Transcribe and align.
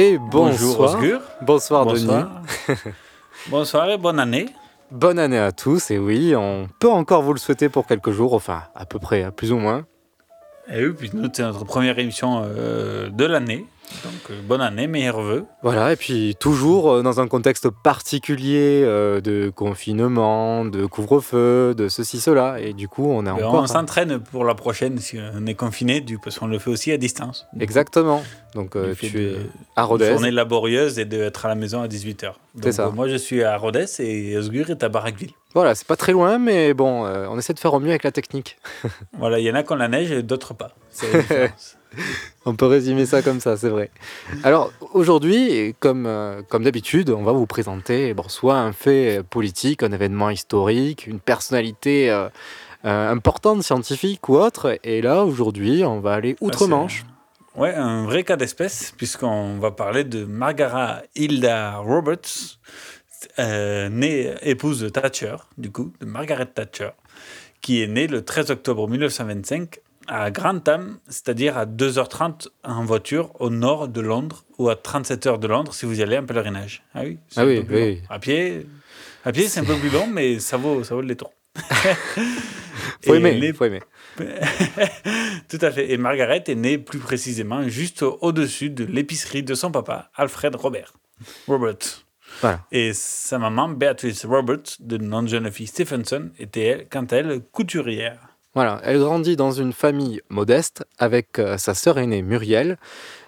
Et 0.00 0.16
Bonjour 0.16 0.78
bonsoir. 0.78 1.20
Bonsoir, 1.42 1.84
Bonsoir. 1.84 2.42
Denis. 2.66 2.78
Bonsoir 3.50 3.90
et 3.90 3.98
bonne 3.98 4.18
année. 4.18 4.46
Bonne 4.90 5.18
année 5.18 5.38
à 5.38 5.52
tous. 5.52 5.90
Et 5.90 5.98
oui, 5.98 6.34
on 6.34 6.68
peut 6.78 6.88
encore 6.88 7.20
vous 7.20 7.34
le 7.34 7.38
souhaiter 7.38 7.68
pour 7.68 7.86
quelques 7.86 8.10
jours, 8.10 8.32
enfin 8.32 8.62
à 8.74 8.86
peu 8.86 8.98
près, 8.98 9.24
hein, 9.24 9.30
plus 9.30 9.52
ou 9.52 9.58
moins. 9.58 9.84
Et 10.72 10.86
oui, 10.86 10.94
puis 10.96 11.10
nous, 11.12 11.28
c'est 11.30 11.42
notre 11.42 11.66
première 11.66 11.98
émission 11.98 12.42
euh, 12.46 13.10
de 13.10 13.24
l'année. 13.26 13.66
Donc 14.04 14.30
euh, 14.30 14.40
bonne 14.42 14.60
année, 14.62 14.86
meilleurs 14.86 15.20
vœux. 15.20 15.44
Voilà, 15.62 15.92
et 15.92 15.96
puis 15.96 16.34
toujours 16.38 16.92
euh, 16.92 17.02
dans 17.02 17.20
un 17.20 17.26
contexte 17.26 17.68
particulier 17.68 18.82
de 18.84 19.52
confinement, 19.54 20.64
de 20.64 20.86
couvre-feu, 20.86 21.74
de 21.76 21.88
ceci, 21.88 22.20
cela. 22.20 22.58
Et 22.58 22.72
du 22.72 22.88
coup, 22.88 23.04
on 23.10 23.22
est 23.22 23.24
Ben, 23.24 23.34
encore. 23.34 23.54
on 23.54 23.66
s'entraîne 23.66 24.18
pour 24.18 24.44
la 24.44 24.54
prochaine 24.54 24.96
si 24.98 25.18
on 25.34 25.44
est 25.44 25.54
confiné, 25.54 26.00
du, 26.00 26.18
parce 26.18 26.38
qu'on 26.38 26.46
le 26.46 26.58
fait 26.58 26.70
aussi 26.70 26.90
à 26.90 26.96
distance. 26.96 27.46
Exactement. 27.58 28.22
Donc 28.54 28.74
euh, 28.76 28.94
tu 28.98 29.10
de- 29.10 29.18
es 29.20 29.36
à 29.76 29.82
Une 29.82 29.86
Rodez. 29.88 30.10
journée 30.10 30.30
laborieuse 30.30 30.98
et 30.98 31.04
d'être 31.04 31.46
à 31.46 31.48
la 31.48 31.54
maison 31.54 31.82
à 31.82 31.86
18h. 31.88 32.32
C'est 32.62 32.72
ça. 32.72 32.88
moi, 32.90 33.06
je 33.08 33.16
suis 33.16 33.44
à 33.44 33.56
Rodez 33.56 33.86
et 34.00 34.36
Osgur 34.36 34.70
est 34.70 34.82
à 34.82 34.88
Barraqueville. 34.88 35.30
Voilà, 35.54 35.74
c'est 35.74 35.86
pas 35.86 35.96
très 35.96 36.12
loin, 36.12 36.38
mais 36.38 36.74
bon, 36.74 37.06
euh, 37.06 37.26
on 37.28 37.38
essaie 37.38 37.54
de 37.54 37.58
faire 37.60 37.74
au 37.74 37.80
mieux 37.80 37.90
avec 37.90 38.02
la 38.04 38.12
technique. 38.12 38.56
Voilà, 39.18 39.38
il 39.38 39.44
y 39.44 39.50
en 39.50 39.54
a 39.54 39.62
qui 39.62 39.72
ont 39.72 39.76
la 39.76 39.88
neige 39.88 40.10
et 40.12 40.22
d'autres 40.22 40.54
pas. 40.54 40.74
On 42.46 42.54
peut 42.54 42.66
résumer 42.66 43.04
ça 43.04 43.20
comme 43.20 43.40
ça, 43.40 43.56
c'est 43.56 43.68
vrai. 43.68 43.90
Alors 44.44 44.72
aujourd'hui, 44.94 45.74
comme, 45.80 46.06
euh, 46.06 46.40
comme 46.48 46.62
d'habitude, 46.64 47.10
on 47.10 47.22
va 47.24 47.32
vous 47.32 47.46
présenter 47.46 48.14
bon, 48.14 48.28
soit 48.28 48.56
un 48.58 48.72
fait 48.72 49.22
politique, 49.28 49.82
un 49.82 49.92
événement 49.92 50.30
historique, 50.30 51.06
une 51.06 51.18
personnalité 51.20 52.10
euh, 52.10 52.28
euh, 52.84 53.10
importante, 53.10 53.62
scientifique 53.62 54.28
ou 54.28 54.36
autre. 54.36 54.78
Et 54.84 55.02
là, 55.02 55.24
aujourd'hui, 55.24 55.84
on 55.84 56.00
va 56.00 56.14
aller 56.14 56.36
outre-Manche. 56.40 57.04
Ouais, 57.60 57.74
un 57.74 58.04
vrai 58.06 58.24
cas 58.24 58.36
d'espèce, 58.36 58.94
puisqu'on 58.96 59.58
va 59.58 59.70
parler 59.70 60.04
de 60.04 60.24
Margaret 60.24 61.06
Hilda 61.14 61.76
Roberts, 61.76 62.58
euh, 63.38 63.90
née 63.90 64.32
épouse 64.40 64.80
de 64.80 64.88
Thatcher, 64.88 65.36
du 65.58 65.70
coup, 65.70 65.92
de 66.00 66.06
Margaret 66.06 66.46
Thatcher, 66.46 66.92
qui 67.60 67.82
est 67.82 67.86
née 67.86 68.06
le 68.06 68.24
13 68.24 68.50
octobre 68.50 68.88
1925 68.88 69.78
à 70.08 70.30
Grantham, 70.30 71.00
c'est-à-dire 71.06 71.58
à 71.58 71.66
2h30 71.66 72.48
en 72.64 72.82
voiture 72.86 73.38
au 73.38 73.50
nord 73.50 73.88
de 73.88 74.00
Londres, 74.00 74.46
ou 74.56 74.70
à 74.70 74.76
37 74.76 75.26
heures 75.26 75.38
de 75.38 75.46
Londres 75.46 75.74
si 75.74 75.84
vous 75.84 76.00
y 76.00 76.02
allez 76.02 76.16
en 76.16 76.24
pèlerinage. 76.24 76.82
Ah 76.94 77.02
oui, 77.04 77.18
Ah 77.36 77.44
oui, 77.44 77.62
oui. 77.68 78.00
À 78.08 78.18
pied, 78.18 78.66
à 79.22 79.32
pied 79.32 79.48
c'est 79.48 79.60
un 79.60 79.64
peu 79.64 79.76
plus 79.76 79.90
long, 79.90 80.06
mais 80.06 80.38
ça 80.38 80.56
vaut, 80.56 80.82
ça 80.82 80.94
vaut 80.94 81.02
le 81.02 81.08
détour. 81.08 81.30
Faut 83.04 83.14
aimer, 83.14 83.52
faut 83.52 83.64
aimer. 83.64 83.80
tout 85.48 85.58
à 85.60 85.70
fait. 85.70 85.90
Et 85.92 85.96
Margaret 85.96 86.44
est 86.46 86.54
née 86.54 86.78
plus 86.78 86.98
précisément 86.98 87.66
juste 87.68 88.02
au- 88.02 88.18
au-dessus 88.20 88.70
de 88.70 88.84
l'épicerie 88.84 89.42
de 89.42 89.54
son 89.54 89.70
papa, 89.70 90.10
Alfred 90.14 90.54
Robert. 90.54 90.92
Robert. 91.46 91.76
Voilà. 92.40 92.60
Et 92.70 92.92
sa 92.94 93.38
maman, 93.38 93.68
Beatrice 93.68 94.24
Robert, 94.24 94.62
de 94.78 94.96
nom 94.96 95.22
de 95.22 95.28
jeune 95.28 95.50
fille 95.50 95.66
Stephenson, 95.66 96.30
était, 96.38 96.64
elle, 96.64 96.88
quant 96.88 97.04
à 97.04 97.16
elle, 97.16 97.40
couturière. 97.52 98.18
Voilà, 98.54 98.80
elle 98.84 98.98
grandit 98.98 99.36
dans 99.36 99.52
une 99.52 99.72
famille 99.72 100.20
modeste 100.28 100.84
avec 100.98 101.38
euh, 101.38 101.56
sa 101.58 101.74
sœur 101.74 101.98
aînée 101.98 102.22
Muriel, 102.22 102.78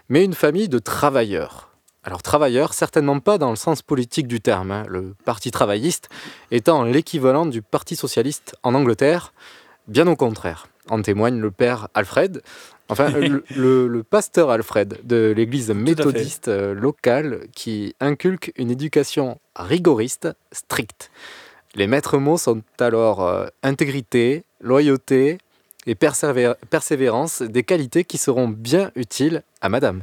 mais 0.08 0.24
une 0.24 0.34
famille 0.34 0.68
de 0.68 0.78
travailleurs. 0.78 1.68
Alors 2.04 2.22
travailleurs, 2.22 2.74
certainement 2.74 3.20
pas 3.20 3.38
dans 3.38 3.50
le 3.50 3.56
sens 3.56 3.82
politique 3.82 4.26
du 4.26 4.40
terme, 4.40 4.72
hein, 4.72 4.84
le 4.88 5.14
Parti 5.24 5.52
travailliste 5.52 6.08
étant 6.50 6.82
l'équivalent 6.82 7.46
du 7.46 7.62
Parti 7.62 7.94
socialiste 7.94 8.56
en 8.64 8.74
Angleterre, 8.74 9.32
bien 9.86 10.08
au 10.08 10.16
contraire. 10.16 10.66
En 10.90 11.00
témoigne 11.02 11.38
le 11.40 11.50
père 11.50 11.88
Alfred, 11.94 12.42
enfin 12.88 13.08
le, 13.10 13.44
le- 13.56 13.86
le 13.88 14.02
pasteur 14.02 14.50
Alfred 14.50 14.98
de 15.04 15.32
l'église 15.36 15.70
méthodiste 15.70 16.48
euh, 16.48 16.74
locale 16.74 17.46
qui 17.54 17.94
inculque 18.00 18.52
une 18.56 18.70
éducation 18.70 19.38
rigoriste, 19.54 20.28
stricte. 20.50 21.10
Les 21.74 21.86
maîtres 21.86 22.18
mots 22.18 22.36
sont 22.38 22.62
alors 22.80 23.26
euh, 23.26 23.46
intégrité, 23.62 24.44
loyauté 24.60 25.38
et 25.86 25.94
persévé- 25.94 26.54
persévérance, 26.70 27.42
des 27.42 27.62
qualités 27.62 28.04
qui 28.04 28.18
seront 28.18 28.48
bien 28.48 28.90
utiles 28.96 29.42
à 29.60 29.68
madame. 29.68 30.02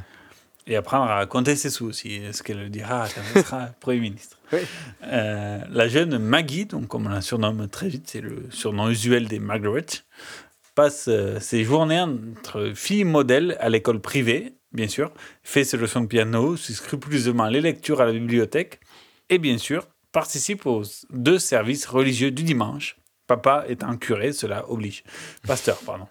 Et 0.66 0.76
apprendre 0.76 1.10
à 1.10 1.24
compter 1.26 1.56
ses 1.56 1.70
sous 1.70 1.86
aussi, 1.86 2.20
ce 2.32 2.42
qu'elle 2.42 2.70
dira 2.70 3.06
quand 3.14 3.20
elle 3.34 3.44
sera 3.44 3.66
Premier 3.80 4.00
ministre. 4.00 4.38
Oui. 4.52 4.60
Euh, 5.04 5.58
la 5.68 5.88
jeune 5.88 6.18
Maggie, 6.18 6.66
donc 6.66 6.86
comme 6.88 7.06
on 7.06 7.08
la 7.10 7.22
surnomme 7.22 7.66
très 7.68 7.88
vite, 7.88 8.04
c'est 8.06 8.20
le 8.20 8.44
surnom 8.50 8.88
usuel 8.88 9.26
des 9.26 9.38
Margaret, 9.38 9.86
passe 10.74 11.06
euh, 11.08 11.38
ses 11.40 11.64
journées 11.64 12.00
entre 12.00 12.72
filles 12.74 13.04
modèles 13.04 13.56
à 13.60 13.68
l'école 13.68 14.00
privée, 14.00 14.54
bien 14.72 14.88
sûr, 14.88 15.12
fait 15.42 15.64
ses 15.64 15.76
leçons 15.76 16.00
de 16.02 16.06
piano, 16.06 16.56
suit 16.56 16.74
scrupuleusement 16.74 17.46
les 17.46 17.60
lectures 17.60 18.00
à 18.00 18.06
la 18.06 18.12
bibliothèque, 18.12 18.80
et 19.28 19.38
bien 19.38 19.58
sûr, 19.58 19.86
participe 20.12 20.66
aux 20.66 20.82
deux 21.10 21.38
services 21.38 21.86
religieux 21.86 22.30
du 22.30 22.42
dimanche. 22.42 22.96
Papa 23.26 23.64
étant 23.68 23.96
curé, 23.96 24.32
cela 24.32 24.68
oblige. 24.68 25.04
Pasteur, 25.46 25.78
pardon. 25.86 26.06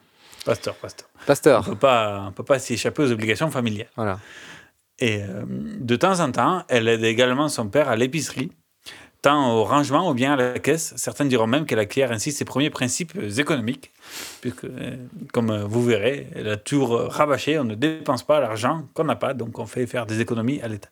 Pasteur, 0.45 0.75
pasteur. 0.75 1.09
On 1.21 1.25
Pasteur, 1.25 1.65
peut 1.65 1.75
pas, 1.75 2.25
on 2.29 2.31
peut 2.31 2.43
pas 2.45 2.59
s'y 2.59 2.73
échapper 2.73 3.03
aux 3.03 3.11
obligations 3.11 3.51
familiales. 3.51 3.89
voilà. 3.95 4.19
Et 4.99 5.21
euh, 5.23 5.43
de 5.47 5.95
temps 5.95 6.19
en 6.19 6.31
temps, 6.31 6.63
elle 6.67 6.87
aide 6.87 7.03
également 7.03 7.47
son 7.49 7.69
père 7.69 7.89
à 7.89 7.95
l'épicerie, 7.95 8.51
tant 9.21 9.53
au 9.53 9.63
rangement 9.63 10.09
ou 10.09 10.13
bien 10.13 10.33
à 10.33 10.35
la 10.35 10.59
caisse. 10.59 10.93
Certains 10.95 11.25
diront 11.25 11.47
même 11.47 11.65
qu'elle 11.65 11.79
acquiert 11.79 12.11
ainsi 12.11 12.31
ses 12.31 12.45
premiers 12.45 12.69
principes 12.69 13.17
économiques, 13.37 13.91
puisque, 14.41 14.65
euh, 14.65 14.95
comme 15.33 15.63
vous 15.63 15.83
verrez, 15.83 16.27
elle 16.35 16.49
a 16.49 16.57
toujours 16.57 16.95
euh, 16.95 17.07
rabâché, 17.07 17.59
on 17.59 17.63
ne 17.63 17.75
dépense 17.75 18.23
pas 18.23 18.39
l'argent 18.39 18.83
qu'on 18.93 19.03
n'a 19.03 19.15
pas, 19.15 19.33
donc 19.33 19.59
on 19.59 19.65
fait 19.65 19.87
faire 19.87 20.05
des 20.05 20.21
économies 20.21 20.61
à 20.61 20.67
l'État. 20.67 20.89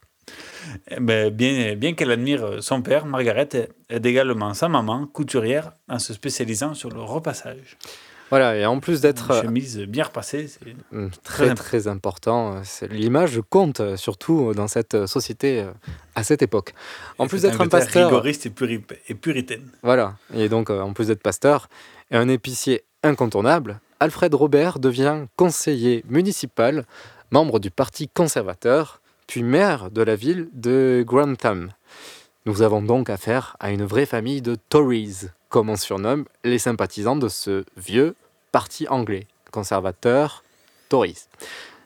Eh 0.92 1.00
ben, 1.00 1.30
bien 1.30 1.76
bien 1.76 1.94
qu'elle 1.94 2.12
admire 2.12 2.62
son 2.62 2.82
père, 2.82 3.06
Margaret 3.06 3.48
aide 3.90 4.06
également 4.06 4.54
sa 4.54 4.68
maman, 4.68 5.08
couturière, 5.08 5.72
en 5.88 6.00
se 6.00 6.14
spécialisant 6.14 6.74
sur 6.74 6.90
le 6.90 7.00
repassage. 7.02 7.78
Voilà, 8.30 8.56
et 8.58 8.66
en 8.66 8.80
plus 8.80 9.02
d'être 9.02 9.32
Une 9.32 9.38
euh, 9.38 9.42
chemise 9.44 9.78
bien 9.80 10.04
repassée, 10.04 10.48
c'est 10.48 10.76
hum, 10.92 11.10
très 11.24 11.54
très 11.56 11.88
important, 11.88 12.56
euh, 12.58 12.88
l'image 12.90 13.40
compte 13.50 13.80
euh, 13.80 13.96
surtout 13.96 14.54
dans 14.54 14.68
cette 14.68 15.06
société 15.07 15.66
à 16.16 16.24
cette 16.24 16.42
époque. 16.42 16.74
En 17.19 17.25
et 17.25 17.28
plus 17.30 17.44
d'être 17.44 17.62
un 17.62 17.68
pasteur, 17.68 18.07
rigoriste 18.10 18.46
et, 18.46 18.50
puri- 18.50 18.84
et 19.07 19.13
puritaine. 19.16 19.63
Voilà, 19.81 20.16
et 20.34 20.50
donc 20.50 20.69
en 20.69 20.92
plus 20.94 21.07
d'être 21.07 21.22
pasteur 21.24 21.69
et 22.12 22.18
un 22.18 22.28
épicier 22.28 22.84
incontournable, 23.04 23.80
Alfred 24.00 24.34
Robert 24.34 24.80
devient 24.80 25.25
conseiller 25.38 26.04
municipal, 26.10 26.86
membre 27.31 27.60
du 27.60 27.72
Parti 27.72 28.10
conservateur, 28.10 29.01
puis 29.25 29.44
maire 29.44 29.90
de 29.90 30.01
la 30.01 30.16
ville 30.16 30.50
de 30.54 31.04
Grantham. 31.07 31.69
Nous 32.46 32.62
avons 32.62 32.81
donc 32.81 33.10
affaire 33.10 33.56
à 33.60 33.72
une 33.72 33.84
vraie 33.84 34.06
famille 34.06 34.42
de 34.42 34.56
Tories, 34.69 35.28
comme 35.50 35.69
on 35.69 35.75
surnomme 35.75 36.25
les 36.44 36.60
sympathisants 36.60 37.16
de 37.18 37.28
ce 37.28 37.66
vieux 37.75 38.16
parti 38.57 38.88
anglais, 38.88 39.27
conservateur 39.51 40.44
Tories. 40.89 41.27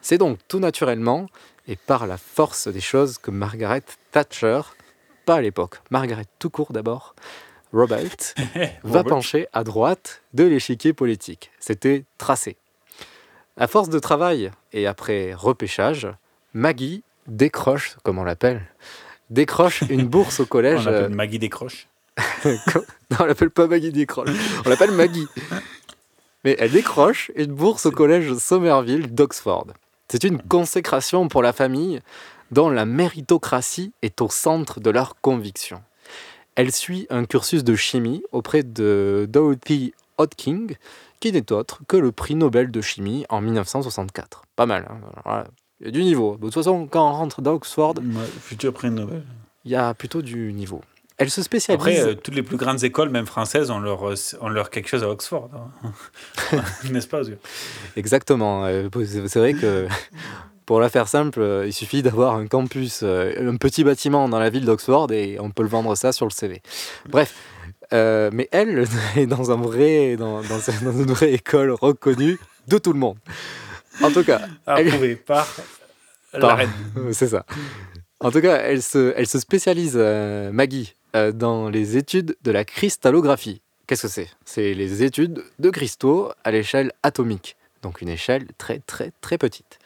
C'est 0.02 0.18
donc 0.18 0.38
tout 0.48 0.60
naturellement 0.60 1.28
et 1.68 1.76
par 1.76 2.08
la 2.08 2.16
force 2.16 2.70
des 2.70 2.80
choses 2.80 3.18
que 3.18 3.30
Margaret 3.30 3.84
Thatcher, 4.14 4.62
pas 5.26 5.36
à 5.36 5.42
l'époque, 5.42 5.82
Margaret 5.90 6.24
tout 6.40 6.50
court 6.50 6.72
d'abord, 6.72 7.14
Robert, 7.74 8.16
va 8.86 9.04
pencher 9.04 9.50
à 9.52 9.66
droite 9.66 10.22
de 10.34 10.46
l'échiquier 10.46 10.94
politique. 10.94 11.52
C'était 11.60 12.06
tracé. 12.18 12.56
À 13.58 13.68
force 13.68 13.90
de 13.90 14.00
travail 14.00 14.50
et 14.72 14.88
après 14.88 15.34
repêchage, 15.34 16.08
Maggie 16.54 17.04
décroche, 17.28 17.98
comme 18.02 18.18
on 18.18 18.24
l'appelle, 18.24 18.62
décroche 19.30 19.82
une 19.90 20.08
bourse 20.08 20.40
au 20.40 20.46
collège. 20.56 20.88
On 20.88 20.92
l'appelle 20.92 21.16
Maggie 21.16 21.40
décroche. 21.40 21.88
non, 22.46 23.18
on 23.20 23.26
l'appelle 23.26 23.50
pas 23.50 23.68
Maggie 23.68 23.92
décroche. 23.92 24.30
On 24.66 24.70
l'appelle 24.70 24.92
Maggie. 24.92 25.28
Mais 26.44 26.56
elle 26.60 26.72
décroche 26.72 27.32
une 27.36 27.54
bourse 27.54 27.86
au 27.86 27.92
collège 27.92 28.34
Somerville 28.36 29.14
d'Oxford. 29.14 29.68
C'est 30.10 30.24
une 30.24 30.42
consécration 30.42 31.28
pour 31.28 31.42
la 31.42 31.54
famille 31.54 32.00
dont 32.52 32.70
la 32.70 32.86
méritocratie 32.86 33.94
est 34.02 34.22
au 34.22 34.30
centre 34.30 34.80
de 34.80 34.90
leurs 34.90 35.16
convictions. 35.22 35.82
Elle 36.56 36.72
suit 36.72 37.08
un 37.10 37.26
cursus 37.26 37.64
de 37.64 37.76
chimie 37.76 38.24
auprès 38.32 38.64
de 38.64 39.26
Dorothy 39.30 39.94
Hodking, 40.18 40.76
qui 41.20 41.32
n'est 41.32 41.52
autre 41.52 41.80
que 41.88 41.96
le 41.96 42.12
prix 42.12 42.36
Nobel 42.36 42.72
de 42.72 42.82
chimie 42.82 43.26
en 43.30 43.40
1964. 43.42 44.42
Pas 44.56 44.66
mal, 44.66 44.86
hein 44.90 44.98
voilà. 45.24 45.46
il 45.80 45.86
y 45.86 45.90
a 45.90 45.92
du 45.92 46.04
niveau. 46.04 46.36
De 46.36 46.42
toute 46.42 46.54
façon, 46.56 46.88
quand 46.88 47.08
on 47.10 47.14
rentre 47.14 47.42
d'Oxford, 47.42 47.96
Ouais, 48.00 48.26
futur 48.42 48.74
prix 48.74 48.90
Nobel. 48.92 49.24
il 49.64 49.72
y 49.72 49.76
a 49.76 49.94
plutôt 49.94 50.22
du 50.22 50.52
niveau. 50.52 50.82
Elle 51.22 51.30
se 51.30 51.44
spécialise. 51.44 51.80
Après, 51.82 52.00
euh, 52.02 52.16
toutes 52.16 52.36
les 52.36 52.44
plus 52.44 52.58
grandes 52.58 52.84
écoles, 52.84 53.10
même 53.10 53.26
françaises, 53.26 53.70
ont 53.72 53.80
leur, 53.80 54.10
euh, 54.10 54.16
ont 54.42 54.50
leur 54.50 54.70
quelque 54.70 54.88
chose 54.90 55.04
à 55.04 55.10
Oxford. 55.10 55.50
hein. 55.54 55.92
N'est-ce 56.92 57.08
pas, 57.08 57.20
Oscar 57.20 57.38
Exactement. 57.96 58.66
euh, 58.66 58.90
C'est 59.28 59.40
vrai 59.40 59.54
que 59.54 59.88
pour 60.66 60.80
la 60.80 60.90
faire 60.90 61.08
simple, 61.08 61.64
il 61.66 61.74
suffit 61.74 62.02
d'avoir 62.02 62.36
un 62.36 62.48
campus, 62.48 63.04
un 63.04 63.56
petit 63.58 63.84
bâtiment 63.84 64.28
dans 64.30 64.40
la 64.40 64.50
ville 64.50 64.66
d'Oxford 64.66 65.12
et 65.12 65.38
on 65.40 65.50
peut 65.52 65.64
le 65.64 65.70
vendre 65.70 65.96
ça 65.96 66.12
sur 66.12 66.26
le 66.26 66.32
CV. 66.32 66.62
Bref. 67.10 67.34
euh, 67.94 68.30
mais 68.34 68.48
elle 68.52 68.86
est 69.16 69.26
dans, 69.28 69.52
un 69.52 69.58
vrai, 69.58 70.16
dans, 70.16 70.42
dans, 70.42 70.60
dans 70.84 70.92
une 71.04 71.12
vraie 71.12 71.34
école 71.34 71.72
reconnue 71.72 72.40
de 72.68 72.78
tout 72.78 72.94
le 72.94 73.00
monde. 73.00 73.18
En 74.02 74.12
tout 74.12 74.24
cas, 74.24 74.42
elle- 74.66 74.88
Approuvé 74.88 75.16
par 75.18 75.48
la 76.34 76.40
Par- 76.40 76.58
reine. 76.58 76.72
c'est 77.12 77.28
ça. 77.28 77.46
En 78.22 78.32
tout 78.32 78.40
cas, 78.40 78.58
elle 78.64 78.82
se, 78.82 79.14
elle 79.18 79.28
se 79.28 79.40
spécialise, 79.40 79.96
euh, 79.98 80.52
Maggie, 80.54 80.96
euh, 81.16 81.32
dans 81.32 81.70
les 81.70 81.98
études 81.98 82.36
de 82.44 82.52
la 82.52 82.66
cristallographie. 82.66 83.62
Qu'est-ce 83.88 84.04
que 84.04 84.08
c'est? 84.08 84.30
C'est 84.46 84.74
les 84.74 85.04
études 85.04 85.44
de 85.60 85.70
cristaux 85.70 86.32
à 86.44 86.52
l'échelle 86.52 86.92
atomique, 87.04 87.58
donc 87.82 88.02
une 88.02 88.10
échelle 88.10 88.46
très 88.58 88.80
très 88.80 89.12
très 89.22 89.38
petite. 89.38 89.80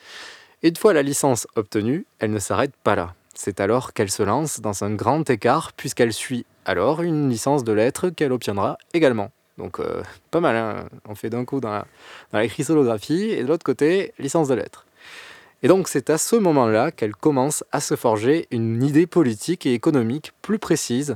Une 0.62 0.76
fois 0.76 0.94
la 0.94 1.02
licence 1.02 1.48
obtenue, 1.56 2.06
elle 2.20 2.32
ne 2.32 2.40
s'arrête 2.40 2.74
pas 2.84 2.96
là. 2.96 3.16
C'est 3.34 3.60
alors 3.60 3.94
qu'elle 3.94 4.12
se 4.12 4.24
lance 4.24 4.62
dans 4.62 4.84
un 4.84 4.94
grand 4.94 5.30
écart 5.30 5.74
puisqu'elle 5.74 6.14
suit 6.14 6.46
alors 6.66 7.02
une 7.02 7.30
licence 7.30 7.64
de 7.64 7.74
lettres 7.74 8.10
qu'elle 8.10 8.32
obtiendra 8.32 8.78
également. 8.94 9.32
Donc 9.58 9.80
euh, 9.80 10.04
pas 10.32 10.40
mal, 10.40 10.56
hein 10.56 10.90
on 11.08 11.16
fait 11.16 11.30
d'un 11.30 11.46
coup 11.46 11.60
dans 11.60 11.72
la, 11.72 11.86
dans 12.32 12.40
la 12.40 12.48
cristallographie 12.48 13.32
et 13.32 13.44
de 13.44 13.48
l'autre 13.48 13.64
côté, 13.64 14.14
licence 14.20 14.48
de 14.48 14.56
lettres. 14.56 14.86
Et 15.66 15.68
donc 15.68 15.88
c'est 15.88 16.12
à 16.12 16.20
ce 16.20 16.36
moment-là 16.36 16.92
qu'elle 16.92 17.16
commence 17.16 17.64
à 17.72 17.80
se 17.80 17.96
forger 17.96 18.46
une 18.52 18.84
idée 18.84 19.08
politique 19.08 19.66
et 19.66 19.74
économique 19.74 20.32
plus 20.44 20.60
précise 20.60 21.16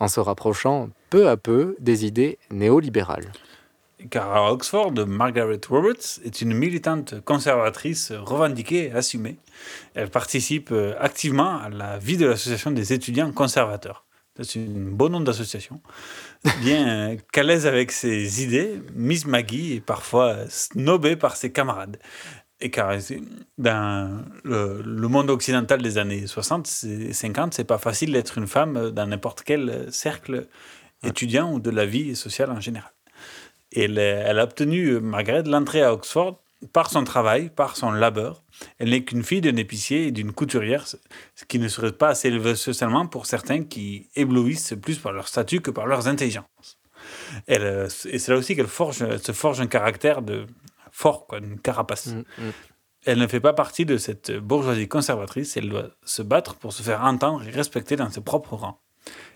en 0.00 0.08
se 0.08 0.18
rapprochant 0.18 0.88
peu 1.10 1.28
à 1.28 1.36
peu 1.36 1.76
des 1.78 2.04
idées 2.04 2.40
néolibérales. 2.50 3.30
Car 4.10 4.34
à 4.34 4.52
Oxford, 4.52 4.94
Margaret 5.06 5.60
Roberts 5.68 6.18
est 6.24 6.40
une 6.40 6.54
militante 6.54 7.20
conservatrice 7.24 8.10
revendiquée 8.10 8.86
et 8.86 8.90
assumée. 8.90 9.36
Elle 9.94 10.10
participe 10.10 10.72
euh, 10.72 10.96
activement 10.98 11.60
à 11.60 11.68
la 11.68 11.96
vie 11.96 12.16
de 12.16 12.26
l'association 12.26 12.72
des 12.72 12.92
étudiants 12.92 13.30
conservateurs. 13.30 14.04
C'est 14.42 14.56
une 14.56 14.90
bonne 14.90 15.12
nom 15.12 15.20
d'association. 15.20 15.80
Bien 16.60 16.88
euh, 16.88 17.16
qu'à 17.30 17.44
l'aise 17.44 17.68
avec 17.68 17.92
ses 17.92 18.42
idées, 18.42 18.82
Miss 18.92 19.26
Maggie 19.26 19.74
est 19.74 19.80
parfois 19.80 20.38
snobée 20.48 21.14
par 21.14 21.36
ses 21.36 21.52
camarades. 21.52 21.98
Et 22.60 22.70
car 22.70 22.96
dans 23.58 24.24
le, 24.44 24.80
le 24.82 25.08
monde 25.08 25.28
occidental 25.28 25.82
des 25.82 25.98
années 25.98 26.26
60 26.26 26.84
et 26.84 27.12
50, 27.12 27.54
c'est 27.54 27.64
pas 27.64 27.78
facile 27.78 28.12
d'être 28.12 28.38
une 28.38 28.46
femme 28.46 28.90
dans 28.90 29.06
n'importe 29.06 29.42
quel 29.42 29.92
cercle 29.92 30.46
étudiant 31.02 31.52
ou 31.52 31.60
de 31.60 31.70
la 31.70 31.84
vie 31.84 32.16
sociale 32.16 32.50
en 32.50 32.60
général. 32.60 32.92
Et 33.72 33.84
elle, 33.84 33.98
elle 33.98 34.38
a 34.38 34.44
obtenu, 34.44 35.00
Margaret, 35.00 35.42
l'entrée 35.44 35.82
à 35.82 35.92
Oxford 35.92 36.40
par 36.72 36.90
son 36.90 37.04
travail, 37.04 37.50
par 37.50 37.76
son 37.76 37.90
labeur. 37.90 38.42
Elle 38.78 38.90
n'est 38.90 39.04
qu'une 39.04 39.22
fille 39.22 39.40
d'un 39.40 39.56
épicier 39.56 40.06
et 40.06 40.10
d'une 40.12 40.32
couturière, 40.32 40.86
ce 40.86 41.44
qui 41.46 41.58
ne 41.58 41.68
serait 41.68 41.92
pas 41.92 42.08
assez 42.08 42.28
élevé 42.28 42.54
socialement 42.54 43.06
pour 43.06 43.26
certains 43.26 43.64
qui 43.64 44.08
éblouissent 44.16 44.74
plus 44.80 44.98
par 44.98 45.12
leur 45.12 45.28
statut 45.28 45.60
que 45.60 45.70
par 45.70 45.86
leurs 45.86 46.08
intelligences. 46.08 46.78
Elle, 47.46 47.88
et 48.06 48.18
c'est 48.18 48.32
là 48.32 48.38
aussi 48.38 48.56
qu'elle 48.56 48.66
forge, 48.66 49.04
se 49.18 49.32
forge 49.32 49.60
un 49.60 49.66
caractère 49.66 50.22
de 50.22 50.46
fort, 50.94 51.26
quoi, 51.26 51.38
une 51.38 51.58
carapace. 51.58 52.06
Mm, 52.06 52.18
mm. 52.38 52.52
Elle 53.04 53.18
ne 53.18 53.26
fait 53.26 53.40
pas 53.40 53.52
partie 53.52 53.84
de 53.84 53.98
cette 53.98 54.32
bourgeoisie 54.32 54.88
conservatrice, 54.88 55.56
elle 55.56 55.68
doit 55.68 55.90
se 56.04 56.22
battre 56.22 56.54
pour 56.54 56.72
se 56.72 56.82
faire 56.82 57.02
entendre 57.02 57.46
et 57.46 57.50
respecter 57.50 57.96
dans 57.96 58.08
ses 58.08 58.22
propres 58.22 58.54
rangs. 58.54 58.78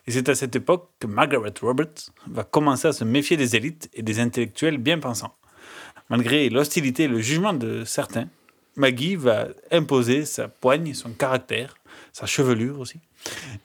Et 0.06 0.12
c'est 0.12 0.28
à 0.30 0.34
cette 0.34 0.56
époque 0.56 0.88
que 1.00 1.06
Margaret 1.06 1.52
Roberts 1.60 2.12
va 2.28 2.44
commencer 2.44 2.88
à 2.88 2.92
se 2.92 3.04
méfier 3.04 3.36
des 3.36 3.56
élites 3.56 3.90
et 3.92 4.02
des 4.02 4.20
intellectuels 4.20 4.78
bien 4.78 4.98
pensants. 4.98 5.34
Malgré 6.08 6.48
l'hostilité 6.48 7.02
et 7.02 7.08
le 7.08 7.20
jugement 7.20 7.52
de 7.52 7.84
certains, 7.84 8.28
Maggie 8.76 9.16
va 9.16 9.48
imposer 9.70 10.24
sa 10.24 10.48
poigne, 10.48 10.94
son 10.94 11.10
caractère, 11.10 11.74
sa 12.12 12.24
chevelure 12.24 12.78
aussi, 12.78 13.00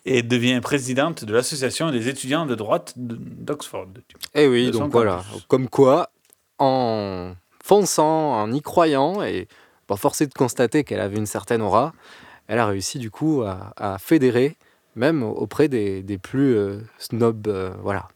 et 0.03 0.23
devient 0.23 0.59
présidente 0.61 1.23
de 1.23 1.33
l'association 1.33 1.91
des 1.91 2.09
étudiants 2.09 2.45
de 2.45 2.55
droite 2.55 2.93
d'Oxford. 2.97 3.89
Eh 4.33 4.47
oui, 4.47 4.71
donc 4.71 4.91
voilà. 4.91 5.23
Comme 5.47 5.69
quoi, 5.69 6.09
en 6.57 7.35
fonçant, 7.63 8.33
en 8.39 8.51
y 8.51 8.61
croyant, 8.61 9.23
et 9.23 9.47
bon, 9.87 9.95
forcé 9.95 10.27
de 10.27 10.33
constater 10.33 10.83
qu'elle 10.83 10.99
avait 10.99 11.17
une 11.17 11.25
certaine 11.25 11.61
aura, 11.63 11.93
elle 12.47 12.59
a 12.59 12.67
réussi 12.67 12.99
du 12.99 13.09
coup 13.09 13.41
à, 13.41 13.73
à 13.77 13.97
fédérer, 13.97 14.57
même 14.95 15.23
auprès 15.23 15.67
des, 15.69 16.03
des 16.03 16.19
plus 16.19 16.55
euh, 16.55 16.77
snobs. 16.99 17.47
euh, 17.47 17.71
voilà. 17.81 18.07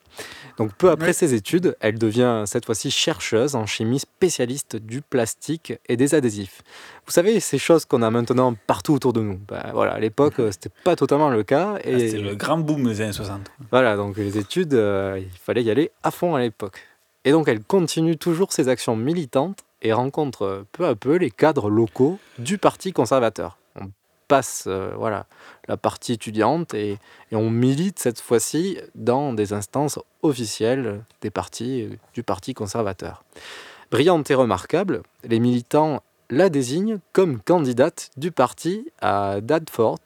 Donc 0.58 0.74
peu 0.74 0.90
après 0.90 1.14
ses 1.14 1.36
études, 1.36 1.78
elle 1.80 2.00
devient 2.00 2.44
cette 2.48 2.66
fois-ci 2.66 2.90
chercheuse 2.90 3.56
en 3.56 3.68
chimie 3.68 4.00
spécialiste 4.00 4.76
du 4.76 5.02
plastique 5.04 5.74
et 5.88 5.96
des 5.96 6.16
adhésifs. 6.16 6.64
Vous 7.06 7.12
savez, 7.12 7.40
ces 7.40 7.60
choses 7.60 7.86
qu'on 7.86 8.02
a 8.02 8.10
maintenant 8.10 8.56
partout 8.66 8.94
autour 8.96 9.14
de 9.14 9.22
nous. 9.22 9.40
Ben, 9.48 9.70
voilà, 9.74 9.94
à 9.94 10.00
l'époque, 10.00 10.42
c'était 10.52 10.72
pas 10.84 10.96
totalement 10.96 11.30
le 11.30 11.44
cas. 11.44 11.76
Ah, 11.78 11.82
C'était 11.84 12.18
le 12.18 12.34
grand 12.36 12.58
boom 12.58 12.84
des 12.86 13.02
années 13.02 13.14
60. 13.14 13.42
Voilà, 13.70 13.96
donc 13.96 14.18
les 14.18 14.40
études, 14.40 14.74
euh, 14.74 15.20
il 15.22 15.38
fallait 15.38 15.64
y 15.64 15.70
aller 15.70 15.92
à 16.02 16.10
fond 16.10 16.34
à 16.34 16.40
l'époque. 16.42 16.80
Et 17.28 17.32
donc 17.32 17.50
elle 17.50 17.62
continue 17.62 18.16
toujours 18.16 18.54
ses 18.54 18.70
actions 18.70 18.96
militantes 18.96 19.66
et 19.82 19.92
rencontre 19.92 20.44
euh, 20.44 20.66
peu 20.72 20.86
à 20.86 20.96
peu 20.96 21.18
les 21.18 21.30
cadres 21.30 21.70
locaux 21.70 22.20
du 22.40 22.58
Parti 22.58 22.94
conservateur. 22.94 23.58
On 23.76 23.90
passe 24.30 24.64
euh, 24.68 24.94
voilà, 24.96 25.26
la 25.68 25.76
partie 25.76 26.14
étudiante 26.14 26.74
et, 26.74 27.00
on 27.34 27.50
milite 27.50 28.00
cette 28.00 28.22
fois-ci 28.22 28.78
dans 28.96 29.34
des 29.34 29.52
instances 29.52 30.00
officielles 30.22 31.04
des 31.20 31.30
partis 31.30 31.82
euh, 31.82 31.98
du 32.14 32.24
Parti 32.24 32.54
conservateur. 32.54 33.26
Brillante 33.92 34.32
et 34.32 34.36
remarquable, 34.36 35.04
les 35.26 35.42
militants 35.42 36.04
la 36.30 36.48
désignent 36.48 37.00
comme 37.12 37.42
candidate 37.42 38.10
du 38.16 38.32
parti 38.32 38.90
à 39.02 39.42
Dadford, 39.42 40.00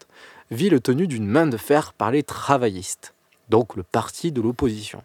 ville 0.50 0.82
tenue 0.82 1.06
d'une 1.06 1.28
main 1.28 1.46
de 1.46 1.58
fer 1.58 1.94
par 1.94 2.10
les 2.10 2.24
travaillistes 2.24 3.14
donc 3.52 3.76
le 3.76 3.84
parti 3.84 4.32
de 4.32 4.42
l'opposition. 4.42 5.04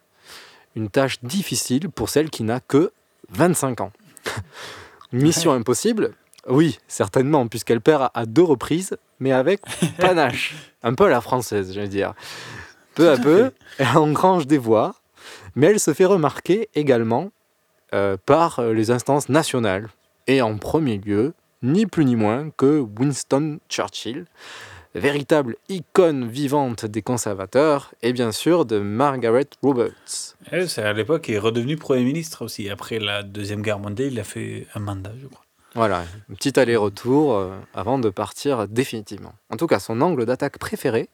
Une 0.76 0.88
tâche 0.90 1.18
difficile 1.22 1.88
pour 1.90 2.08
celle 2.10 2.30
qui 2.30 2.42
n'a 2.44 2.60
que 2.60 2.92
25 3.30 3.80
ans. 3.80 3.92
Mission 5.12 5.52
impossible 5.52 6.12
Oui, 6.48 6.78
certainement, 6.86 7.48
puisqu'elle 7.48 7.80
perd 7.80 8.10
à- 8.14 8.26
deux 8.26 8.42
reprises, 8.42 8.96
mais 9.18 9.32
avec 9.32 9.62
panache. 9.98 10.54
Un 10.82 10.94
peu 10.94 11.06
à 11.06 11.08
la 11.08 11.20
française, 11.20 11.72
je 11.74 11.80
veux 11.80 11.88
dire. 11.88 12.14
Peu 12.94 13.10
à 13.10 13.16
peu, 13.16 13.52
elle 13.78 13.96
engrange 13.96 14.46
des 14.46 14.58
voix, 14.58 14.94
mais 15.54 15.66
elle 15.68 15.80
se 15.80 15.92
fait 15.94 16.04
remarquer 16.04 16.68
également 16.74 17.30
euh, 17.94 18.16
par 18.26 18.60
les 18.62 18.90
instances 18.90 19.28
nationales. 19.28 19.88
Et 20.26 20.42
en 20.42 20.58
premier 20.58 20.98
lieu, 20.98 21.34
ni 21.62 21.86
plus 21.86 22.04
ni 22.04 22.16
moins 22.16 22.50
que 22.56 22.80
Winston 22.98 23.58
Churchill, 23.68 24.26
véritable 25.00 25.56
icône 25.68 26.28
vivante 26.28 26.84
des 26.86 27.02
conservateurs, 27.02 27.92
et 28.02 28.12
bien 28.12 28.32
sûr 28.32 28.64
de 28.64 28.78
Margaret 28.78 29.46
Roberts. 29.62 30.36
Et 30.52 30.66
c'est 30.66 30.82
à 30.82 30.92
l'époque 30.92 31.28
est 31.28 31.38
redevenu 31.38 31.76
Premier 31.76 32.04
ministre 32.04 32.44
aussi. 32.44 32.68
Après 32.70 32.98
la 32.98 33.22
Deuxième 33.22 33.62
Guerre 33.62 33.78
mondiale, 33.78 34.12
il 34.12 34.20
a 34.20 34.24
fait 34.24 34.66
un 34.74 34.80
mandat, 34.80 35.12
je 35.20 35.26
crois. 35.26 35.42
Voilà, 35.74 36.04
un 36.30 36.34
petit 36.34 36.58
aller-retour 36.58 37.34
euh, 37.36 37.54
avant 37.74 37.98
de 37.98 38.08
partir 38.08 38.66
définitivement. 38.66 39.34
En 39.50 39.56
tout 39.58 39.66
cas, 39.66 39.78
son 39.78 40.00
angle 40.00 40.24
d'attaque 40.24 40.58
préféré 40.58 41.10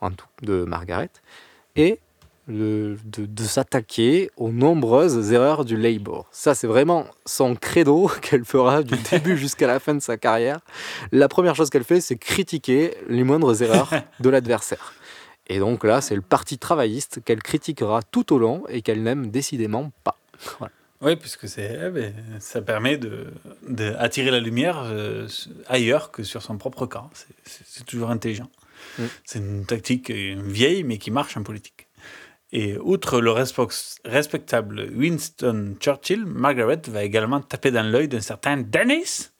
en 0.00 0.12
tout- 0.12 0.26
de 0.42 0.62
Margaret 0.64 1.10
est 1.74 1.98
le- 2.48 2.96
de, 3.04 3.26
de 3.26 3.42
s'attaquer 3.44 4.30
aux 4.36 4.50
nombreuses 4.50 5.32
erreurs 5.32 5.64
du 5.64 5.76
Labour. 5.76 6.26
Ça, 6.32 6.54
c'est 6.54 6.66
vraiment 6.66 7.06
son 7.26 7.54
credo 7.54 8.08
qu'elle 8.22 8.44
fera 8.44 8.82
du 8.82 8.94
début 9.10 9.36
jusqu'à 9.36 9.66
la 9.66 9.78
fin 9.80 9.94
de 9.94 10.00
sa 10.00 10.16
carrière. 10.16 10.60
La 11.12 11.28
première 11.28 11.54
chose 11.54 11.70
qu'elle 11.70 11.84
fait, 11.84 12.00
c'est 12.00 12.16
critiquer 12.16 12.94
les 13.08 13.22
moindres 13.24 13.62
erreurs 13.62 13.90
de 14.20 14.28
l'adversaire. 14.30 14.94
Et 15.50 15.58
donc 15.60 15.84
là, 15.84 16.00
c'est 16.00 16.14
le 16.16 16.20
parti 16.22 16.58
travailliste 16.58 17.22
qu'elle 17.24 17.42
critiquera 17.42 18.02
tout 18.02 18.34
au 18.34 18.38
long 18.38 18.64
et 18.68 18.82
qu'elle 18.82 19.02
n'aime 19.02 19.30
décidément 19.30 19.90
pas. 20.04 20.18
Voilà. 20.58 20.72
Oui, 21.00 21.14
puisque 21.16 21.48
c'est, 21.48 21.78
eh 21.86 21.90
ben, 21.90 22.12
ça 22.40 22.60
permet 22.60 22.98
de, 22.98 23.28
de 23.68 23.94
attirer 23.98 24.30
la 24.32 24.40
lumière 24.40 24.82
euh, 24.84 25.28
ailleurs 25.68 26.10
que 26.10 26.22
sur 26.24 26.42
son 26.42 26.58
propre 26.58 26.86
camp. 26.86 27.08
C'est- 27.14 27.26
C'est 27.44 27.64
c'est 27.66 27.84
toujours 27.86 28.10
intelligent. 28.10 28.50
Mm. 28.98 29.02
C'est 29.24 29.38
une 29.38 29.64
tactique 29.64 30.10
euh, 30.10 30.34
vieille, 30.44 30.82
mais 30.84 30.98
qui 30.98 31.10
marche 31.10 31.36
en 31.36 31.42
politique. 31.44 31.86
Et 32.50 32.78
outre 32.78 33.20
le 33.20 33.30
respectable 33.30 34.90
Winston 34.94 35.74
Churchill, 35.80 36.24
Margaret 36.24 36.80
va 36.88 37.04
également 37.04 37.40
taper 37.40 37.70
dans 37.70 37.82
l'œil 37.82 38.08
d'un 38.08 38.20
certain 38.20 38.56
Dennis 38.56 39.30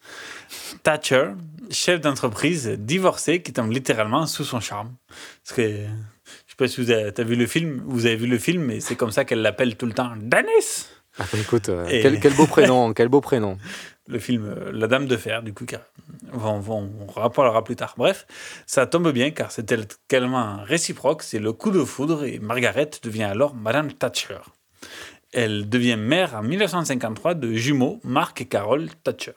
Thatcher, 0.83 1.31
chef 1.71 2.00
d'entreprise 2.00 2.69
divorcé 2.69 3.41
qui 3.41 3.53
tombe 3.53 3.71
littéralement 3.71 4.27
sous 4.27 4.45
son 4.45 4.61
charme. 4.61 4.95
Parce 5.43 5.57
que, 5.57 5.62
je 5.62 6.50
sais 6.50 6.57
pas 6.57 6.69
si 6.69 6.83
vous 6.83 6.91
avez 6.91 7.25
vu 7.25 7.37
le 7.37 7.47
film, 7.47 7.83
vous 7.87 8.05
avez 8.05 8.17
vu 8.17 8.27
le 8.27 8.38
film, 8.38 8.62
mais 8.65 8.81
c'est 8.81 8.97
comme 8.97 9.11
ça 9.11 9.25
qu'elle 9.25 9.41
l'appelle 9.41 9.77
tout 9.77 9.87
le 9.87 9.95
temps, 9.95 10.12
Dennis 10.21 10.88
Ah, 11.19 11.25
bah, 11.33 11.39
écoute, 11.41 11.69
euh, 11.69 11.87
Et- 11.89 12.01
quel, 12.03 12.21
quel 12.21 12.35
beau 12.35 12.47
prénom, 12.55 12.93
quel 12.93 13.09
beau 13.09 13.21
prénom. 13.21 13.59
le 14.07 14.19
film 14.19 14.45
euh, 14.47 14.71
La 14.73 14.87
Dame 14.87 15.07
de 15.07 15.17
Fer, 15.17 15.43
du 15.43 15.53
coup, 15.53 15.67
on, 16.33 16.39
on, 16.69 16.91
on 17.01 17.07
rappellera 17.21 17.63
plus 17.65 17.77
tard. 17.77 17.95
Bref, 17.97 18.27
ça 18.67 18.87
tombe 18.87 19.11
bien 19.13 19.31
car 19.31 19.51
c'est 19.51 19.67
tellement 20.09 20.59
réciproque, 20.65 21.23
c'est 21.23 21.39
le 21.39 21.53
coup 21.53 21.71
de 21.71 21.85
foudre 21.85 22.25
et 22.25 22.39
Margaret 22.39 22.91
devient 23.03 23.25
alors 23.25 23.55
Madame 23.55 23.93
Thatcher. 23.93 24.39
Elle 25.33 25.69
devient 25.69 25.97
mère 25.99 26.35
en 26.37 26.43
1953 26.43 27.35
de 27.35 27.53
jumeaux 27.53 28.01
Mark 28.05 28.41
et 28.41 28.47
Carol 28.47 28.89
Thatcher. 29.05 29.33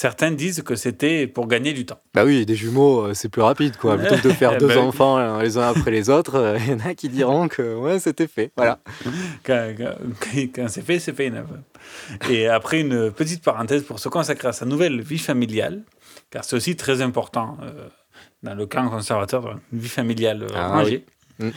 Certains 0.00 0.30
disent 0.30 0.62
que 0.62 0.76
c'était 0.76 1.26
pour 1.26 1.48
gagner 1.48 1.72
du 1.72 1.84
temps. 1.84 1.98
Bah 2.14 2.24
oui, 2.24 2.46
des 2.46 2.54
jumeaux, 2.54 3.06
euh, 3.06 3.14
c'est 3.14 3.28
plus 3.28 3.42
rapide, 3.42 3.76
quoi. 3.76 3.98
Plutôt 3.98 4.14
que 4.14 4.28
de 4.28 4.32
faire 4.32 4.56
deux 4.60 4.68
Bah 4.68 4.74
oui. 4.76 4.80
enfants 4.80 5.18
euh, 5.18 5.42
les 5.42 5.58
uns 5.58 5.70
après 5.70 5.90
les 5.90 6.08
autres, 6.08 6.36
euh, 6.36 6.56
il 6.64 6.70
y 6.70 6.72
en 6.74 6.78
a 6.86 6.94
qui 6.94 7.08
diront 7.08 7.48
que 7.48 7.74
ouais, 7.74 7.98
c'était 7.98 8.28
fait. 8.28 8.52
Voilà. 8.56 8.78
Quand, 9.44 9.74
quand- 9.76 9.96
quand 10.54 10.68
c'est 10.68 10.82
fait, 10.82 11.00
c'est 11.00 11.12
fait. 11.16 11.32
Et 12.30 12.46
après 12.46 12.80
une 12.80 13.10
petite 13.10 13.42
parenthèse 13.42 13.82
pour 13.82 13.98
se 13.98 14.08
consacrer 14.08 14.46
à 14.46 14.52
sa 14.52 14.66
nouvelle 14.66 15.00
vie 15.00 15.18
familiale, 15.18 15.82
car 16.30 16.44
c'est 16.44 16.54
aussi 16.54 16.76
très 16.76 17.02
important 17.02 17.58
euh, 17.64 17.88
dans 18.44 18.54
le 18.54 18.66
camp 18.66 18.88
conservateur, 18.88 19.58
une 19.72 19.80
vie 19.80 19.88
familiale 19.88 20.46
Ah 20.54 20.68
rangée. 20.68 21.04
oui. 21.40 21.50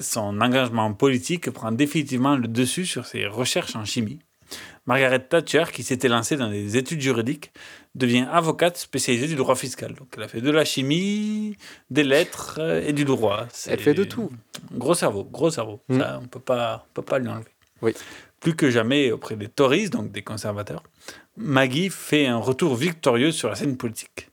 Son 0.00 0.40
engagement 0.40 0.92
politique 0.94 1.48
prend 1.52 1.70
définitivement 1.70 2.34
le 2.36 2.48
dessus 2.48 2.86
sur 2.86 3.06
ses 3.06 3.26
recherches 3.28 3.76
en 3.76 3.84
chimie. 3.84 4.18
Margaret 4.86 5.20
Thatcher, 5.20 5.64
qui 5.72 5.82
s'était 5.82 6.08
lancée 6.08 6.36
dans 6.36 6.50
des 6.50 6.76
études 6.76 7.00
juridiques, 7.00 7.50
devient 7.94 8.26
avocate 8.30 8.76
spécialisée 8.76 9.26
du 9.26 9.36
droit 9.36 9.54
fiscal. 9.54 9.94
Donc 9.94 10.08
elle 10.16 10.22
a 10.24 10.28
fait 10.28 10.40
de 10.40 10.50
la 10.50 10.64
chimie, 10.64 11.56
des 11.90 12.04
lettres 12.04 12.58
euh, 12.58 12.86
et 12.86 12.92
du 12.92 13.04
droit. 13.04 13.46
Elle 13.66 13.80
fait 13.80 13.94
de 13.94 14.04
tout. 14.04 14.30
Gros 14.72 14.94
cerveau, 14.94 15.24
gros 15.24 15.50
cerveau. 15.50 15.80
Mm. 15.88 15.98
Ça, 15.98 16.20
on 16.22 16.26
peut 16.26 16.40
pas, 16.40 16.86
on 16.88 16.94
peut 16.94 17.02
pas 17.02 17.18
lui 17.18 17.28
enlever. 17.28 17.50
Oui. 17.82 17.94
Plus 18.40 18.54
que 18.54 18.70
jamais 18.70 19.10
auprès 19.10 19.36
des 19.36 19.48
Tories, 19.48 19.88
donc 19.88 20.12
des 20.12 20.22
conservateurs, 20.22 20.82
Maggie 21.36 21.88
fait 21.88 22.26
un 22.26 22.36
retour 22.36 22.76
victorieux 22.76 23.32
sur 23.32 23.48
la 23.48 23.54
scène 23.54 23.76
politique. 23.76 24.28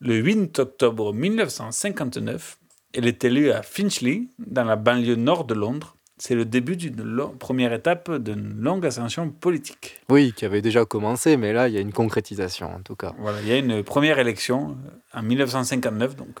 Le 0.00 0.16
8 0.16 0.58
octobre 0.58 1.12
1959, 1.12 2.58
elle 2.94 3.06
est 3.06 3.24
élue 3.24 3.50
à 3.50 3.62
Finchley, 3.62 4.28
dans 4.38 4.64
la 4.64 4.76
banlieue 4.76 5.16
nord 5.16 5.44
de 5.44 5.54
Londres. 5.54 5.96
C'est 6.18 6.34
le 6.34 6.44
début 6.44 6.76
d'une 6.76 7.30
première 7.38 7.72
étape 7.72 8.10
d'une 8.16 8.60
longue 8.60 8.84
ascension 8.84 9.30
politique. 9.30 10.00
Oui, 10.10 10.32
qui 10.36 10.44
avait 10.44 10.62
déjà 10.62 10.84
commencé, 10.84 11.36
mais 11.36 11.52
là, 11.52 11.68
il 11.68 11.74
y 11.74 11.78
a 11.78 11.80
une 11.80 11.92
concrétisation, 11.92 12.74
en 12.74 12.80
tout 12.80 12.96
cas. 12.96 13.12
Voilà, 13.18 13.40
il 13.40 13.48
y 13.48 13.52
a 13.52 13.56
une 13.58 13.82
première 13.84 14.18
élection 14.18 14.76
en 15.14 15.22
1959, 15.22 16.16
donc 16.16 16.40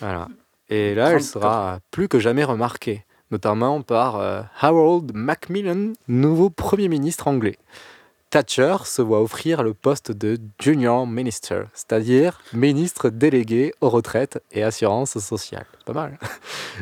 Voilà. 0.00 0.28
Et 0.68 0.94
là, 0.94 1.10
elle 1.10 1.18
30. 1.20 1.22
sera 1.22 1.80
plus 1.90 2.08
que 2.08 2.18
jamais 2.18 2.44
remarquée, 2.44 3.04
notamment 3.30 3.82
par 3.82 4.16
euh, 4.16 4.42
Harold 4.60 5.12
Macmillan, 5.14 5.92
nouveau 6.08 6.48
Premier 6.48 6.88
ministre 6.88 7.28
anglais. 7.28 7.58
Thatcher 8.30 8.76
se 8.84 9.02
voit 9.02 9.20
offrir 9.20 9.64
le 9.64 9.74
poste 9.74 10.12
de 10.12 10.38
Junior 10.60 11.04
Minister, 11.06 11.62
c'est-à-dire 11.74 12.40
ministre 12.52 13.10
délégué 13.10 13.74
aux 13.80 13.90
retraites 13.90 14.40
et 14.52 14.62
assurances 14.62 15.18
sociales. 15.18 15.66
Pas 15.84 15.92
mal. 15.92 16.18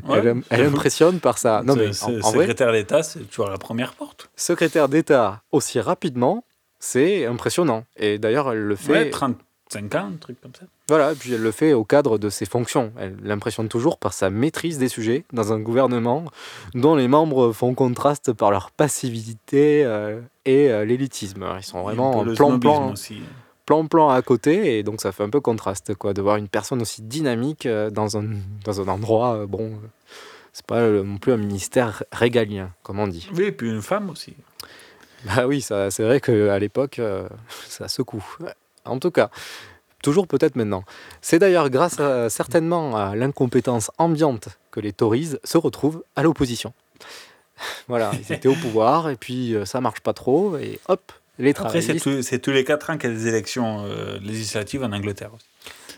Ouais. 0.07 0.19
elle, 0.19 0.43
elle 0.51 0.67
impressionne 0.67 1.21
par 1.21 1.39
ça. 1.39 1.63
Non, 1.65 1.75
mais 1.75 1.89
en, 2.03 2.21
en 2.21 2.33
secrétaire 2.33 2.73
d'État, 2.73 3.03
c'est 3.03 3.21
toujours 3.21 3.49
la 3.49 3.57
première 3.57 3.95
porte. 3.95 4.29
secrétaire 4.37 4.91
d'État 4.91 5.43
aussi 5.51 5.81
rapidement, 5.81 6.45
c'est 6.79 7.25
impressionnant. 7.25 7.85
Et 7.97 8.19
d'ailleurs, 8.19 8.53
elle 8.53 8.61
le 8.61 8.77
fait. 8.77 8.93
Ouais, 8.93 9.11
35 9.11 9.95
ans, 9.95 10.11
un 10.15 10.17
truc 10.19 10.41
comme 10.43 10.55
ça. 10.55 10.67
Voilà, 10.89 11.13
et 11.13 11.15
puis 11.15 11.33
elle 11.35 11.43
le 11.43 11.51
fait 11.51 11.73
au 11.73 11.85
cadre 11.85 12.19
de 12.19 12.31
ses 12.31 12.47
fonctions. 12.47 12.93
Elle 12.99 13.17
l'impressionne 13.23 13.69
toujours 13.69 13.99
par 13.99 14.13
sa 14.13 14.31
maîtrise 14.31 14.79
des 14.79 14.89
sujets 14.89 15.25
dans 15.33 15.53
un 15.53 15.61
gouvernement 15.61 16.25
dont 16.75 16.95
les 16.95 17.09
membres 17.09 17.53
font 17.53 17.75
contraste 17.75 18.33
par 18.33 18.51
leur 18.51 18.71
passivité 18.71 19.85
euh, 19.85 20.21
et 20.49 20.71
euh, 20.71 20.85
l'élitisme. 20.85 21.47
Ils 21.59 21.63
sont 21.65 21.83
vraiment 21.83 22.11
en 22.87 22.93
aussi. 22.93 23.23
plan, 23.67 23.87
plan 23.87 24.09
à 24.11 24.23
côté, 24.23 24.79
et 24.79 24.83
donc 24.83 25.01
ça 25.01 25.13
fait 25.13 25.23
un 25.25 25.31
peu 25.31 25.41
contraste 25.41 25.95
quoi, 25.95 26.15
de 26.15 26.23
voir 26.23 26.37
une 26.37 26.49
personne 26.49 26.81
aussi 26.83 27.03
dynamique 27.03 27.67
euh, 27.67 27.91
dans 27.91 28.17
un, 28.17 28.25
dans 28.65 28.81
un 28.81 28.89
endroit, 28.89 29.35
euh, 29.37 29.47
bon, 29.47 29.73
c'est 30.53 30.67
pas 30.67 30.89
non 30.89 31.19
plus 31.19 31.33
un 31.33 31.37
ministère 31.37 32.03
régalien, 32.13 32.71
comme 32.83 32.99
on 32.99 33.07
dit. 33.09 33.29
Oui, 33.35 33.45
et 33.45 33.53
puis 33.53 33.69
une 33.69 33.83
femme 33.83 34.11
aussi. 34.11 34.35
Bah 35.25 35.47
oui, 35.47 35.61
ça, 35.61 35.91
c'est 35.91 36.05
vrai 36.05 36.21
qu'à 36.21 36.59
l'époque, 36.59 37.01
ça 37.69 37.89
secoue. 37.89 38.25
En 38.85 38.99
tout 38.99 39.11
cas, 39.11 39.31
toujours 40.03 40.27
peut-être 40.29 40.57
maintenant. 40.57 40.85
C'est 41.21 41.39
d'ailleurs 41.39 41.69
grâce 41.71 41.99
à- 42.01 42.31
certainement 42.31 42.97
à 42.97 43.17
l'incompétence 43.17 43.91
ambiante 43.99 44.49
que 44.71 44.81
les 44.81 44.93
Tories 44.93 45.33
se 45.45 45.59
retrouvent 45.59 46.03
à 46.17 46.23
l'opposition. 46.23 46.73
Voilà, 47.89 48.13
ils 48.29 48.33
étaient 48.33 48.49
au 48.49 48.55
pouvoir 48.55 49.09
et 49.11 49.17
puis 49.17 49.55
euh, 49.55 49.65
ça 49.65 49.81
marche 49.81 50.01
pas 50.01 50.13
trop 50.13 50.57
et 50.57 50.79
hop, 50.89 51.13
les 51.39 51.51
Après, 51.51 51.81
c'est 51.83 51.97
tous- 51.97 52.23
c'est 52.23 52.39
tous 52.41 52.51
les 52.51 52.65
4 52.65 52.91
ans 52.91 52.99
qu'il 52.99 53.11
y 53.11 53.13
a 53.13 53.17
des 53.17 53.27
élections 53.29 53.85
euh, 53.87 54.19
législatives 54.21 54.83
en 54.83 54.93
Angleterre. 54.93 55.31
aussi. 55.35 55.45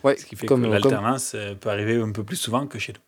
Ouais, 0.04 0.16
Ce 0.16 0.24
qui 0.26 0.36
fait 0.36 0.46
comme- 0.46 0.62
que 0.62 0.68
l'alternance 0.68 1.32
euh, 1.34 1.54
peut 1.54 1.70
arriver 1.70 2.00
un 2.00 2.10
peu 2.12 2.24
plus 2.24 2.36
souvent 2.36 2.66
que 2.66 2.78
chez 2.78 2.92
nous. 2.92 3.00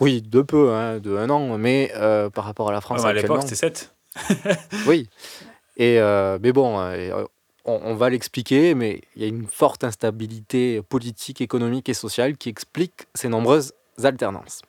Oui, 0.00 0.22
de 0.22 0.42
peu, 0.42 0.72
hein, 0.72 0.98
de 1.00 1.16
un 1.16 1.28
an, 1.30 1.58
mais 1.58 1.90
euh, 1.96 2.30
par 2.30 2.44
rapport 2.44 2.68
à 2.68 2.72
la 2.72 2.80
France 2.80 3.02
Ouais, 3.02 3.10
à 3.10 3.12
l'époque, 3.12 3.42
c'était 3.42 3.54
7. 3.56 3.94
Oui. 4.86 5.08
Et 5.76 5.98
euh, 6.00 6.38
mais 6.42 6.52
bon, 6.52 6.76
on, 7.64 7.80
on 7.84 7.94
va 7.94 8.08
l'expliquer, 8.10 8.74
mais 8.74 9.00
il 9.16 9.22
y 9.22 9.24
a 9.24 9.28
une 9.28 9.46
forte 9.46 9.84
instabilité 9.84 10.82
politique, 10.82 11.40
économique 11.40 11.88
et 11.88 11.94
sociale 11.94 12.36
qui 12.36 12.48
explique 12.48 13.06
ces 13.14 13.28
nombreuses 13.28 13.72
alternances. 14.02 14.62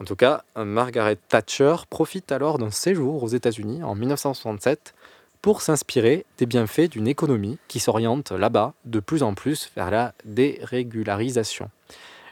En 0.00 0.04
tout 0.04 0.16
cas, 0.16 0.44
Margaret 0.56 1.18
Thatcher 1.28 1.74
profite 1.90 2.32
alors 2.32 2.58
d'un 2.58 2.70
séjour 2.70 3.22
aux 3.22 3.28
États-Unis 3.28 3.82
en 3.82 3.94
1967 3.94 4.94
pour 5.42 5.60
s'inspirer 5.62 6.24
des 6.38 6.46
bienfaits 6.46 6.90
d'une 6.90 7.06
économie 7.06 7.58
qui 7.68 7.80
s'oriente 7.80 8.32
là-bas 8.32 8.72
de 8.86 9.00
plus 9.00 9.22
en 9.22 9.34
plus 9.34 9.70
vers 9.76 9.90
la 9.90 10.14
dérégularisation. 10.24 11.70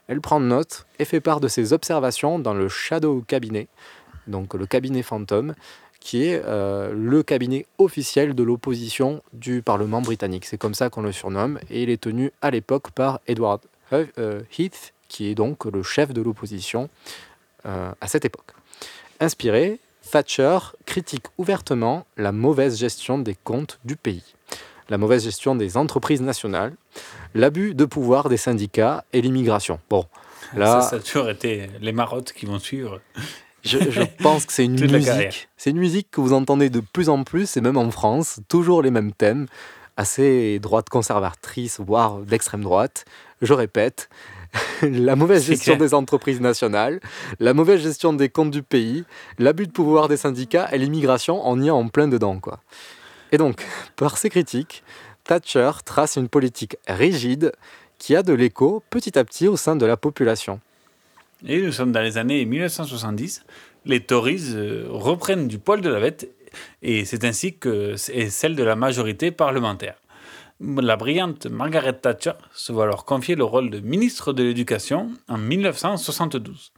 Elle 0.07 0.21
prend 0.23 0.41
note 0.41 0.87
et 0.99 1.05
fait 1.05 1.21
part 1.21 1.41
de 1.41 1.49
ses 1.49 1.73
observations 1.75 2.39
dans 2.39 2.55
le 2.55 2.69
Shadow 2.69 3.23
Cabinet, 3.27 3.69
donc 4.27 4.55
le 4.55 4.65
cabinet 4.67 5.03
fantôme, 5.03 5.55
qui 6.01 6.25
est 6.25 6.41
euh, 6.45 6.93
le 6.95 7.23
cabinet 7.23 7.67
officiel 7.77 8.35
de 8.35 8.43
l'opposition 8.43 9.23
du 9.35 9.61
Parlement 9.61 10.01
britannique. 10.01 10.47
C'est 10.47 10.57
comme 10.57 10.75
ça 10.75 10.89
qu'on 10.89 11.03
le 11.03 11.13
surnomme, 11.13 11.59
et 11.69 11.83
il 11.83 11.91
est 11.91 12.01
tenu 12.01 12.33
à 12.41 12.51
l'époque 12.51 12.91
par 12.93 13.21
Edward 13.27 13.61
He- 13.93 14.07
euh, 14.19 14.41
Heath, 14.59 14.95
qui 15.09 15.29
est 15.29 15.35
donc 15.35 15.65
le 15.65 15.83
chef 15.83 16.13
de 16.13 16.23
l'opposition 16.23 16.89
euh, 17.67 17.93
à 18.01 18.09
cette 18.09 18.25
époque. 18.25 18.53
Inspiré, 19.21 19.81
Thatcher 20.11 20.59
critique 20.87 21.25
ouvertement 21.37 22.07
la 22.17 22.33
mauvaise 22.33 22.79
gestion 22.79 23.19
des 23.19 23.35
comptes 23.35 23.79
du 23.85 23.97
pays, 23.97 24.23
la 24.89 24.99
mauvaise 24.99 25.25
gestion 25.25 25.55
des 25.55 25.77
entreprises 25.77 26.23
nationales, 26.23 26.75
l'abus 27.35 27.75
de 27.75 27.85
pouvoir 27.85 28.29
des 28.29 28.37
syndicats 28.37 29.05
et 29.13 29.21
l'immigration. 29.21 29.81
Bon, 29.91 30.07
là, 30.57 30.81
Ça, 30.81 30.91
ça 30.91 30.97
a 30.97 30.99
toujours 31.01 31.29
été 31.29 31.69
les 31.81 31.93
marottes 31.93 32.33
qui 32.33 32.47
vont 32.47 32.59
suivre. 32.59 33.01
je, 33.63 33.79
je 33.91 34.03
pense 34.23 34.47
que 34.47 34.53
c'est 34.53 34.65
une 34.65 34.81
musique. 34.81 35.49
C'est 35.57 35.71
une 35.71 35.79
musique 35.79 36.11
que 36.11 36.21
vous 36.21 36.33
entendez 36.33 36.71
de 36.71 36.81
plus 36.81 37.09
en 37.09 37.25
plus, 37.25 37.57
et 37.57 37.61
même 37.61 37.77
en 37.77 37.91
France, 37.91 38.41
toujours 38.49 38.83
les 38.83 38.91
mêmes 38.91 39.13
thèmes, 39.13 39.47
assez 39.99 40.59
droite 40.61 40.89
conservatrice, 40.89 41.81
voire 41.81 42.19
d'extrême 42.21 42.63
droite. 42.63 43.05
Je 43.43 43.53
répète, 43.53 44.09
la 44.83 45.17
mauvaise 45.17 45.47
gestion 45.47 45.77
clair. 45.77 45.89
des 45.89 45.95
entreprises 45.95 46.41
nationales, 46.41 47.01
la 47.41 47.55
mauvaise 47.55 47.83
gestion 47.83 48.13
des 48.13 48.29
comptes 48.29 48.51
du 48.51 48.63
pays, 48.63 49.05
l'abus 49.39 49.67
de 49.67 49.73
pouvoir 49.73 50.09
des 50.09 50.17
syndicats 50.17 50.69
et 50.73 50.79
l'immigration, 50.79 51.41
on 51.45 51.61
y 51.61 51.69
est 51.69 51.71
en 51.71 51.89
plein 51.89 52.09
dedans, 52.09 52.39
quoi. 52.41 52.61
Et 53.33 53.39
donc, 53.39 53.63
par 53.97 54.17
ces 54.17 54.31
critiques, 54.31 54.83
Thatcher 55.25 55.71
trace 55.85 56.17
une 56.17 56.29
politique 56.29 56.77
rigide 56.87 57.53
qui 57.99 58.17
a 58.17 58.23
de 58.23 58.33
l'écho 58.33 58.83
petit 58.91 59.19
à 59.19 59.25
petit 59.25 59.49
au 59.49 59.57
sein 59.57 59.77
de 59.77 59.85
la 59.85 59.97
population. 59.97 60.61
Et 61.47 61.61
nous 61.61 61.73
sommes 61.73 61.93
dans 61.93 62.01
les 62.01 62.17
années 62.17 62.45
1970. 62.45 63.45
Les 63.85 64.01
Tories 64.01 64.55
euh, 64.55 64.87
reprennent 64.89 65.47
du 65.47 65.59
poil 65.59 65.81
de 65.81 65.89
la 65.89 66.01
bête 66.01 66.29
et 66.83 67.05
c'est 67.05 67.25
ainsi 67.25 67.57
que 67.57 67.97
c'est 67.97 68.31
celle 68.31 68.57
de 68.57 68.63
la 68.63 68.77
majorité 68.77 69.31
parlementaire. 69.31 69.97
La 70.61 70.97
brillante 70.97 71.47
Margaret 71.47 71.93
Thatcher 71.95 72.33
se 72.53 72.73
voit 72.73 72.85
alors 72.85 73.05
confier 73.05 73.37
le 73.37 73.45
rôle 73.45 73.71
de 73.71 73.79
ministre 73.81 74.33
de 74.33 74.43
l'Éducation 74.43 75.13
en 75.29 75.39
1972. 75.39 76.73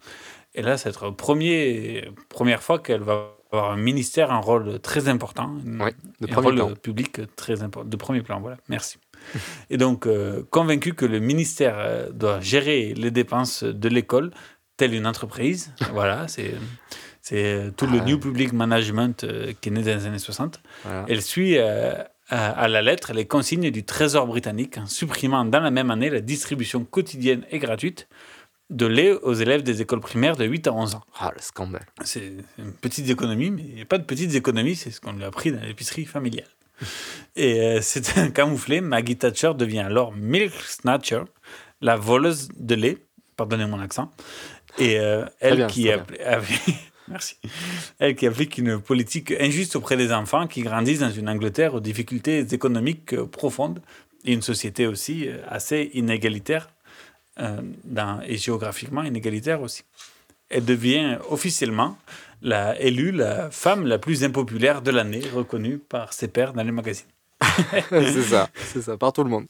Et 0.55 0.63
là, 0.63 0.77
c'est 0.77 1.01
la 1.01 1.13
première 1.13 2.63
fois 2.63 2.79
qu'elle 2.79 3.01
va 3.03 3.37
avoir 3.53 3.73
un 3.73 3.77
ministère, 3.77 4.31
un 4.33 4.39
rôle 4.41 4.79
très 4.81 5.09
important, 5.09 5.55
Oui, 5.65 5.91
de 6.21 6.29
et 6.29 6.33
un 6.33 6.37
rôle 6.41 6.55
plan. 6.57 6.75
public 6.75 7.21
très 7.37 7.63
important, 7.63 7.89
de 7.89 7.97
premier 7.97 8.23
plan. 8.23 8.41
Voilà, 8.41 8.59
merci. 8.69 8.99
Et 9.71 9.77
donc, 9.77 10.07
euh, 10.07 10.43
convaincu 10.51 10.95
que 10.95 11.05
le 11.07 11.19
ministère 11.19 11.77
euh, 11.79 12.11
doit 12.11 12.41
gérer 12.41 12.95
les 12.95 13.11
dépenses 13.11 13.65
de 13.65 13.89
l'école, 13.89 14.31
telle 14.77 14.95
une 14.95 15.07
entreprise, 15.07 15.73
voilà, 15.93 16.29
c'est 16.29 16.55
c'est 17.23 17.73
tout 17.77 17.87
le 17.87 17.99
Ah. 18.01 18.05
New 18.05 18.19
Public 18.19 18.53
Management 18.53 19.25
euh, 19.25 19.53
qui 19.61 19.69
est 19.69 19.73
né 19.73 19.83
dans 19.83 19.95
les 19.97 20.07
années 20.07 20.19
60. 20.19 20.61
Voilà. 20.85 21.05
Elle 21.09 21.21
suit 21.23 21.59
euh, 21.59 21.93
à, 22.31 22.51
à 22.51 22.69
la 22.69 22.81
lettre 22.83 23.13
les 23.13 23.27
consignes 23.27 23.71
du 23.71 23.85
Trésor 23.85 24.27
britannique, 24.27 24.79
en 24.79 24.87
supprimant 24.87 25.45
dans 25.45 25.61
la 25.61 25.71
même 25.71 25.91
année 25.91 26.11
la 26.11 26.21
distribution 26.21 26.85
quotidienne 26.85 27.45
et 27.51 27.59
gratuite 27.59 28.09
de 28.71 28.87
lait 28.87 29.13
aux 29.13 29.35
élèves 29.35 29.63
des 29.65 29.83
écoles 29.83 30.01
primaires 30.01 30.37
de 30.37 30.45
8 30.45 30.69
à 30.69 30.73
11 30.73 30.95
ans. 30.95 31.03
Ah, 31.19 31.33
le 31.35 31.43
scandale. 31.43 31.85
C'est 32.05 32.33
une 32.59 32.73
petite 32.73 33.09
économie, 33.11 33.51
mais 33.51 33.63
il 33.63 33.75
n'y 33.75 33.83
a 33.83 33.85
pas 33.85 33.99
de 33.99 34.05
petites 34.05 34.35
économies, 34.35 34.77
c'est 34.77 34.91
ce 34.93 35.01
qu'on 35.01 35.13
lui 35.13 35.25
a 35.25 35.27
appris 35.27 35.51
dans 35.51 35.61
l'épicerie 35.61 36.05
familiale. 36.05 36.47
Et 37.37 37.61
euh, 37.61 37.79
c'est 37.83 38.17
un 38.19 38.31
camouflé, 38.31 38.81
Maggie 38.81 39.17
Thatcher 39.17 39.53
devient 39.57 39.81
alors 39.81 40.13
Milk 40.13 40.53
Snatcher, 40.55 41.23
la 41.81 41.97
voleuse 41.97 42.49
de 42.57 42.75
lait, 42.77 42.99
pardonnez 43.37 43.67
mon 43.67 43.81
accent, 43.81 44.11
et 44.79 45.01
euh, 45.01 45.25
elle, 45.41 45.57
bien, 45.57 45.67
qui 45.67 45.89
appli- 45.89 46.23
applique- 46.25 46.89
Merci. 47.11 47.37
Elle 47.99 48.14
qui 48.14 48.26
applique 48.26 48.57
une 48.59 48.81
politique 48.81 49.33
injuste 49.40 49.75
auprès 49.76 49.97
des 49.97 50.12
enfants 50.12 50.47
qui 50.47 50.62
grandissent 50.62 51.00
dans 51.00 51.11
une 51.11 51.29
Angleterre 51.29 51.75
aux 51.75 51.81
difficultés 51.81 52.47
économiques 52.52 53.14
profondes 53.23 53.81
et 54.25 54.33
une 54.33 54.43
société 54.43 54.87
aussi 54.87 55.29
euh, 55.29 55.38
assez 55.49 55.90
inégalitaire 55.95 56.71
euh, 57.40 57.61
dans- 57.85 58.21
et 58.26 58.37
géographiquement 58.37 59.02
inégalitaire 59.02 59.61
aussi. 59.62 59.83
Elle 60.50 60.64
devient 60.64 61.19
officiellement 61.29 61.97
la, 62.43 62.81
élue 62.81 63.12
la 63.12 63.50
femme 63.50 63.87
la 63.87 63.99
plus 63.99 64.25
impopulaire 64.25 64.83
de 64.83 64.90
l'année, 64.90 65.23
reconnue 65.35 65.79
par 65.79 66.12
ses 66.12 66.29
pairs 66.29 66.52
dans 66.52 66.62
les 66.62 66.73
magazines. 66.73 67.07
c'est 67.90 68.23
ça, 68.23 68.49
c'est 68.73 68.83
ça, 68.83 68.97
par 68.97 69.12
tout 69.12 69.25
le 69.25 69.31
monde. 69.31 69.47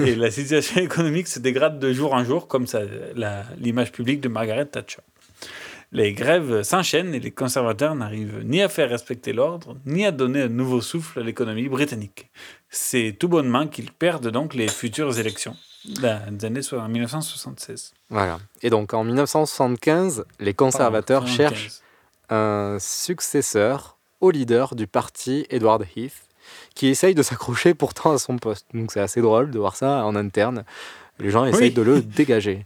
Et 0.00 0.14
la 0.14 0.30
situation 0.30 0.80
économique 0.82 1.26
se 1.28 1.38
dégrade 1.38 1.78
de 1.78 1.92
jour 1.92 2.12
en 2.12 2.22
jour, 2.24 2.48
comme 2.48 2.66
l'image 3.58 3.92
publique 3.92 4.20
de 4.20 4.28
Margaret 4.28 4.66
Thatcher. 4.66 5.00
Les 5.94 6.12
grèves 6.12 6.62
s'enchaînent 6.64 7.14
et 7.14 7.20
les 7.20 7.30
conservateurs 7.30 7.94
n'arrivent 7.94 8.42
ni 8.44 8.60
à 8.60 8.68
faire 8.68 8.90
respecter 8.90 9.32
l'ordre, 9.32 9.76
ni 9.86 10.04
à 10.04 10.10
donner 10.10 10.42
un 10.42 10.48
nouveau 10.48 10.80
souffle 10.80 11.20
à 11.20 11.22
l'économie 11.22 11.68
britannique. 11.68 12.30
C'est 12.68 13.16
tout 13.18 13.28
bonnement 13.28 13.68
qu'ils 13.68 13.92
perdent 13.92 14.28
donc 14.28 14.54
les 14.54 14.68
futures 14.68 15.18
élections 15.20 15.56
les 15.86 16.44
années 16.44 16.62
so- 16.62 16.80
en 16.80 16.88
1976. 16.88 17.92
Voilà. 18.10 18.38
Et 18.62 18.70
donc 18.70 18.92
en 18.92 19.04
1975, 19.04 20.24
les 20.40 20.52
conservateurs 20.54 21.20
Pardon, 21.22 21.36
cherchent 21.36 21.70
un 22.30 22.78
successeur 22.80 23.96
au 24.20 24.30
leader 24.30 24.74
du 24.74 24.86
parti, 24.86 25.46
Edward 25.50 25.84
Heath, 25.94 26.14
qui 26.74 26.88
essaye 26.88 27.14
de 27.14 27.22
s'accrocher 27.22 27.74
pourtant 27.74 28.12
à 28.12 28.18
son 28.18 28.38
poste. 28.38 28.66
Donc 28.74 28.90
c'est 28.92 29.00
assez 29.00 29.20
drôle 29.20 29.50
de 29.50 29.58
voir 29.58 29.76
ça 29.76 30.04
en 30.04 30.16
interne. 30.16 30.64
Les 31.20 31.30
gens 31.30 31.44
essayent 31.44 31.68
Oui. 31.68 31.74
de 31.74 31.82
le 31.82 32.00
dégager. 32.02 32.64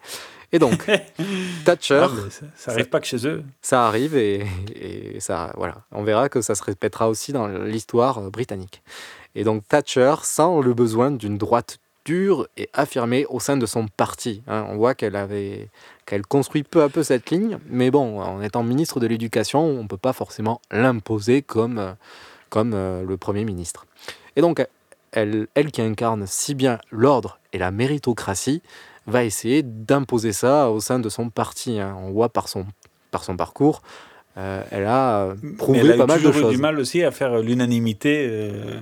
Et 0.53 0.59
donc, 0.59 0.87
Thatcher, 1.65 2.07
Ah, 2.11 2.31
ça, 2.31 2.47
ça 2.57 2.71
arrive 2.73 2.89
pas 2.89 3.01
que 3.01 3.07
chez 3.07 3.27
eux. 3.27 3.45
ça 3.61 3.87
arrive 3.87 4.17
et, 4.17 4.47
et 4.75 5.21
ça, 5.21 5.53
voilà. 5.57 5.83
On 5.93 6.03
verra 6.05 6.29
que 6.29 6.41
ça 6.41 6.55
se 6.55 6.63
répétera 6.63 7.09
aussi 7.09 7.33
dans 7.33 7.47
l'histoire 7.49 8.19
euh, 8.19 8.31
britannique. 8.31 8.83
Et 9.35 9.45
donc 9.45 9.67
Thatcher 9.69 10.15
sent 10.23 10.61
le 10.65 10.73
besoin 10.75 11.11
d'une 11.11 11.37
droite 11.39 11.79
dure 12.05 12.49
et 12.57 12.71
affirmée 12.73 13.27
au 13.27 13.39
sein 13.41 13.59
de 13.59 13.67
son 13.67 13.87
parti. 13.89 14.43
hein. 14.49 14.65
On 14.71 14.77
voit 14.77 14.95
qu'elle 14.95 15.17
avait, 15.17 15.69
qu'elle 16.07 16.23
construit 16.27 16.63
peu 16.63 16.83
à 16.83 16.89
peu 16.89 17.03
cette 17.03 17.29
ligne, 17.31 17.59
mais 17.69 17.91
bon, 17.91 18.21
en 18.23 18.41
étant 18.41 18.63
ministre 18.63 18.99
de 19.01 19.07
l'Éducation, 19.07 19.61
on 19.63 19.83
ne 19.83 19.89
peut 19.89 19.99
pas 19.99 20.15
forcément 20.15 20.63
l'imposer 20.71 21.43
comme, 21.43 21.95
comme 22.49 22.73
euh, 22.75 23.05
le 23.05 23.17
Premier 23.19 23.45
ministre. 23.45 23.85
Et 24.37 24.41
donc, 24.41 24.67
elle, 25.13 25.47
elle 25.55 25.71
qui 25.71 25.83
incarne 25.83 26.25
si 26.27 26.55
bien 26.55 26.79
l'ordre 26.91 27.39
et 27.53 27.59
la 27.59 27.71
méritocratie, 27.71 28.63
va 29.11 29.25
essayer 29.25 29.63
d'imposer 29.63 30.33
ça 30.33 30.71
au 30.71 30.81
sein 30.81 30.99
de 30.99 31.09
son 31.09 31.31
parti. 31.31 31.81
hein. 31.81 31.97
On 32.01 32.11
voit 32.11 32.29
par 32.29 32.49
son, 32.49 32.67
par 33.11 33.25
son 33.25 33.37
parcours, 33.37 33.83
euh, 34.37 34.63
elle 34.71 34.85
a 34.87 35.23
euh, 35.27 35.35
prouvé 35.57 35.81
elle 35.81 35.93
a 35.93 35.97
pas 35.97 36.07
mal 36.07 36.21
de 36.23 36.27
toujours 36.27 36.37
eu 36.39 36.43
choses. 36.43 36.53
du 36.55 36.59
mal 36.61 36.79
aussi 36.79 37.03
à 37.03 37.11
faire 37.11 37.39
l'unanimité. 37.39 38.27
euh. 38.31 38.81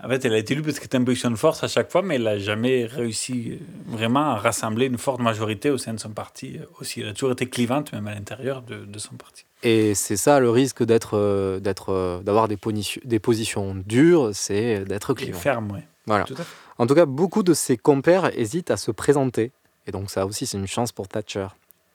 En 0.00 0.08
fait, 0.08 0.24
elle 0.24 0.32
a 0.32 0.38
été 0.38 0.54
élue 0.54 0.62
parce 0.62 0.76
que 0.76 0.82
c'était 0.84 0.96
un 0.96 1.02
position 1.02 1.28
de 1.28 1.34
force 1.36 1.64
à 1.64 1.68
chaque 1.68 1.90
fois, 1.90 2.02
mais 2.02 2.14
elle 2.14 2.22
n'a 2.22 2.38
jamais 2.38 2.86
réussi 2.86 3.50
euh, 3.60 3.96
vraiment 3.96 4.30
à 4.30 4.36
rassembler 4.36 4.86
une 4.86 4.96
forte 4.96 5.20
majorité 5.20 5.70
au 5.70 5.78
sein 5.78 5.92
de 5.92 5.98
son 5.98 6.10
parti 6.10 6.56
euh, 6.56 6.66
aussi. 6.80 7.00
Elle 7.00 7.08
a 7.08 7.12
toujours 7.14 7.32
été 7.32 7.48
clivante, 7.48 7.92
même 7.92 8.06
à 8.06 8.14
l'intérieur 8.14 8.62
de, 8.62 8.84
de 8.84 8.98
son 9.00 9.16
parti. 9.16 9.44
Et 9.64 9.96
c'est 9.96 10.16
ça 10.16 10.38
le 10.38 10.50
risque 10.50 10.84
d'être, 10.84 11.18
euh, 11.18 11.58
d'être, 11.58 11.92
euh, 11.92 12.20
d'avoir 12.22 12.46
des, 12.46 12.56
des 13.04 13.18
positions 13.18 13.74
dures, 13.74 14.30
c'est 14.34 14.84
d'être 14.84 15.10
Et 15.14 15.16
clivant. 15.16 15.38
ferme, 15.38 15.72
oui. 15.74 15.80
Voilà. 16.06 16.24
Tout 16.24 16.34
à 16.34 16.44
fait. 16.44 16.54
En 16.78 16.86
tout 16.86 16.94
cas, 16.94 17.06
beaucoup 17.06 17.42
de 17.42 17.54
ses 17.54 17.76
compères 17.76 18.36
hésitent 18.38 18.70
à 18.70 18.76
se 18.76 18.90
présenter. 18.90 19.52
Et 19.86 19.90
donc 19.90 20.10
ça 20.10 20.26
aussi, 20.26 20.46
c'est 20.46 20.56
une 20.56 20.66
chance 20.66 20.92
pour 20.92 21.08
Thatcher. 21.08 21.48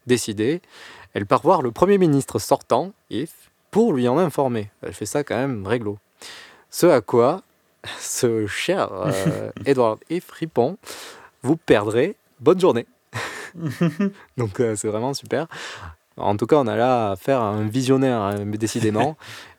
Décidée, 0.07 0.61
elle 1.13 1.25
part 1.25 1.41
voir 1.41 1.61
le 1.61 1.71
Premier 1.71 1.97
ministre 1.97 2.39
sortant, 2.39 2.91
If, 3.09 3.51
pour 3.71 3.93
lui 3.93 4.07
en 4.07 4.17
informer. 4.17 4.69
Elle 4.81 4.93
fait 4.93 5.05
ça 5.05 5.23
quand 5.23 5.37
même 5.37 5.65
réglo. 5.65 5.97
Ce 6.69 6.85
à 6.85 7.01
quoi 7.01 7.43
ce 7.99 8.45
cher 8.47 8.89
euh, 8.91 9.51
Edward 9.65 9.99
If 10.09 10.29
répond 10.31 10.77
Vous 11.41 11.55
perdrez, 11.55 12.15
bonne 12.39 12.59
journée. 12.59 12.85
donc 14.37 14.59
euh, 14.59 14.75
c'est 14.75 14.87
vraiment 14.87 15.13
super. 15.13 15.47
En 16.17 16.37
tout 16.37 16.45
cas, 16.45 16.57
on 16.57 16.67
a 16.67 16.75
là 16.75 17.11
affaire 17.11 17.41
à 17.41 17.49
un 17.49 17.67
visionnaire, 17.67 18.21
hein, 18.21 18.45
décidément. 18.45 19.17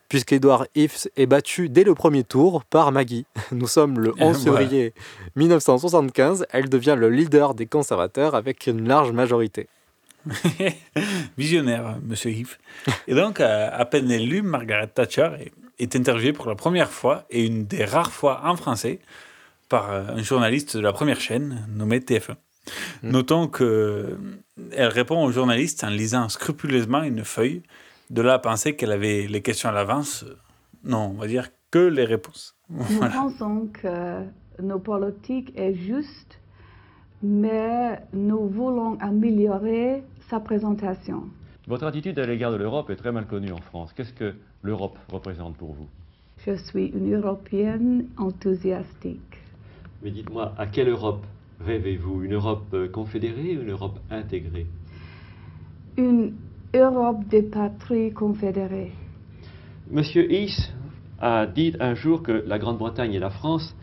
Puisqu'Edward 0.09 0.67
If 0.75 1.07
est 1.15 1.25
battu 1.25 1.69
dès 1.69 1.83
le 1.83 1.95
premier 1.95 2.23
tour 2.23 2.63
par 2.65 2.91
Maggie. 2.91 3.25
Nous 3.51 3.67
sommes 3.67 3.99
le 3.99 4.11
11 4.19 4.45
Voilà. 4.45 4.59
février 4.67 4.93
1975. 5.35 6.45
Elle 6.51 6.69
devient 6.69 6.95
le 6.97 7.09
leader 7.09 7.55
des 7.55 7.65
conservateurs 7.65 8.35
avec 8.35 8.67
une 8.67 8.87
large 8.87 9.11
majorité. 9.11 9.67
Visionnaire, 11.37 11.97
monsieur 12.03 12.31
Yves. 12.31 12.57
Et 13.07 13.15
donc, 13.15 13.39
à, 13.39 13.85
peine 13.85 14.11
élue, 14.11 14.41
Margaret 14.41 14.87
Thatcher 14.87 15.29
est, 15.79 15.95
interviewée 15.95 16.33
pour 16.33 16.47
la 16.47 16.55
première 16.55 16.89
fois, 16.89 17.25
et 17.29 17.45
une 17.45 17.65
des 17.65 17.85
rares 17.85 18.11
fois 18.11 18.41
en 18.43 18.55
français, 18.55 18.99
par 19.69 19.91
euh, 19.91 20.03
un 20.09 20.23
journaliste 20.23 20.77
de 20.77 20.81
la 20.81 20.93
première 20.93 21.19
chaîne, 21.19 21.67
nommé 21.75 21.99
TF1. 21.99 22.35
Notons 23.03 23.47
que 23.47 24.17
elle 24.71 24.87
répond 24.87 25.23
aux 25.23 25.31
journalistes 25.31 25.83
en 25.83 25.89
lisant 25.89 26.29
scrupuleusement 26.29 27.03
une 27.03 27.23
feuille, 27.23 27.61
de 28.09 28.21
là 28.21 28.33
à 28.35 28.39
penser 28.39 28.75
qu'elle 28.75 28.91
avait 28.91 29.27
les 29.27 29.41
questions 29.41 29.69
à 29.69 29.71
l'avance. 29.71 30.25
Non, 30.83 31.11
on 31.15 31.19
va 31.19 31.27
dire 31.27 31.49
que 31.71 31.79
les 31.79 32.05
réponses. 32.05 32.55
Nous 32.69 32.83
Voilà. 32.83 33.13
pensons 33.13 33.67
que 33.73 34.23
nos 34.61 34.79
politiques 34.79 35.51
est 35.55 35.73
juste, 35.73 36.39
mais 37.23 37.99
nous 38.13 38.47
voulons 38.47 38.97
améliorer 38.99 40.03
sa 40.29 40.39
présentation. 40.39 41.23
Votre 41.67 41.85
attitude 41.85 42.17
à 42.19 42.25
l'égard 42.27 42.51
de 42.51 42.57
l'Europe 42.57 42.89
est 42.91 42.95
très 42.95 43.11
mal 43.11 43.25
connue 43.25 43.51
en 43.51 43.57
France. 43.61 43.91
Qu'est-ce 43.93 44.13
que 44.13 44.35
l'Europe 44.61 44.97
représente 45.11 45.57
pour 45.57 45.73
vous? 45.73 45.87
Je 46.45 46.55
suis 46.55 46.87
une 46.87 47.15
Européenne 47.15 48.07
enthousiastique. 48.17 49.37
Mais 50.03 50.11
dites-moi, 50.11 50.53
à 50.57 50.67
quelle 50.67 50.89
Europe 50.89 51.23
rêvez-vous? 51.61 52.23
Une 52.23 52.33
Europe 52.35 52.65
euh, 52.73 52.87
confédérée 52.87 53.57
ou 53.57 53.61
une 53.63 53.71
Europe 53.71 53.97
intégrée? 54.11 54.67
Une 55.97 56.33
Europe 56.75 57.25
des 57.29 57.43
patries 57.43 58.11
confédérées. 58.11 58.91
Monsieur 59.89 60.31
Heath 60.31 60.73
a 61.19 61.45
dit 61.45 61.73
un 61.79 61.95
jour 61.95 62.21
que 62.21 62.43
la 62.45 62.59
Grande-Bretagne 62.59 63.13
et 63.13 63.19
la 63.19 63.29
France 63.29 63.75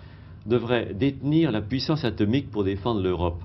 devraient 0.46 0.92
détenir 0.92 1.50
la 1.52 1.62
puissance 1.62 2.04
atomique 2.04 2.50
pour 2.50 2.64
défendre 2.64 3.00
l'Europe. 3.00 3.40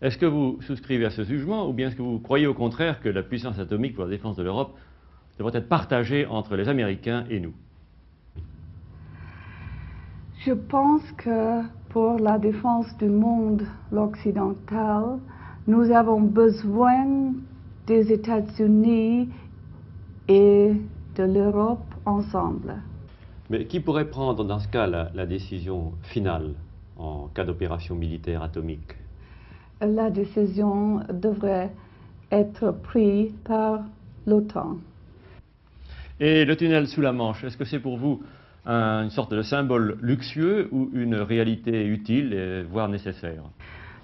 Est-ce 0.00 0.18
que 0.18 0.26
vous 0.26 0.58
souscrivez 0.62 1.04
à 1.04 1.10
ce 1.10 1.22
jugement 1.22 1.68
ou 1.68 1.72
bien 1.72 1.88
est-ce 1.88 1.96
que 1.96 2.02
vous 2.02 2.18
croyez 2.18 2.46
au 2.46 2.54
contraire 2.54 3.00
que 3.00 3.08
la 3.08 3.22
puissance 3.22 3.58
atomique 3.58 3.94
pour 3.94 4.04
la 4.04 4.10
défense 4.10 4.36
de 4.36 4.42
l'Europe 4.42 4.74
devrait 5.38 5.56
être 5.56 5.68
partagée 5.68 6.26
entre 6.26 6.56
les 6.56 6.68
Américains 6.68 7.24
et 7.30 7.40
nous? 7.40 7.54
Je 10.40 10.52
pense 10.52 11.02
que 11.16 11.62
pour 11.90 12.18
la 12.18 12.38
défense 12.38 12.96
du 12.98 13.08
monde 13.08 13.62
occidental, 13.92 15.18
nous 15.66 15.90
avons 15.90 16.20
besoin 16.20 17.32
des 17.88 18.12
États-Unis 18.12 19.30
et 20.28 20.72
de 21.16 21.24
l'Europe 21.24 21.94
ensemble. 22.04 22.74
Mais 23.50 23.64
qui 23.64 23.80
pourrait 23.80 24.10
prendre 24.10 24.44
dans 24.44 24.60
ce 24.60 24.68
cas 24.68 24.86
la, 24.86 25.10
la 25.14 25.24
décision 25.26 25.92
finale 26.02 26.54
en 26.98 27.28
cas 27.28 27.44
d'opération 27.44 27.94
militaire 27.94 28.42
atomique? 28.42 28.94
La 29.80 30.10
décision 30.10 31.00
devrait 31.10 31.70
être 32.30 32.72
prise 32.72 33.32
par 33.44 33.80
l'OTAN. 34.26 34.76
Et 36.20 36.44
le 36.44 36.56
tunnel 36.56 36.88
sous 36.88 37.00
la 37.00 37.12
Manche, 37.12 37.42
est-ce 37.44 37.56
que 37.56 37.64
c'est 37.64 37.78
pour 37.80 37.96
vous 37.96 38.22
un- 38.66 39.04
une 39.04 39.10
sorte 39.10 39.32
de 39.32 39.40
symbole 39.40 39.96
luxueux 40.02 40.68
ou 40.72 40.90
une 40.92 41.14
réalité 41.14 41.86
utile, 41.86 42.34
et 42.34 42.62
voire 42.64 42.88
nécessaire? 42.88 43.44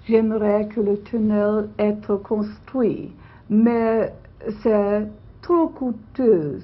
J'aimerais 0.07 0.67
que 0.69 0.79
le 0.81 1.01
tunnel 1.03 1.67
être 1.77 2.15
construit, 2.15 3.11
mais 3.49 4.13
c'est 4.61 5.07
trop 5.41 5.67
coûteuse 5.67 6.63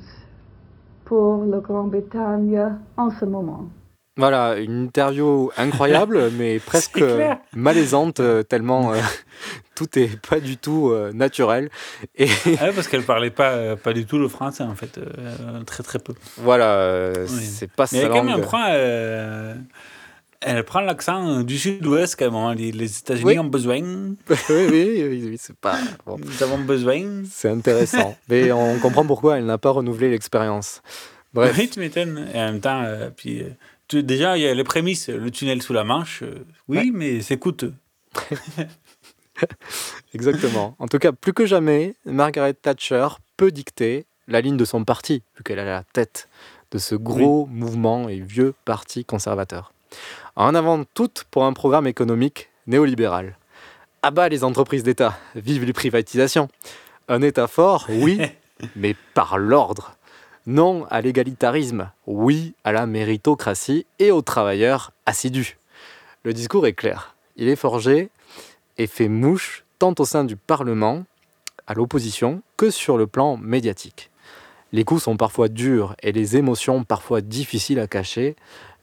pour 1.06 1.46
la 1.46 1.60
Grande-Bretagne 1.60 2.78
en 2.98 3.10
ce 3.12 3.26
moment. 3.26 3.66
Voilà, 4.18 4.58
une 4.60 4.84
interview 4.86 5.52
incroyable, 5.58 6.30
mais 6.38 6.60
presque 6.60 7.04
malaisante, 7.56 8.20
euh, 8.20 8.44
tellement 8.44 8.94
euh, 8.94 8.98
tout 9.76 9.98
est 9.98 10.20
pas 10.28 10.40
du 10.42 10.58
tout 10.58 10.90
euh, 10.92 11.12
naturel. 11.14 11.70
Et 12.16 12.28
Ah 12.60 12.66
ouais, 12.66 12.74
parce 12.74 12.88
qu'elle 12.90 13.04
parlait 13.04 13.30
pas, 13.32 13.52
euh, 13.52 13.76
pas 13.78 13.94
du 13.94 14.06
tout 14.06 14.20
le 14.20 14.28
français, 14.28 14.64
en 14.64 14.76
fait. 14.76 14.98
euh, 14.98 15.64
très, 15.66 15.82
très 15.84 16.00
peu. 16.00 16.14
voilà, 16.38 17.12
Oui. 17.20 17.26
c'est 17.28 17.72
pas 17.72 17.86
Mais 17.94 18.00
sa 18.02 18.06
elle, 18.06 18.10
quand 18.10 18.16
même, 18.16 18.28
langue. 18.28 18.40
elle 18.40 18.46
prend, 18.46 18.66
euh, 18.70 19.56
elle 20.42 20.64
prend 20.64 20.82
l'accent 20.82 21.42
du 21.44 21.58
sud-ouest, 21.58 22.16
quand 22.18 22.32
même. 22.32 22.58
Les, 22.58 22.72
les 22.72 22.98
États-Unis 23.00 23.26
Oui. 23.26 23.40
ont 23.40 23.44
besoin. 23.46 23.82
oui, 24.30 24.36
oui, 24.50 25.04
oui, 25.08 25.24
oui, 25.30 25.38
c'est 25.40 25.56
pas. 25.56 25.78
bon. 26.06 26.18
Nous 26.18 26.44
avons 26.44 26.58
besoin. 26.60 27.24
C'est 27.30 27.50
intéressant. 27.50 28.18
Mais 28.30 28.52
on 28.52 28.80
comprend 28.80 29.06
pourquoi 29.06 29.38
elle 29.38 29.46
n'a 29.46 29.58
pas 29.58 29.70
renouvelé 29.72 30.10
l'expérience. 30.10 30.82
Bref, 31.34 31.56
Oui, 31.58 31.70
tu 31.70 31.80
m'étonnes. 31.80 32.28
Et 32.34 32.38
en 32.40 32.52
même 32.52 32.60
temps, 32.60 32.82
euh, 32.84 33.10
puis, 33.16 33.42
euh, 33.44 33.50
tu- 33.88 34.04
déjà, 34.04 34.38
il 34.38 34.44
y 34.44 34.48
a 34.48 34.54
les 34.54 34.64
prémices. 34.64 35.08
Le 35.10 35.32
tunnel 35.32 35.62
sous 35.62 35.74
la 35.74 35.84
Manche, 35.84 36.24
euh, 36.24 36.44
oui, 36.68 36.78
Ouais. 36.78 36.90
mais 36.94 37.22
c'est 37.22 37.38
coûteux. 37.38 37.74
exactement. 40.14 40.76
En 40.80 40.88
tout 40.88 41.00
cas, 41.00 41.12
plus 41.12 41.34
que 41.34 41.46
jamais, 41.46 41.96
Margaret 42.06 42.54
Thatcher 42.54 43.08
peut 43.38 43.52
dicter 43.52 44.06
la 44.28 44.42
ligne 44.42 44.58
de 44.58 44.66
son 44.66 44.84
parti, 44.84 45.24
vu 45.38 45.44
qu'elle 45.44 45.60
est 45.60 45.64
à 45.64 45.66
la 45.66 45.84
tête 45.94 46.28
de 46.72 46.78
ce 46.78 46.96
gros 46.96 47.48
mouvement 47.48 48.08
et 48.10 48.20
vieux 48.20 48.54
parti 48.66 49.04
conservateur. 49.04 49.74
En 50.36 50.56
avant 50.56 50.84
toute 50.94 51.26
pour 51.32 51.46
un 51.46 51.54
programme 51.54 51.88
économique 51.88 52.50
néolibéral. 52.68 53.38
À 54.02 54.12
bas 54.12 54.30
les 54.30 54.44
entreprises 54.44 54.84
d'État, 54.84 55.18
vive 55.36 55.64
les 55.64 55.74
privatisations. 55.74 56.48
Un 57.08 57.22
État 57.22 57.48
fort, 57.48 57.86
oui, 57.90 58.20
mais 58.76 58.96
par 59.14 59.38
l'ordre. 59.38 59.96
Non 60.48 60.86
à 60.90 61.02
l'égalitarisme, 61.02 61.92
oui 62.08 62.56
à 62.64 62.72
la 62.72 62.88
méritocratie 62.88 63.86
et 64.00 64.12
aux 64.12 64.22
travailleurs 64.22 64.92
assidus. 65.06 65.58
Le 66.24 66.34
discours 66.34 66.68
est 66.68 66.74
clair. 66.74 67.16
Il 67.36 67.48
est 67.48 67.56
forgé 67.56 68.10
et 68.78 68.88
fait 68.88 69.08
mouche 69.08 69.64
tant 69.80 69.96
au 69.98 70.06
sein 70.06 70.24
du 70.24 70.36
Parlement, 70.36 71.06
à 71.66 71.74
l'opposition, 71.74 72.44
que 72.58 72.70
sur 72.70 72.98
le 72.98 73.08
plan 73.08 73.38
médiatique. 73.38 74.11
Les 74.74 74.86
coups 74.86 75.04
sont 75.04 75.18
parfois 75.18 75.50
durs 75.50 75.96
et 76.02 76.12
les 76.12 76.38
émotions 76.38 76.84
parfois 76.84 77.20
difficiles 77.20 77.80
à 77.80 77.88
cacher, 77.88 78.36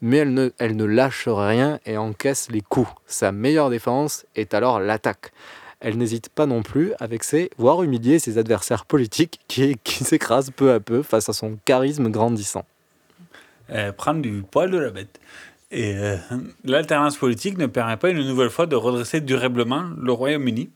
mais 0.02 0.18
elle 0.18 0.34
ne, 0.34 0.84
lâche 0.84 1.28
rien 1.28 1.80
et 1.86 1.96
encaisse 1.96 2.50
les 2.50 2.60
coups. 2.60 2.90
Sa 3.06 3.32
meilleure 3.32 3.70
défense 3.70 4.26
est 4.36 4.52
alors 4.52 4.80
l'attaque. 4.80 5.32
Elle 5.80 5.96
n'hésite 5.96 6.28
pas 6.28 6.46
non 6.46 6.62
plus 6.62 6.92
à 6.98 7.06
vexer, 7.06 7.50
voire 7.56 7.82
humilier 7.82 8.18
ses 8.18 8.36
adversaires 8.36 8.84
politiques 8.84 9.40
qui, 9.48 9.76
qui 9.82 10.04
s'écrasent 10.04 10.50
peu 10.50 10.72
à 10.72 10.80
peu 10.80 11.02
face 11.02 11.28
à 11.28 11.32
son 11.32 11.58
charisme 11.64 12.10
grandissant. 12.10 12.64
Euh, 13.70 13.92
prendre 13.92 14.20
du 14.20 14.42
poil 14.42 14.70
de 14.70 14.78
la 14.78 14.90
bête. 14.90 15.20
Et 15.70 15.94
euh, 15.96 16.16
l'alternance 16.64 17.16
politique 17.16 17.58
ne 17.58 17.66
permet 17.66 17.96
pas 17.96 18.10
une 18.10 18.26
nouvelle 18.26 18.50
fois 18.50 18.66
de 18.66 18.76
redresser 18.76 19.20
durablement 19.20 19.84
le 19.98 20.12
Royaume-Uni. 20.12 20.70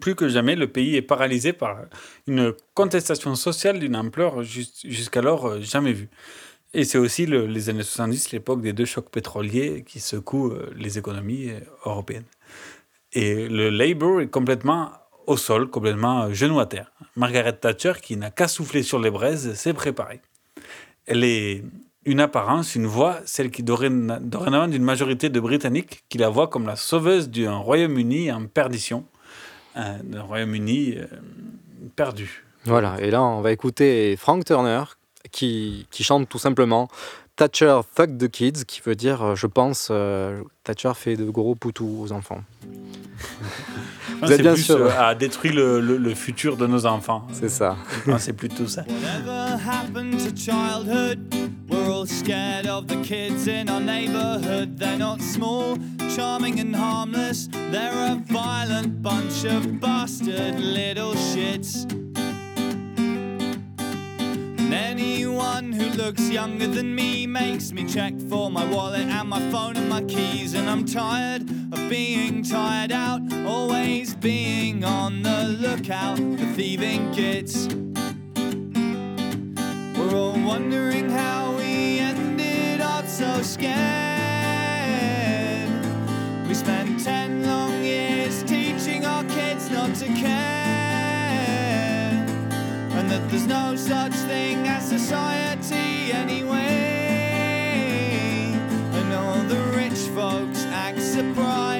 Plus 0.00 0.14
que 0.14 0.28
jamais, 0.28 0.56
le 0.56 0.68
pays 0.68 0.96
est 0.96 1.02
paralysé 1.02 1.52
par 1.52 1.76
une 2.26 2.54
contestation 2.74 3.34
sociale 3.34 3.78
d'une 3.78 3.96
ampleur 3.96 4.42
jus- 4.42 4.66
jusqu'alors 4.84 5.46
euh, 5.46 5.60
jamais 5.60 5.92
vue. 5.92 6.08
Et 6.74 6.84
c'est 6.84 6.98
aussi 6.98 7.26
le- 7.26 7.46
les 7.46 7.68
années 7.68 7.82
70, 7.82 8.32
l'époque 8.32 8.62
des 8.62 8.72
deux 8.72 8.86
chocs 8.86 9.10
pétroliers 9.10 9.84
qui 9.86 10.00
secouent 10.00 10.52
euh, 10.52 10.72
les 10.76 10.98
économies 10.98 11.50
euh, 11.50 11.60
européennes. 11.84 12.24
Et 13.12 13.48
le 13.48 13.68
Labour 13.68 14.22
est 14.22 14.28
complètement 14.28 14.90
au 15.26 15.36
sol, 15.36 15.68
complètement 15.68 16.32
genou 16.32 16.58
à 16.60 16.66
terre. 16.66 16.90
Margaret 17.14 17.52
Thatcher, 17.52 17.92
qui 18.00 18.16
n'a 18.16 18.30
qu'à 18.30 18.48
souffler 18.48 18.82
sur 18.82 18.98
les 18.98 19.10
braises, 19.10 19.52
s'est 19.54 19.74
préparée. 19.74 20.20
Elle 21.06 21.22
est 21.24 21.62
une 22.06 22.20
apparence, 22.20 22.74
une 22.74 22.86
voix, 22.86 23.20
celle 23.26 23.50
qui 23.50 23.62
doréna- 23.62 24.18
dorénavant 24.20 24.66
d'une 24.68 24.82
majorité 24.82 25.28
de 25.28 25.38
Britanniques 25.38 26.04
qui 26.08 26.16
la 26.18 26.30
voit 26.30 26.48
comme 26.48 26.66
la 26.66 26.76
sauveuse 26.76 27.28
d'un 27.28 27.56
Royaume-Uni 27.58 28.32
en 28.32 28.46
perdition, 28.46 29.04
d'un 29.74 30.22
Royaume-Uni 30.22 30.96
euh, 30.96 31.06
perdu. 31.96 32.44
Voilà, 32.64 32.96
et 33.00 33.10
là 33.10 33.22
on 33.22 33.40
va 33.40 33.52
écouter 33.52 34.16
Frank 34.16 34.44
Turner 34.44 34.84
qui, 35.30 35.86
qui 35.90 36.04
chante 36.04 36.28
tout 36.28 36.38
simplement 36.38 36.88
Thatcher 37.36 37.80
fuck 37.94 38.18
the 38.18 38.28
kids, 38.28 38.64
qui 38.66 38.80
veut 38.82 38.94
dire, 38.94 39.22
euh, 39.22 39.34
je 39.34 39.46
pense, 39.46 39.88
euh, 39.90 40.42
Thatcher 40.64 40.92
fait 40.94 41.16
de 41.16 41.28
gros 41.30 41.54
poutous 41.54 41.98
aux 42.02 42.12
enfants. 42.12 42.42
Vous 44.22 44.28
C'est 44.28 44.34
êtes 44.34 44.42
bien 44.42 44.54
plus, 44.54 44.62
sûr. 44.62 44.76
euh, 44.76 44.90
a 45.10 45.14
détruit 45.16 45.50
le, 45.52 45.80
le- 45.80 45.96
le 45.96 46.14
futur 46.14 46.56
de 46.56 46.66
nos 46.68 46.86
enfants. 46.86 47.26
C'est 47.32 47.48
ça. 47.48 47.76
Non, 48.06 48.18
c'est 48.18 48.32
plutôt 48.32 48.66
ça. 48.68 48.84
Whatever 48.88 49.58
happened 49.60 50.16
to 50.18 50.30
childhood? 50.36 51.18
We're 51.68 51.90
all 51.90 52.06
scared 52.06 52.66
of 52.68 52.86
the 52.86 52.96
kids 53.02 53.48
in 53.48 53.68
our 53.68 53.80
neighborhood. 53.80 54.78
They're 54.78 54.96
not 54.98 55.20
small, 55.20 55.76
charming, 56.14 56.60
and 56.60 56.74
harmless. 56.76 57.48
They're 57.72 58.12
a 58.12 58.16
violent 58.28 59.02
bunch 59.02 59.44
of 59.44 59.80
bastard 59.80 60.60
little 60.60 61.14
shits. 61.14 61.86
And 64.58 64.72
anyone 64.72 65.72
who 65.72 65.86
looks 65.96 66.28
younger 66.30 66.66
than 66.68 66.94
me 66.94 67.26
makes 67.26 67.72
me 67.72 67.84
check 67.84 68.14
for 68.28 68.50
my 68.50 68.64
wallet 68.66 69.06
and 69.08 69.28
my 69.28 69.40
phone 69.50 69.76
and 69.76 69.88
my 69.88 70.02
keys. 70.02 70.54
And 70.54 70.68
I'm 70.70 70.84
tired 70.84 71.44
being 71.92 72.42
tired 72.42 72.90
out, 72.90 73.20
always 73.44 74.14
being 74.14 74.82
on 74.82 75.22
the 75.22 75.44
lookout 75.60 76.16
for 76.16 76.46
thieving 76.56 77.12
kids. 77.12 77.68
We're 79.94 80.16
all 80.16 80.40
wondering 80.42 81.10
how 81.10 81.54
we 81.58 81.98
ended 81.98 82.80
up 82.80 83.06
so 83.06 83.42
scared. 83.42 83.76
We 86.48 86.54
spent 86.54 87.04
ten 87.04 87.44
long 87.44 87.84
years 87.84 88.42
teaching 88.44 89.04
our 89.04 89.24
kids 89.24 89.70
not 89.70 89.94
to 89.96 90.06
care, 90.06 90.32
and 92.96 93.10
that 93.10 93.28
there's 93.28 93.46
no 93.46 93.76
such 93.76 94.14
thing 94.14 94.66
as 94.66 94.88
society 94.88 96.10
anyway. 96.10 96.70
And 98.94 99.12
all 99.12 99.42
the 99.42 99.60
rich 99.76 100.08
folks 100.16 100.64
act 100.64 100.98
surprised 100.98 101.71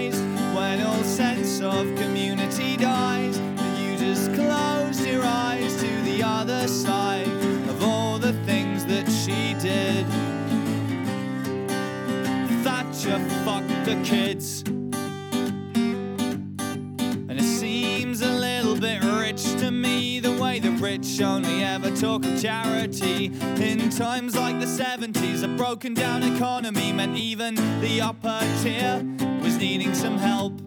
of 1.64 1.86
community 1.96 2.76
dies. 2.76 3.36
And 3.36 3.78
you 3.78 3.96
just 3.96 4.32
closed 4.34 5.04
your 5.06 5.22
eyes 5.22 5.76
to 5.80 6.02
the 6.02 6.22
other 6.22 6.66
side 6.66 7.28
of 7.68 7.82
all 7.82 8.18
the 8.18 8.32
things 8.44 8.84
that 8.86 9.08
she 9.10 9.54
did. 9.60 10.06
Thatcher 12.64 13.18
fucked 13.44 13.84
the 13.84 14.00
kids. 14.04 14.62
And 17.28 17.38
it 17.38 17.44
seems 17.44 18.22
a 18.22 18.30
little 18.30 18.76
bit 18.76 19.02
rich 19.02 19.42
to 19.60 19.70
me 19.70 20.20
the 20.20 20.32
way 20.32 20.58
the 20.58 20.70
rich 20.72 21.20
only 21.20 21.64
ever 21.64 21.90
talk 21.96 22.24
of 22.24 22.40
charity. 22.40 23.26
In 23.60 23.90
times 23.90 24.36
like 24.36 24.58
the 24.58 24.66
70s, 24.66 25.42
a 25.42 25.48
broken 25.56 25.94
down 25.94 26.22
economy 26.22 26.92
meant 26.92 27.16
even 27.16 27.54
the 27.80 28.00
upper 28.00 28.40
tier 28.62 29.04
was 29.42 29.58
needing 29.58 29.94
some 29.94 30.18
help. 30.18 30.61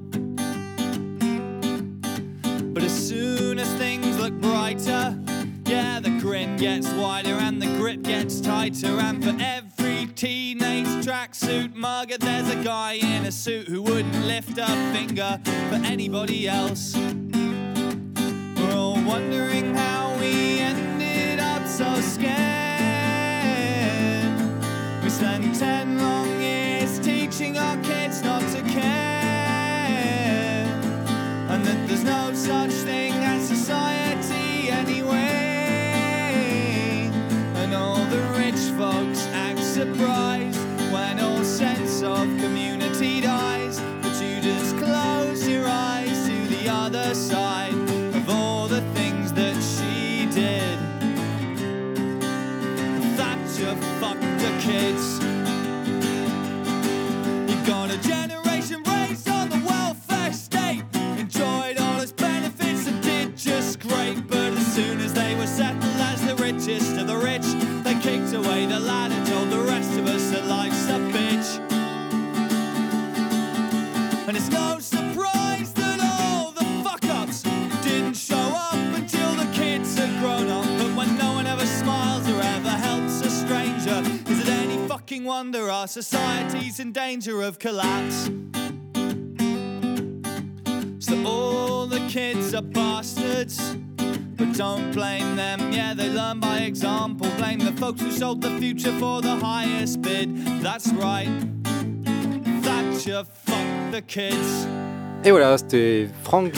But 2.76 2.84
as 2.84 3.08
soon 3.08 3.58
as 3.58 3.74
things 3.76 4.20
look 4.20 4.34
brighter, 4.34 5.18
yeah, 5.66 6.02
the 6.02 6.10
grin 6.20 6.58
gets 6.58 6.92
wider 6.92 7.30
and 7.30 7.62
the 7.62 7.68
grip 7.78 8.02
gets 8.04 8.42
tighter. 8.42 9.00
And 9.00 9.24
for 9.24 9.34
every 9.40 10.08
teenage 10.08 10.86
tracksuit 11.06 11.74
mugger, 11.74 12.18
there's 12.18 12.50
a 12.50 12.62
guy 12.66 12.96
in 12.96 13.24
a 13.26 13.32
suit 13.32 13.70
who 13.70 13.82
wouldn't 13.82 14.26
lift 14.26 14.58
a 14.58 14.68
finger 14.94 15.40
for 15.46 15.76
anybody 15.86 16.50
else. 16.50 16.98
We're 16.98 18.76
all 18.76 19.02
wondering 19.06 19.74
how 19.74 20.18
we 20.20 20.60
ended 20.60 21.40
up 21.40 21.66
so 21.68 22.02
scared. 22.02 22.36
We 25.02 25.10
spent 25.10 25.56
ten 25.58 25.98
long 25.98 26.25
no 32.06 32.34
such 32.34 32.72
thing 32.72 33.14
as 33.14 33.48
society 33.48 34.70
anyway. 34.70 35.20
And 37.56 37.74
all 37.74 38.06
the 38.06 38.22
rich 38.38 38.62
folks 38.78 39.28
act 39.34 39.60
surprised 39.60 40.65
society's 86.76 86.80
in 86.80 86.92
danger 86.92 87.42
of 87.42 87.60
collapse. 87.60 88.30
So 91.00 91.16
all 91.26 91.88
the 91.88 92.00
kids 92.10 92.54
are 92.54 92.62
bastards. 92.62 93.76
But 94.38 94.54
don't 94.58 94.92
blame 94.92 95.36
them, 95.36 95.72
yeah, 95.72 95.94
they 95.94 96.10
learn 96.10 96.40
by 96.40 96.60
example. 96.60 97.28
Blame 97.38 97.60
the 97.60 97.72
folks 97.74 98.02
who 98.02 98.12
sold 98.12 98.42
the 98.42 98.58
future 98.60 98.92
for 99.00 99.22
the 99.22 99.36
highest 99.36 100.02
bid. 100.02 100.36
That's 100.62 100.92
right. 100.94 101.30
Thatcher, 102.64 103.24
fuck 103.24 103.92
the 103.92 104.02
kids. 104.02 104.68
Et 105.24 105.32
voilà, 105.32 105.58
c'était 105.58 106.08
Frank 106.24 106.54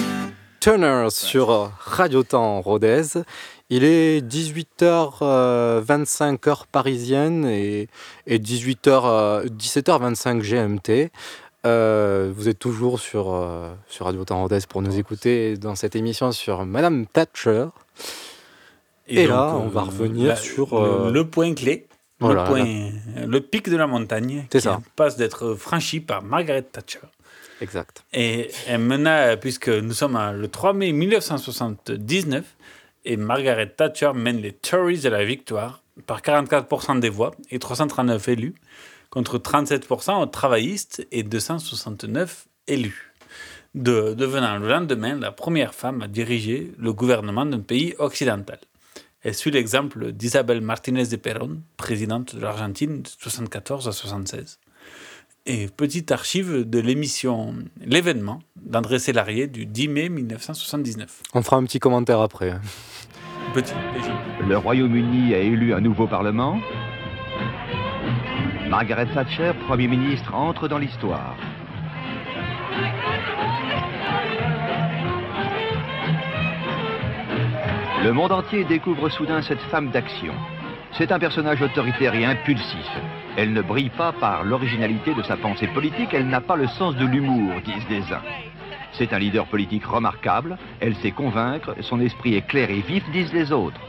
Turner 0.59 1.09
sur 1.09 1.71
Radio 1.79 2.23
Temps 2.23 2.61
Rodez. 2.61 3.23
Il 3.69 3.83
est 3.83 4.21
18h25 4.25 6.47
heure 6.47 6.67
parisienne 6.67 7.43
et, 7.45 7.89
et 8.25 8.39
18h, 8.39 9.45
17h25 9.47 10.39
GMT. 10.41 11.11
Euh, 11.65 12.31
vous 12.33 12.47
êtes 12.47 12.59
toujours 12.59 12.99
sur, 12.99 13.33
euh, 13.33 13.73
sur 13.89 14.05
Radio 14.05 14.23
pour 14.69 14.81
nous 14.81 14.97
écouter 14.97 15.57
dans 15.57 15.75
cette 15.75 15.97
émission 15.97 16.31
sur 16.31 16.65
Madame 16.65 17.05
Thatcher. 17.07 17.65
Et, 19.07 19.23
donc, 19.23 19.29
là, 19.29 19.55
on 19.55 19.67
va 19.67 19.81
euh, 19.81 19.85
revenir 19.85 20.27
la- 20.29 20.35
sur... 20.37 20.79
le, 20.79 21.07
euh, 21.07 21.11
le 21.11 21.27
point 21.27 21.53
clé, 21.53 21.87
voilà, 22.19 22.43
le, 22.43 22.49
point, 22.49 22.91
le 23.25 23.41
pic 23.41 23.67
de 23.69 23.75
la 23.75 23.87
montagne, 23.87 24.45
qui 24.49 24.61
ça. 24.61 24.79
passe 24.95 25.17
d'être 25.17 25.55
franchi 25.55 25.99
par 25.99 26.23
Margaret 26.23 26.61
Thatcher. 26.61 26.99
Exact. 27.59 28.05
Et 28.13 28.51
elle 28.67 28.81
mena, 28.81 29.35
puisque 29.35 29.69
nous 29.69 29.93
sommes 29.93 30.17
le 30.35 30.47
3 30.47 30.73
mai 30.73 30.91
1979, 30.91 32.45
et 33.07 33.15
Margaret 33.15 33.69
Thatcher 33.69 34.11
mène 34.13 34.41
les 34.41 34.51
Tories 34.51 35.07
à 35.07 35.09
la 35.09 35.23
victoire 35.23 35.81
par 36.05 36.21
44% 36.21 36.99
des 36.99 37.07
voix 37.09 37.31
et 37.49 37.57
339 37.57 38.27
élus, 38.27 38.55
contre 39.09 39.37
37% 39.37 40.21
aux 40.21 40.25
travaillistes 40.25 41.07
et 41.13 41.23
269 41.23 42.47
élus, 42.67 43.13
de, 43.75 44.13
devenant 44.13 44.57
le 44.57 44.67
lendemain 44.67 45.15
la 45.15 45.31
première 45.31 45.73
femme 45.73 46.01
à 46.01 46.09
diriger 46.09 46.73
le 46.77 46.91
gouvernement 46.91 47.45
d'un 47.45 47.61
pays 47.61 47.95
occidental. 47.97 48.59
Elle 49.23 49.33
suit 49.33 49.51
l'exemple 49.51 50.11
d'Isabel 50.11 50.59
Martinez 50.59 51.05
de 51.05 51.15
Perón, 51.15 51.61
présidente 51.77 52.35
de 52.35 52.41
l'Argentine 52.41 53.03
de 53.03 53.07
74 53.07 53.87
à 53.87 53.93
76 53.93 54.59
et 55.47 55.67
petite 55.67 56.11
archive 56.11 56.69
de 56.69 56.79
l'émission 56.79 57.55
L'événement 57.83 58.39
d'André 58.65 58.99
Sélarié 58.99 59.47
du 59.47 59.65
10 59.65 59.87
mai 59.87 60.09
1979. 60.09 61.23
On 61.33 61.41
fera 61.41 61.55
un 61.55 61.63
petit 61.63 61.79
commentaire 61.79 62.19
après. 62.19 62.51
hein. 62.51 62.61
Petit, 63.53 63.73
Le 64.47 64.57
Royaume-Uni 64.57 65.33
a 65.33 65.39
élu 65.39 65.73
un 65.73 65.79
nouveau 65.79 66.05
Parlement. 66.05 66.59
Margaret 68.69 69.07
Thatcher, 69.13 69.53
Premier 69.67 69.87
ministre, 69.87 70.33
entre 70.35 70.67
dans 70.67 70.77
l'histoire. 70.77 71.35
Le 78.03 78.11
monde 78.13 78.31
entier 78.31 78.63
découvre 78.65 79.09
soudain 79.09 79.41
cette 79.41 79.61
femme 79.71 79.89
d'action. 79.91 80.33
C'est 80.93 81.11
un 81.11 81.19
personnage 81.19 81.61
autoritaire 81.61 82.15
et 82.15 82.25
impulsif. 82.25 82.89
Elle 83.35 83.53
ne 83.53 83.61
brille 83.61 83.91
pas 83.91 84.13
par 84.13 84.43
l'originalité 84.43 85.13
de 85.13 85.21
sa 85.21 85.37
pensée 85.37 85.67
politique, 85.67 86.13
elle 86.13 86.27
n'a 86.27 86.41
pas 86.41 86.55
le 86.55 86.67
sens 86.67 86.95
de 86.95 87.05
l'humour, 87.05 87.53
disent 87.63 87.89
les 87.89 88.13
uns. 88.13 88.21
C'est 88.93 89.13
un 89.13 89.19
leader 89.19 89.45
politique 89.45 89.85
remarquable, 89.85 90.57
elle 90.79 90.95
sait 90.95 91.11
convaincre, 91.11 91.75
son 91.81 91.99
esprit 91.99 92.35
est 92.35 92.47
clair 92.47 92.71
et 92.71 92.81
vif, 92.81 93.03
disent 93.11 93.33
les 93.33 93.51
autres. 93.51 93.79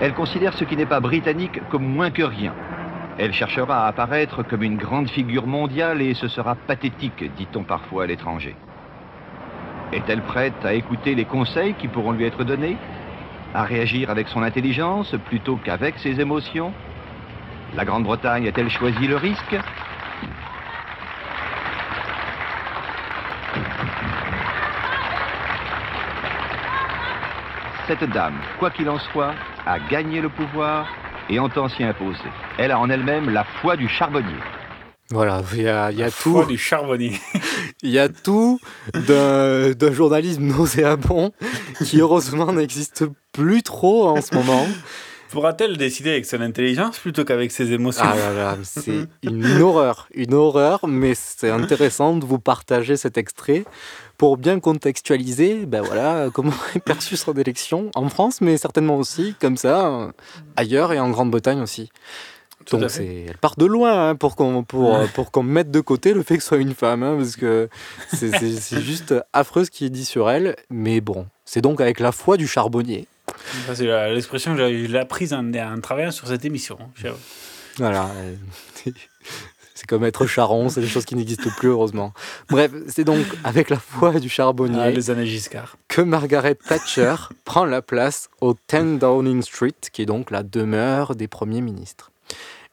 Elle 0.00 0.14
considère 0.14 0.54
ce 0.54 0.64
qui 0.64 0.76
n'est 0.76 0.86
pas 0.86 1.00
britannique 1.00 1.60
comme 1.68 1.86
moins 1.86 2.10
que 2.10 2.22
rien. 2.22 2.54
Elle 3.18 3.32
cherchera 3.32 3.84
à 3.84 3.88
apparaître 3.88 4.42
comme 4.42 4.62
une 4.62 4.76
grande 4.76 5.08
figure 5.08 5.46
mondiale 5.46 6.02
et 6.02 6.14
ce 6.14 6.28
sera 6.28 6.54
pathétique, 6.54 7.24
dit-on 7.36 7.64
parfois 7.64 8.04
à 8.04 8.06
l'étranger. 8.06 8.54
Est-elle 9.92 10.22
prête 10.22 10.64
à 10.64 10.74
écouter 10.74 11.14
les 11.14 11.24
conseils 11.24 11.74
qui 11.74 11.88
pourront 11.88 12.12
lui 12.12 12.24
être 12.24 12.44
donnés? 12.44 12.76
À 13.54 13.62
réagir 13.62 14.10
avec 14.10 14.28
son 14.28 14.42
intelligence 14.42 15.14
plutôt 15.26 15.56
qu'avec 15.56 15.98
ses 15.98 16.20
émotions 16.20 16.72
La 17.74 17.84
Grande-Bretagne 17.84 18.46
a-t-elle 18.48 18.70
choisi 18.70 19.06
le 19.06 19.16
risque? 19.16 19.56
Cette 27.86 28.04
dame, 28.10 28.34
quoi 28.58 28.70
qu'il 28.70 28.90
en 28.90 28.98
soit, 28.98 29.32
a 29.64 29.78
gagné 29.78 30.20
le 30.20 30.28
pouvoir 30.28 30.88
et 31.30 31.38
entend 31.38 31.68
s'y 31.68 31.84
imposer. 31.84 32.18
Elle 32.58 32.72
a 32.72 32.78
en 32.78 32.90
elle-même 32.90 33.30
la 33.30 33.44
foi 33.44 33.76
du 33.76 33.88
charbonnier. 33.88 34.40
Voilà, 35.10 35.42
il 35.54 35.62
y 35.62 35.68
a, 35.68 35.92
y 35.92 36.02
a 36.02 36.10
tout. 36.10 36.44
Du 36.44 36.58
charbonnier. 36.58 37.20
Il 37.82 37.90
y 37.90 37.98
a 37.98 38.08
tout 38.08 38.58
d'un 38.94 39.92
journalisme 39.92 40.44
nauséabond 40.44 41.30
qui 41.84 42.00
heureusement 42.00 42.52
n'existe 42.52 43.04
plus 43.32 43.62
trop 43.62 44.08
en 44.08 44.20
ce 44.22 44.34
moment. 44.34 44.66
Pourra-t-elle 45.30 45.76
décider 45.76 46.10
avec 46.10 46.24
son 46.24 46.40
intelligence 46.40 46.98
plutôt 46.98 47.24
qu'avec 47.24 47.52
ses 47.52 47.72
émotions? 47.72 48.04
Ah 48.06 48.16
là 48.16 48.32
là, 48.32 48.56
c'est 48.62 49.06
une 49.22 49.60
horreur, 49.60 50.08
une 50.14 50.34
horreur, 50.34 50.86
mais 50.86 51.14
c'est 51.14 51.50
intéressant 51.50 52.16
de 52.16 52.24
vous 52.24 52.38
partager 52.38 52.96
cet 52.96 53.18
extrait 53.18 53.64
pour 54.16 54.38
bien 54.38 54.60
contextualiser 54.60 55.66
ben 55.66 55.82
voilà, 55.82 56.30
comment 56.32 56.54
est 56.74 56.80
perçue 56.80 57.16
son 57.16 57.34
élection 57.34 57.90
en 57.94 58.08
France, 58.08 58.40
mais 58.40 58.56
certainement 58.56 58.96
aussi 58.96 59.34
comme 59.40 59.56
ça 59.56 60.12
ailleurs 60.56 60.92
et 60.92 61.00
en 61.00 61.10
Grande-Bretagne 61.10 61.60
aussi. 61.60 61.90
Tout 62.66 62.78
Donc 62.78 62.90
elle 62.98 63.36
part 63.38 63.56
de 63.56 63.64
loin 63.64 64.08
hein, 64.10 64.14
pour 64.16 64.36
qu'on 64.36 64.62
pour, 64.64 64.98
pour 65.14 65.30
qu'on 65.30 65.42
mette 65.42 65.70
de 65.70 65.80
côté 65.80 66.12
le 66.12 66.22
fait 66.22 66.36
que 66.36 66.42
ce 66.42 66.48
soit 66.48 66.58
une 66.58 66.74
femme, 66.74 67.02
hein, 67.02 67.16
parce 67.16 67.36
que 67.36 67.68
c'est, 68.12 68.80
juste 68.82 69.14
affreux 69.32 69.64
ce 69.64 69.70
qui 69.70 69.84
est 69.86 69.90
dit 69.90 70.04
sur 70.04 70.28
elle. 70.30 70.56
Mais 70.68 71.00
bon, 71.00 71.26
c'est 71.44 71.60
donc 71.60 71.80
avec 71.80 72.00
la 72.00 72.12
foi 72.12 72.36
du 72.36 72.46
charbonnier. 72.46 73.06
C'est 73.74 73.84
l'expression 74.12 74.54
que 74.56 74.58
j'ai- 74.86 74.98
apprise 74.98 75.32
en, 75.32 75.52
en 75.54 75.80
travaillant 75.80 76.10
sur 76.10 76.26
cette 76.28 76.44
émission. 76.44 76.78
J'ai- 76.96 77.12
Voilà. 77.78 78.08
euh, 78.16 78.34
C'est 79.78 79.86
comme 79.86 80.04
être 80.04 80.26
charron, 80.26 80.70
c'est 80.70 80.80
des 80.80 80.86
choses 80.86 81.04
qui 81.04 81.16
n'existent 81.16 81.50
plus 81.58 81.68
heureusement. 81.68 82.14
Bref, 82.48 82.70
c'est 82.88 83.04
donc 83.04 83.26
avec 83.44 83.68
la 83.68 83.78
foi 83.78 84.18
du 84.20 84.30
charbonnier 84.30 84.80
Ah, 84.80 84.90
les 84.90 85.10
années 85.10 85.26
Giscard. 85.26 85.76
que 85.88 86.00
Margaret 86.00 86.54
Thatcher 86.54 87.14
prend 87.44 87.66
la 87.66 87.82
place 87.82 88.30
au 88.40 88.54
10 88.72 88.98
Downing 88.98 89.42
Street, 89.42 89.74
qui 89.92 90.00
est 90.00 90.06
donc 90.06 90.30
la 90.30 90.42
demeure 90.42 91.14
des 91.14 91.28
premiers 91.28 91.60
ministres. 91.60 92.10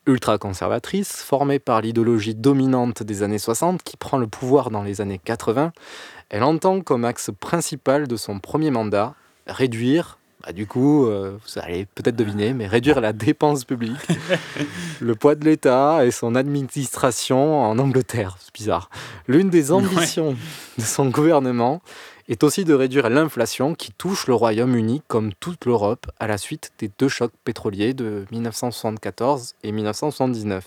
Ultra-conservatrice, 0.06 1.22
formée 1.22 1.60
par 1.60 1.82
l'idéologie 1.82 2.36
dominante 2.36 3.04
des 3.04 3.24
années 3.24 3.40
60 3.40 3.84
qui 3.84 3.96
prend 3.96 4.18
le 4.18 4.28
pouvoir 4.28 4.70
dans 4.70 4.84
les 4.84 5.00
années 5.00 5.22
80, 5.24 5.72
elle 6.30 6.44
entend 6.44 6.82
comme 6.82 7.06
axe 7.06 7.32
principal 7.40 8.08
de 8.08 8.18
son 8.18 8.40
premier 8.40 8.72
mandat 8.72 9.16
réduire, 9.48 10.18
bah, 10.46 10.52
du 10.52 10.68
coup, 10.68 11.06
euh, 11.06 11.38
vous 11.42 11.60
allez 11.60 11.86
peut-être 11.86 12.18
deviner, 12.18 12.54
mais 12.54 12.68
réduire 12.68 13.00
la 13.00 13.14
dépense 13.14 13.64
publique, 13.64 14.06
le 15.00 15.16
poids 15.16 15.36
de 15.36 15.46
l'État 15.46 16.06
et 16.06 16.12
son 16.12 16.36
administration 16.36 17.64
en 17.64 17.80
Angleterre. 17.80 18.36
C'est 18.40 18.54
bizarre. 18.54 18.90
L'une 19.28 19.50
des 19.50 19.72
ambitions 19.72 20.36
de 20.78 20.84
son 20.84 21.08
gouvernement 21.08 21.82
est 22.34 22.44
aussi 22.44 22.66
de 22.66 22.74
réduire 22.74 23.10
l'inflation 23.10 23.76
qui 23.76 23.92
touche 23.92 24.28
le 24.28 24.34
Royaume-Uni 24.34 25.02
comme 25.08 25.34
toute 25.40 25.66
l'Europe 25.66 26.08
à 26.20 26.28
la 26.28 26.38
suite 26.38 26.72
des 26.80 26.92
deux 27.00 27.08
chocs 27.08 27.32
pétroliers 27.44 27.94
de 27.94 28.26
1974 28.32 29.56
et 29.64 29.72
1979. 29.72 30.66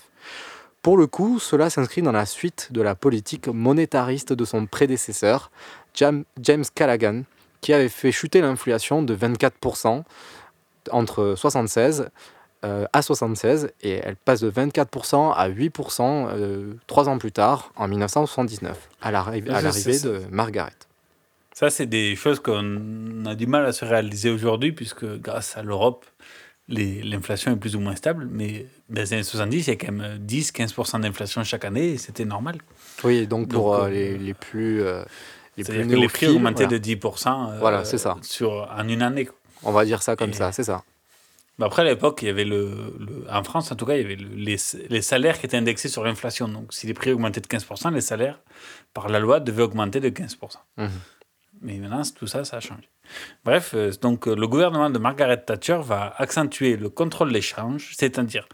Pour 0.81 0.97
le 0.97 1.07
coup, 1.07 1.39
cela 1.39 1.69
s'inscrit 1.69 2.01
dans 2.01 2.11
la 2.11 2.25
suite 2.25 2.69
de 2.71 2.81
la 2.81 2.95
politique 2.95 3.47
monétariste 3.47 4.33
de 4.33 4.45
son 4.45 4.65
prédécesseur, 4.65 5.51
Jam- 5.93 6.23
James 6.41 6.63
Callaghan, 6.73 7.23
qui 7.61 7.73
avait 7.73 7.89
fait 7.89 8.11
chuter 8.11 8.41
l'inflation 8.41 9.01
de 9.01 9.15
24% 9.15 10.03
entre 10.91 11.35
76 11.35 12.07
euh, 12.65 12.85
à 12.93 13.01
76 13.01 13.69
et 13.81 13.91
elle 14.03 14.15
passe 14.15 14.39
de 14.41 14.49
24% 14.49 15.33
à 15.35 15.49
8% 15.49 16.27
euh, 16.31 16.73
trois 16.87 17.09
ans 17.09 17.17
plus 17.17 17.31
tard, 17.31 17.71
en 17.75 17.87
1979, 17.87 18.89
à 19.51 19.61
l'arrivée 19.61 19.99
de 20.03 20.21
Margaret. 20.31 20.71
Ça, 21.59 21.71
c'est 21.71 21.87
des 21.87 22.15
choses 22.15 22.39
qu'on 22.39 23.25
a 23.25 23.33
du 23.33 23.47
mal 23.47 23.65
à 23.65 23.71
se 23.71 23.83
réaliser 23.83 24.29
aujourd'hui, 24.29 24.73
puisque 24.73 25.05
grâce 25.19 25.57
à 25.57 25.63
l'Europe, 25.63 26.05
l'inflation 26.69 27.51
est 27.51 27.55
plus 27.55 27.75
ou 27.75 27.79
moins 27.79 27.95
stable. 27.95 28.27
Mais 28.29 28.67
dans 28.89 29.01
les 29.01 29.13
années 29.13 29.23
70, 29.23 29.65
il 29.65 29.69
y 29.71 29.73
a 29.73 29.75
quand 29.75 29.91
même 29.91 30.23
10-15% 30.23 30.99
d'inflation 31.01 31.43
chaque 31.43 31.65
année, 31.65 31.93
et 31.93 31.97
c'était 31.97 32.25
normal. 32.25 32.59
Oui, 33.03 33.25
donc 33.25 33.49
pour 33.49 33.71
Donc, 33.75 33.81
euh, 33.81 33.87
euh, 33.87 33.89
les, 33.89 34.17
les 34.19 34.33
plus 34.35 34.83
euh, 34.83 35.03
les 35.57 35.63
plus 35.63 35.87
que 35.87 35.95
les 35.95 36.07
prix 36.07 36.27
augmentaient 36.27 36.65
voilà. 36.65 36.77
de 36.77 36.93
10% 36.93 37.49
euh, 37.55 37.57
Voilà, 37.59 37.85
ça. 37.85 38.17
Sur, 38.21 38.69
en 38.71 38.87
une 38.87 39.01
année. 39.01 39.27
On 39.63 39.71
va 39.71 39.83
dire 39.83 40.03
ça 40.03 40.15
comme 40.15 40.33
ça, 40.33 40.51
c'est 40.51 40.65
ça. 40.65 40.83
Après, 41.59 41.81
à 41.81 41.85
l'époque, 41.85 42.19
il 42.21 42.27
y 42.27 42.29
avait 42.29 42.45
le, 42.45 42.93
le- 42.99 43.25
En 43.31 43.43
France, 43.43 43.71
en 43.71 43.75
tout 43.75 43.87
cas, 43.87 43.95
il 43.95 44.03
y 44.03 44.05
avait 44.05 44.15
le- 44.15 44.29
les, 44.35 44.57
les 44.89 45.01
salaires 45.01 45.39
qui 45.39 45.47
étaient 45.47 45.57
indexés 45.57 45.89
sur 45.89 46.03
l'inflation. 46.03 46.47
Donc, 46.47 46.71
si 46.71 46.85
les 46.85 46.93
prix 46.93 47.11
augmentaient 47.13 47.41
de 47.41 47.47
15%, 47.47 47.91
les 47.91 48.01
salaires, 48.01 48.39
par 48.93 49.09
la 49.09 49.19
loi, 49.19 49.39
devaient 49.39 49.63
augmenter 49.63 49.99
de 49.99 50.09
15%. 50.09 50.57
Mhm. 50.77 50.89
Mais 51.61 51.77
maintenant, 51.77 52.01
tout 52.15 52.27
ça, 52.27 52.43
ça 52.45 52.57
a 52.57 52.59
changé. 52.59 52.89
Bref, 53.43 53.71
euh, 53.73 53.91
donc 54.01 54.27
euh, 54.27 54.35
le 54.35 54.47
gouvernement 54.47 54.89
de 54.89 54.99
Margaret 54.99 55.43
Thatcher 55.43 55.79
va 55.83 56.13
accentuer 56.17 56.77
le 56.77 56.89
contrôle 56.89 57.31
des 57.31 57.41
changes, 57.41 57.93
c'est-à-dire 57.97 58.47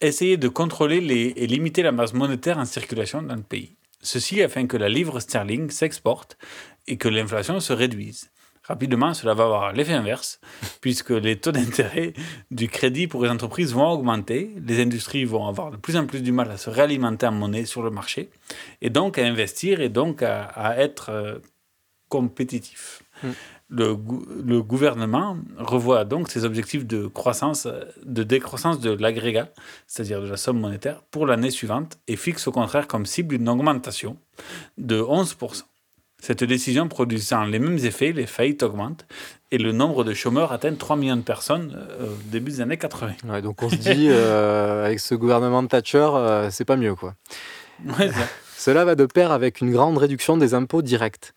essayer 0.00 0.36
de 0.36 0.48
contrôler 0.48 1.00
les, 1.00 1.32
et 1.36 1.46
limiter 1.46 1.82
la 1.82 1.92
masse 1.92 2.12
monétaire 2.12 2.58
en 2.58 2.64
circulation 2.64 3.22
dans 3.22 3.36
le 3.36 3.42
pays. 3.42 3.76
Ceci 4.02 4.42
afin 4.42 4.66
que 4.66 4.76
la 4.76 4.88
livre 4.88 5.20
sterling 5.20 5.70
s'exporte 5.70 6.38
et 6.86 6.96
que 6.96 7.08
l'inflation 7.08 7.60
se 7.60 7.72
réduise. 7.72 8.30
Rapidement, 8.62 9.14
cela 9.14 9.34
va 9.34 9.44
avoir 9.44 9.72
l'effet 9.72 9.92
inverse, 9.92 10.40
puisque 10.80 11.10
les 11.10 11.36
taux 11.36 11.52
d'intérêt 11.52 12.12
du 12.50 12.68
crédit 12.68 13.06
pour 13.06 13.24
les 13.24 13.30
entreprises 13.30 13.74
vont 13.74 13.88
augmenter, 13.88 14.54
les 14.64 14.80
industries 14.80 15.24
vont 15.24 15.46
avoir 15.48 15.70
de 15.70 15.76
plus 15.76 15.96
en 15.96 16.06
plus 16.06 16.22
du 16.22 16.32
mal 16.32 16.50
à 16.50 16.56
se 16.56 16.70
réalimenter 16.70 17.26
en 17.26 17.32
monnaie 17.32 17.64
sur 17.64 17.82
le 17.82 17.90
marché, 17.90 18.30
et 18.80 18.90
donc 18.90 19.18
à 19.18 19.24
investir 19.24 19.80
et 19.80 19.88
donc 19.88 20.22
à, 20.22 20.44
à 20.44 20.76
être 20.76 21.10
euh, 21.10 21.38
compétitif. 22.10 23.02
Mm. 23.22 23.28
Le, 23.72 23.94
gou- 23.94 24.26
le 24.44 24.60
gouvernement 24.62 25.36
revoit 25.56 26.04
donc 26.04 26.28
ses 26.30 26.44
objectifs 26.44 26.84
de 26.86 27.06
croissance, 27.06 27.66
de 28.04 28.22
décroissance 28.24 28.80
de 28.80 28.90
l'agrégat, 28.90 29.48
c'est-à-dire 29.86 30.20
de 30.20 30.26
la 30.28 30.36
somme 30.36 30.58
monétaire, 30.60 31.02
pour 31.12 31.24
l'année 31.24 31.50
suivante 31.50 31.96
et 32.08 32.16
fixe 32.16 32.46
au 32.48 32.52
contraire 32.52 32.86
comme 32.88 33.06
cible 33.06 33.36
une 33.36 33.48
augmentation 33.48 34.16
de 34.76 35.00
11%. 35.00 35.62
Cette 36.22 36.44
décision 36.44 36.86
produisant 36.88 37.44
les 37.44 37.58
mêmes 37.58 37.78
effets, 37.78 38.12
les 38.12 38.26
faillites 38.26 38.62
augmentent 38.62 39.06
et 39.52 39.56
le 39.56 39.72
nombre 39.72 40.04
de 40.04 40.12
chômeurs 40.12 40.52
atteint 40.52 40.74
3 40.74 40.96
millions 40.96 41.16
de 41.16 41.22
personnes 41.22 41.72
euh, 41.74 42.08
au 42.12 42.16
début 42.30 42.50
des 42.50 42.60
années 42.60 42.76
80. 42.76 43.12
Ouais, 43.28 43.40
donc 43.40 43.62
on 43.62 43.70
se 43.70 43.76
dit, 43.76 44.08
euh, 44.10 44.84
avec 44.84 45.00
ce 45.00 45.14
gouvernement 45.14 45.62
de 45.62 45.68
Thatcher, 45.68 46.08
euh, 46.14 46.50
c'est 46.50 46.66
pas 46.66 46.76
mieux. 46.76 46.94
quoi. 46.94 47.14
Ouais. 47.98 48.10
Cela 48.58 48.84
va 48.84 48.96
de 48.96 49.06
pair 49.06 49.30
avec 49.32 49.62
une 49.62 49.70
grande 49.72 49.96
réduction 49.96 50.36
des 50.36 50.52
impôts 50.52 50.82
directs. 50.82 51.32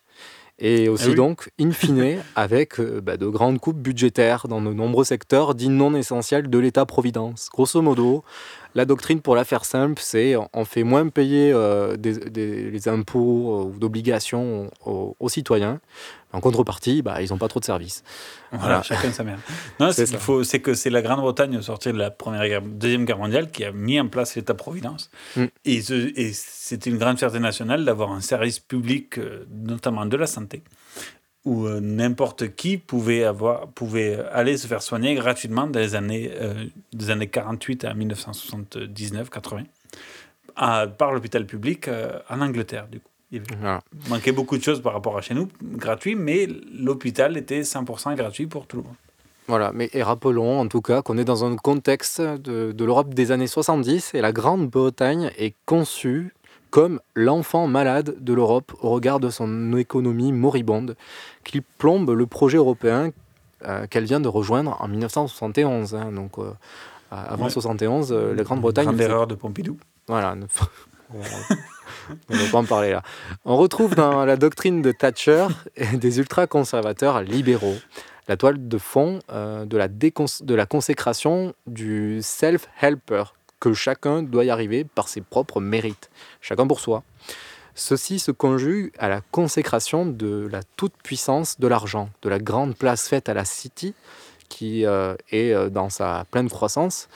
Et 0.58 0.88
aussi 0.88 1.06
Ah 1.06 1.10
oui. 1.10 1.14
donc, 1.16 1.50
in 1.60 1.72
fine, 1.72 2.18
avec 2.36 2.78
euh, 2.78 3.00
bah, 3.00 3.16
de 3.16 3.26
grandes 3.26 3.58
coupes 3.58 3.78
budgétaires 3.78 4.46
dans 4.48 4.60
de 4.60 4.72
nombreux 4.72 5.04
secteurs 5.04 5.54
dits 5.54 5.68
non 5.68 5.94
essentiels 5.94 6.48
de 6.48 6.58
l'État-providence. 6.58 7.48
Grosso 7.52 7.82
modo, 7.82 8.22
la 8.74 8.84
doctrine, 8.84 9.20
pour 9.20 9.36
la 9.36 9.44
faire 9.44 9.64
simple, 9.64 10.00
c'est 10.02 10.34
on- 10.52 10.64
fait 10.64 10.82
moins 10.82 11.08
payer 11.08 11.52
euh, 11.52 11.96
des, 11.96 12.18
des- 12.30 12.70
les 12.70 12.88
impôts 12.88 13.60
euh, 13.60 13.64
ou 13.74 13.78
d'obligations 13.78 14.70
aux, 14.84 15.16
aux 15.20 15.28
citoyens. 15.28 15.80
En 16.32 16.40
contrepartie, 16.40 17.00
bah, 17.00 17.22
ils 17.22 17.30
n'ont 17.30 17.38
pas 17.38 17.46
trop 17.46 17.60
de 17.60 17.64
services. 17.64 18.02
Voilà, 18.50 18.82
chacun 18.82 19.12
sa 19.12 19.22
mère. 19.22 19.38
Non, 19.78 19.92
C'est 19.92 20.06
c'est 20.06 20.12
qu'il 20.12 20.20
faut- 20.20 20.42
c'est 20.42 20.58
que 20.60 20.74
c'est 20.74 20.90
la 20.90 21.00
Grande-Bretagne 21.02 21.56
au 21.58 21.62
sortir 21.62 21.92
de 21.92 21.98
la 21.98 22.10
première 22.10 22.44
guerre, 22.48 22.62
deuxième 22.62 23.04
guerre 23.04 23.18
mondiale 23.18 23.50
qui 23.52 23.64
a 23.64 23.70
mis 23.70 24.00
en 24.00 24.08
place 24.08 24.34
l'État-providence. 24.34 25.10
Mm. 25.36 25.44
Et, 25.64 25.76
et 26.16 26.32
c'était 26.32 26.90
une 26.90 26.98
grande 26.98 27.18
fierté 27.18 27.38
nationale 27.38 27.84
d'avoir 27.84 28.10
un 28.10 28.20
service 28.20 28.58
public, 28.58 29.18
euh, 29.18 29.44
notamment 29.52 30.06
de 30.06 30.16
la 30.16 30.26
santé, 30.26 30.62
où 31.44 31.66
euh, 31.66 31.80
n'importe 31.80 32.54
qui 32.54 32.78
pouvait 32.78 33.24
avoir, 33.24 33.68
pouvait 33.68 34.18
aller 34.32 34.56
se 34.56 34.66
faire 34.66 34.82
soigner 34.82 35.14
gratuitement 35.14 35.66
dans 35.66 35.78
les 35.80 35.94
années, 35.94 36.30
euh, 36.40 36.64
des 36.92 37.10
années 37.10 37.26
48 37.28 37.84
à 37.84 37.94
1979-80 37.94 39.64
à- 40.56 40.86
par 40.86 41.12
l'hôpital 41.12 41.46
public 41.46 41.88
euh, 41.88 42.18
en 42.30 42.40
Angleterre. 42.40 42.86
Du 42.90 43.00
coup. 43.00 43.08
Il 43.32 43.42
Voilà. 43.58 43.80
manquait 44.08 44.32
beaucoup 44.32 44.56
de 44.56 44.62
choses 44.62 44.80
par 44.80 44.92
rapport 44.92 45.16
à 45.18 45.20
chez 45.20 45.34
nous, 45.34 45.48
gratuit, 45.62 46.14
mais 46.14 46.46
l'hôpital 46.72 47.36
était 47.36 47.62
100% 47.62 48.14
gratuit 48.14 48.46
pour 48.46 48.66
tout 48.66 48.76
le 48.76 48.82
monde. 48.84 48.94
Voilà, 49.48 49.72
mais 49.74 49.90
et 49.92 50.02
rappelons 50.02 50.60
en 50.60 50.68
tout 50.68 50.80
cas 50.80 51.02
qu'on 51.02 51.18
est 51.18 51.24
dans 51.24 51.44
un 51.44 51.56
contexte 51.56 52.20
de, 52.22 52.72
de 52.72 52.84
l'Europe 52.84 53.12
des 53.12 53.30
années 53.32 53.46
70 53.48 54.14
et 54.14 54.20
la 54.22 54.32
Grande-Bretagne 54.32 55.30
est 55.36 55.54
conçue 55.66 56.32
comme 56.74 56.98
l'enfant 57.14 57.68
malade 57.68 58.16
de 58.18 58.32
l'Europe 58.32 58.72
au 58.82 58.90
regard 58.90 59.20
de 59.20 59.30
son 59.30 59.76
économie 59.76 60.32
moribonde 60.32 60.96
qui 61.44 61.60
plombe 61.60 62.10
le 62.10 62.26
projet 62.26 62.56
européen 62.58 63.12
euh, 63.64 63.86
qu'elle 63.86 64.02
vient 64.02 64.18
de 64.18 64.26
rejoindre 64.26 64.76
en 64.80 64.88
1971. 64.88 65.94
hein. 65.94 66.10
donc 66.10 66.32
euh, 66.38 66.50
avant 67.12 67.44
Ouais. 67.44 67.50
71, 67.50 68.10
euh, 68.12 68.34
la 68.34 68.42
Grande-Bretagne... 68.42 68.86
Grande 68.86 69.00
erreur 69.00 69.26
de 69.28 69.36
Pompidou. 69.36 69.76
Voilà. 70.08 70.34
ne- 70.34 70.46
On 72.28 72.34
ne 72.34 72.38
va 72.38 72.50
pas 72.50 72.58
en 72.58 72.64
parler 72.64 72.90
là. 72.90 73.02
On 73.44 73.56
retrouve 73.56 73.94
dans 73.94 74.24
la 74.24 74.36
doctrine 74.36 74.82
de 74.82 74.90
Thatcher 74.90 75.46
des 75.94 76.18
ultra-conservateurs 76.18 77.22
libéraux 77.22 77.76
la 78.26 78.36
toile 78.36 78.66
de 78.66 78.78
fond 78.78 79.20
euh, 79.30 79.64
de, 79.64 79.76
la 79.76 79.86
décons- 79.86 80.42
de 80.42 80.54
la 80.56 80.66
consécration 80.66 81.54
du 81.68 82.18
self-helper, 82.20 83.22
que 83.64 83.72
chacun 83.72 84.22
doit 84.22 84.44
y 84.44 84.50
arriver 84.50 84.84
par 84.84 85.08
ses 85.08 85.22
propres 85.22 85.58
mérites, 85.58 86.10
chacun 86.42 86.66
pour 86.66 86.80
soi. 86.80 87.02
Ceci 87.74 88.18
se 88.18 88.30
conjugue 88.30 88.92
à 88.98 89.08
la 89.08 89.22
consécration 89.30 90.04
de 90.04 90.46
la 90.52 90.60
toute-puissance 90.76 91.58
de 91.58 91.66
l'argent, 91.66 92.10
de 92.20 92.28
la 92.28 92.38
grande 92.38 92.76
place 92.76 93.08
faite 93.08 93.30
à 93.30 93.34
la 93.34 93.46
City, 93.46 93.94
qui 94.50 94.84
euh, 94.84 95.16
est 95.30 95.52
euh, 95.52 95.70
dans 95.70 95.88
sa 95.88 96.26
pleine 96.30 96.50
croissance. 96.50 97.08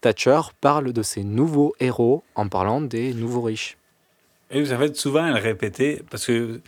Thatcher 0.00 0.40
parle 0.60 0.92
de 0.92 1.02
ces 1.02 1.24
nouveaux 1.24 1.74
héros 1.80 2.22
en 2.36 2.48
parlant 2.48 2.80
des 2.80 3.12
nouveaux 3.12 3.42
riches. 3.42 3.76
Et 4.52 4.60
vous 4.60 4.66
savez, 4.66 4.94
souvent, 4.94 5.26
elle 5.26 5.42
répétait, 5.42 6.04
parce 6.08 6.26
que, 6.26 6.60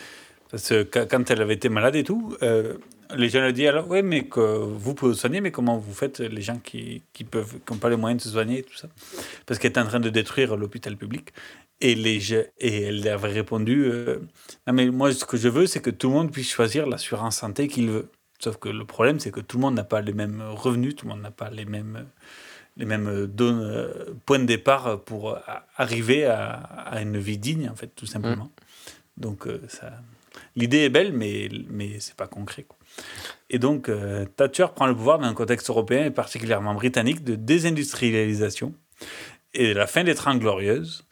parce 0.51 0.69
que 0.69 0.83
quand 0.83 1.31
elle 1.31 1.41
avait 1.41 1.55
été 1.55 1.69
malade 1.69 1.95
et 1.95 2.03
tout, 2.03 2.37
euh, 2.43 2.79
les 3.17 3.29
gens 3.29 3.45
lui 3.45 3.53
disaient 3.53 3.69
alors, 3.69 3.89
oui, 3.89 4.03
mais 4.03 4.25
que 4.25 4.41
vous 4.41 4.95
pouvez 4.95 5.13
vous 5.13 5.19
soigner, 5.19 5.41
mais 5.41 5.51
comment 5.51 5.79
vous 5.79 5.93
faites 5.95 6.21
les 6.21 6.43
gens 6.43 6.59
qui 6.59 7.03
qui 7.13 7.25
peuvent, 7.25 7.55
qui 7.65 7.73
n'ont 7.73 7.79
pas 7.79 7.91
les 7.91 7.97
moyens 7.97 8.23
de 8.23 8.29
se 8.29 8.33
soigner 8.33 8.59
et 8.59 8.63
tout 8.63 8.77
ça? 8.77 8.89
Parce 9.47 9.59
qu'elle 9.59 9.71
était 9.71 9.81
en 9.81 9.87
train 9.87 10.01
de 10.01 10.11
détruire 10.11 10.57
l'hôpital 10.57 10.97
public. 10.97 11.31
Et, 11.83 11.95
les, 11.95 12.35
et 12.35 12.83
elle 12.83 13.09
avait 13.09 13.29
répondu 13.29 13.85
euh, 13.85 14.19
Non, 14.67 14.75
mais 14.75 14.91
moi, 14.91 15.13
ce 15.15 15.25
que 15.25 15.39
je 15.39 15.49
veux, 15.49 15.67
c'est 15.67 15.81
que 15.81 15.89
tout 15.89 16.09
le 16.09 16.15
monde 16.15 16.31
puisse 16.31 16.51
choisir 16.51 16.87
l'assurance 16.87 17.39
santé 17.39 17.69
qu'il 17.69 17.89
veut. 17.89 18.11
Sauf 18.39 18.59
que 18.59 18.69
le 18.69 18.85
problème, 18.85 19.19
c'est 19.19 19.31
que 19.31 19.41
tout 19.41 19.57
le 19.57 19.63
monde 19.63 19.77
n'a 19.77 19.85
pas 19.85 20.03
les 20.03 20.13
mêmes 20.13 20.43
revenus, 20.43 20.95
tout 20.95 21.07
le 21.07 21.13
monde 21.13 21.23
n'a 21.23 21.31
pas 21.31 21.49
les 21.49 21.65
mêmes, 21.65 22.07
les 22.77 22.85
mêmes 22.85 23.27
don- 23.27 23.61
euh, 23.63 24.13
points 24.27 24.39
de 24.41 24.45
départ 24.45 25.01
pour 25.05 25.39
arriver 25.77 26.27
à, 26.27 26.51
à 26.53 27.01
une 27.01 27.17
vie 27.19 27.39
digne, 27.39 27.69
en 27.71 27.75
fait, 27.75 27.91
tout 27.97 28.07
simplement. 28.07 28.51
Donc, 29.17 29.47
euh, 29.47 29.61
ça... 29.69 29.91
l'idée 30.57 30.81
est 30.85 30.91
belle, 30.91 31.13
mais, 31.15 31.49
mais 31.71 31.99
c'est 32.01 32.15
pas 32.15 32.27
concret. 32.27 32.65
quoi. 32.65 32.77
Et 33.51 33.59
donc, 33.59 33.89
euh, 33.89 34.25
Thatcher 34.37 34.67
prend 34.75 34.87
le 34.87 34.95
pouvoir 34.95 35.19
dans 35.19 35.27
un 35.27 35.35
contexte 35.35 35.71
européen 35.71 36.05
et 36.05 36.11
particulièrement 36.11 36.75
britannique 36.75 37.25
de 37.25 37.35
désindustrialisation 37.35 38.75
et 39.55 39.75
de 39.75 39.79
la 39.79 39.87
fin 39.87 40.05
des 40.05 40.15
Trente 40.15 40.39
Glorieuses 40.39 41.05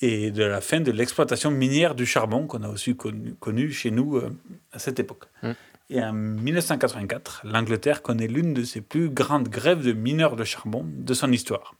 et 0.00 0.30
de 0.30 0.44
la 0.44 0.60
fin 0.60 0.80
de 0.80 0.90
l'exploitation 0.90 1.50
minière 1.50 1.94
du 1.94 2.06
charbon 2.06 2.46
qu'on 2.46 2.62
a 2.62 2.68
aussi 2.68 2.96
connu, 2.96 3.34
connu 3.34 3.70
chez 3.70 3.90
nous 3.90 4.16
euh, 4.16 4.30
à 4.72 4.78
cette 4.78 4.98
époque. 4.98 5.24
Mm. 5.42 5.50
Et 5.90 6.02
en 6.02 6.12
1984, 6.12 7.42
l'Angleterre 7.44 8.02
connaît 8.02 8.26
l'une 8.26 8.54
de 8.54 8.64
ses 8.64 8.80
plus 8.80 9.10
grandes 9.10 9.48
grèves 9.48 9.84
de 9.84 9.92
mineurs 9.92 10.36
de 10.36 10.44
charbon 10.44 10.86
de 10.86 11.14
son 11.14 11.30
histoire. 11.30 11.74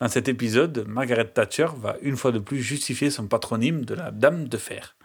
Dans 0.00 0.08
cet 0.08 0.28
épisode, 0.28 0.84
Margaret 0.86 1.28
Thatcher 1.28 1.68
va 1.76 1.96
une 2.02 2.16
fois 2.16 2.32
de 2.32 2.38
plus 2.38 2.60
justifier 2.62 3.10
son 3.10 3.26
patronyme 3.26 3.84
de 3.84 3.94
la 3.94 4.10
Dame 4.10 4.48
de 4.48 4.56
Fer. 4.56 4.96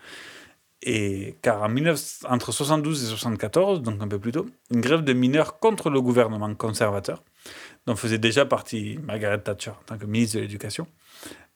Et 0.86 1.38
car 1.42 1.62
en 1.64 1.70
19 1.70 2.26
entre 2.30 2.52
72 2.52 3.04
et 3.04 3.08
74, 3.08 3.82
donc 3.82 4.02
un 4.02 4.08
peu 4.08 4.20
plus 4.20 4.34
tôt, 4.34 4.48
une 4.70 4.82
grève 4.82 5.02
de 5.02 5.14
mineurs 5.14 5.60
contre 5.60 5.90
le 5.90 6.02
gouvernement 6.02 6.54
conservateur, 6.56 7.24
dont 7.86 7.96
faisait 7.96 8.18
déjà 8.18 8.46
partie 8.46 9.00
Margaret 9.02 9.40
Thatcher 9.40 9.72
en 9.72 9.84
tant 9.86 9.98
que 9.98 10.06
ministre 10.06 10.36
de 10.38 10.42
l'Éducation, 10.42 10.86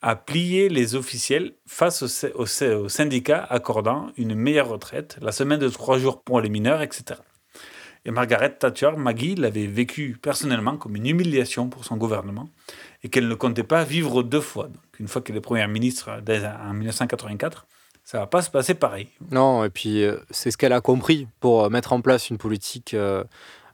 a 0.02 0.16
plié 0.16 0.70
les 0.70 0.96
officiels 0.96 1.56
face 1.66 2.04
aux, 2.04 2.08
sy- 2.08 2.28
aux 2.68 2.88
syndicats 2.88 3.44
accordant 3.50 4.12
une 4.16 4.34
meilleure 4.34 4.70
retraite, 4.70 5.18
la 5.22 5.34
semaine 5.34 5.60
de 5.60 5.68
trois 5.68 5.98
jours 5.98 6.22
pour 6.24 6.40
les 6.40 6.50
mineurs, 6.50 6.82
etc. 6.82 7.20
Et 8.06 8.12
Margaret 8.12 8.56
Thatcher, 8.58 8.92
Maggie, 8.96 9.36
l'avait 9.36 9.68
vécu 9.68 10.18
personnellement 10.22 10.78
comme 10.78 10.96
une 10.96 11.08
humiliation 11.08 11.68
pour 11.68 11.84
son 11.84 11.98
gouvernement 11.98 12.48
et 13.04 13.10
qu'elle 13.10 13.28
ne 13.28 13.36
comptait 13.36 13.64
pas 13.64 13.84
vivre 13.84 14.24
deux 14.24 14.40
fois. 14.40 14.68
Donc, 14.68 15.00
une 15.00 15.10
fois 15.10 15.22
qu'elle 15.22 15.36
est 15.36 15.42
première 15.42 15.68
ministre 15.68 16.10
en 16.10 16.74
1984, 16.74 17.68
ça 18.08 18.20
va 18.20 18.26
pas 18.26 18.42
se 18.42 18.50
passer 18.50 18.74
pareil. 18.74 19.10
Non, 19.32 19.66
et 19.66 19.70
puis 19.70 20.02
euh, 20.06 20.16
c'est 20.32 20.50
ce 20.50 20.58
qu'elle 20.58 20.72
a 20.72 20.80
compris 20.80 21.28
pour 21.42 21.66
euh, 21.66 21.70
mettre 21.70 21.92
en 21.92 22.00
place 22.00 22.30
une 22.30 22.38
politique 22.38 22.94
euh, 22.94 23.26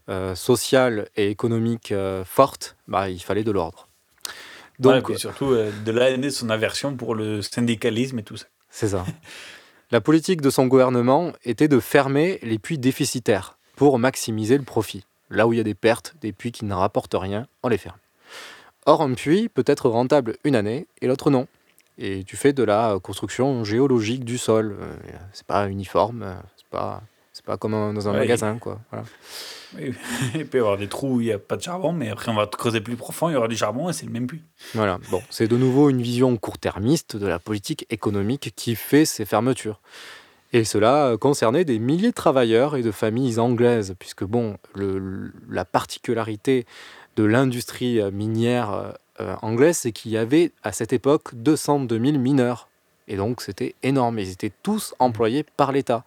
euh, 0.10 0.34
sociale 0.34 1.08
et 1.16 1.30
économique 1.30 1.94
forte, 2.26 2.76
bah, 2.88 3.12
il 3.12 3.22
fallait 3.22 3.44
de 3.44 3.52
l'ordre. 3.52 3.88
Donc, 4.80 5.12
et 5.12 5.18
surtout, 5.18 5.54
de 5.54 5.92
là 5.92 6.18
née 6.18 6.32
son 6.32 6.50
aversion 6.50 6.96
pour 6.96 7.14
le 7.14 7.44
syndicalisme 7.44 8.18
et 8.18 8.24
tout 8.24 8.36
ça. 8.36 8.48
c'est 8.72 8.88
ça. 8.88 9.06
La 9.92 10.02
politique 10.02 10.42
de 10.42 10.50
son 10.50 10.66
gouvernement 10.66 11.32
était 11.46 11.68
de 11.68 11.80
fermer 11.80 12.40
les 12.42 12.58
puits 12.58 12.80
déficitaires 12.80 13.60
pour 13.76 14.00
maximiser 14.00 14.58
le 14.58 14.64
profit. 14.64 15.06
Là 15.30 15.46
où 15.46 15.54
il 15.54 15.58
y 15.58 15.60
a 15.60 15.64
des 15.64 15.76
pertes, 15.76 16.16
des 16.22 16.34
puits 16.34 16.52
qui 16.52 16.66
ne 16.66 16.74
rapportent 16.74 17.16
rien, 17.16 17.46
on 17.62 17.70
les 17.70 17.78
ferme. 17.78 17.98
Or, 18.88 19.04
un 19.04 19.14
puits 19.14 19.48
peut 19.48 19.64
être 19.68 19.90
rentable 19.90 20.38
une 20.44 20.56
année 20.56 20.88
et 21.04 21.08
l'autre 21.08 21.30
non. 21.30 21.48
Et 21.98 22.24
tu 22.24 22.36
fais 22.38 22.54
de 22.54 22.64
la 22.64 22.98
construction 23.02 23.64
géologique 23.64 24.26
du 24.26 24.38
sol. 24.38 24.76
Euh, 24.80 24.94
C'est 25.34 25.46
pas 25.46 25.68
uniforme, 25.70 26.24
euh, 26.24 26.34
c'est 26.58 26.68
pas, 26.70 27.02
c'est 27.32 27.46
pas 27.46 27.58
comme 27.58 27.74
un- 27.76 27.94
dans 27.94 28.08
un 28.10 28.14
Ouais. 28.14 28.20
magasin, 28.20 28.58
quoi. 28.58 28.80
Voilà. 28.92 29.06
Oui, 29.76 29.92
il 30.36 30.48
peut 30.48 30.58
y 30.58 30.62
avoir 30.62 30.78
des 30.78 30.88
trous 30.88 31.16
où 31.16 31.22
il 31.22 31.26
n'y 31.28 31.32
a 31.32 31.40
pas 31.40 31.56
de 31.58 31.62
charbon, 31.62 31.94
mais 31.94 32.10
après 32.10 32.32
on 32.32 32.36
va 32.36 32.46
creuser 32.48 32.82
plus 32.82 32.96
profond, 32.96 33.30
il 33.30 33.34
y 33.34 33.36
aura 33.36 33.48
du 33.48 33.56
charbon 33.58 33.90
et 33.90 33.94
c'est 33.94 34.06
le 34.06 34.12
même 34.12 34.28
puits. 34.28 34.44
Voilà, 34.76 35.00
bon, 35.10 35.22
c'est 35.32 35.48
de 35.48 35.58
nouveau 35.58 35.90
une 35.90 36.02
vision 36.02 36.36
court-termiste 36.38 37.16
de 37.18 37.26
la 37.28 37.40
politique 37.40 37.86
économique 37.90 38.54
qui 38.56 38.76
fait 38.76 39.06
ces 39.06 39.26
fermetures. 39.26 39.80
Et 40.56 40.64
cela 40.66 41.08
euh, 41.08 41.18
concernait 41.18 41.66
des 41.66 41.80
milliers 41.80 42.10
de 42.10 42.14
travailleurs 42.16 42.76
et 42.76 42.84
de 42.84 42.92
familles 42.92 43.40
anglaises, 43.40 43.96
puisque 43.98 44.24
bon, 44.24 44.58
le- 44.76 45.32
la 45.50 45.66
particularité 45.66 46.68
de 47.16 47.24
l'industrie 47.24 48.00
euh, 48.02 48.12
minière 48.12 48.72
euh, 48.74 48.92
euh, 49.20 49.36
anglaise, 49.42 49.78
c'est 49.78 49.92
qu'il 49.92 50.12
y 50.12 50.18
avait 50.18 50.52
à 50.64 50.72
cette 50.72 50.94
époque 50.94 51.36
202 51.36 52.00
000 52.04 52.18
mineurs. 52.18 52.68
Et 53.08 53.16
donc 53.18 53.42
c'était 53.42 53.76
énorme. 53.84 54.20
Ils 54.20 54.32
étaient 54.32 54.52
tous 54.64 54.96
employés 55.00 55.44
par 55.58 55.72
l'État. 55.72 56.04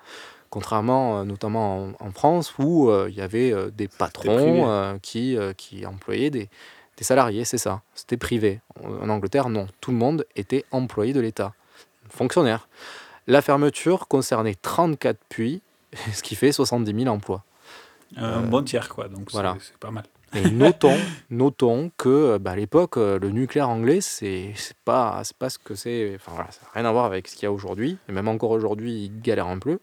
Contrairement 0.51 1.21
euh, 1.21 1.25
notamment 1.25 1.85
en, 2.01 2.07
en 2.07 2.11
France 2.11 2.55
où 2.59 2.89
euh, 2.89 3.09
il 3.11 3.17
y 3.17 3.21
avait 3.21 3.53
euh, 3.53 3.71
des 3.71 3.89
patrons 3.89 4.69
euh, 4.69 4.97
qui, 5.01 5.37
euh, 5.37 5.53
qui 5.53 5.85
employaient 5.87 6.31
des, 6.31 6.49
des 6.97 7.05
salariés, 7.05 7.45
c'est 7.45 7.59
ça. 7.59 7.83
C'était 7.95 8.17
privé. 8.17 8.61
En 8.83 9.05
en 9.05 9.09
Angleterre, 9.09 9.49
non. 9.49 9.67
Tout 9.81 9.91
le 9.91 9.99
monde 9.99 10.27
était 10.35 10.65
employé 10.71 11.13
de 11.13 11.21
l'État. 11.21 11.53
Fonctionnaire. 12.09 12.69
La 13.27 13.43
fermeture 13.43 14.09
concernait 14.09 14.55
34 14.55 15.19
puits, 15.29 15.61
ce 16.13 16.23
qui 16.23 16.35
fait 16.37 16.53
70 16.53 17.03
000 17.05 17.15
emplois. 17.15 17.43
Un 18.17 18.43
bon 18.43 18.63
tiers, 18.63 18.89
quoi. 18.89 19.09
Donc 19.09 19.31
voilà. 19.33 19.57
c'est 19.61 19.77
pas 19.79 19.91
mal. 19.91 20.05
Et 20.37 20.51
notons, 20.51 20.97
notons 21.31 21.91
que 21.97 22.09
euh, 22.09 22.39
bah, 22.39 22.53
à 22.53 22.57
l'époque, 22.57 22.97
euh, 22.97 23.19
le 23.19 23.31
nucléaire 23.31 23.69
anglais, 23.69 24.01
c'est 24.01 24.53
pas, 24.85 25.23
pas 25.39 25.51
ce 25.51 25.59
que 25.59 25.75
c'est. 25.75 26.15
Enfin 26.17 26.33
voilà, 26.35 26.51
ça 26.51 26.61
n'a 26.63 26.71
rien 26.75 26.85
à 26.89 26.93
voir 26.93 27.05
avec 27.05 27.29
ce 27.29 27.35
qu'il 27.35 27.45
y 27.45 27.47
a 27.47 27.53
aujourd'hui. 27.53 27.99
Et 28.09 28.13
même 28.13 28.29
encore 28.29 28.51
aujourd'hui, 28.51 29.05
ils 29.05 29.21
galèrent 29.21 29.49
un 29.49 29.59
peu. 29.59 29.79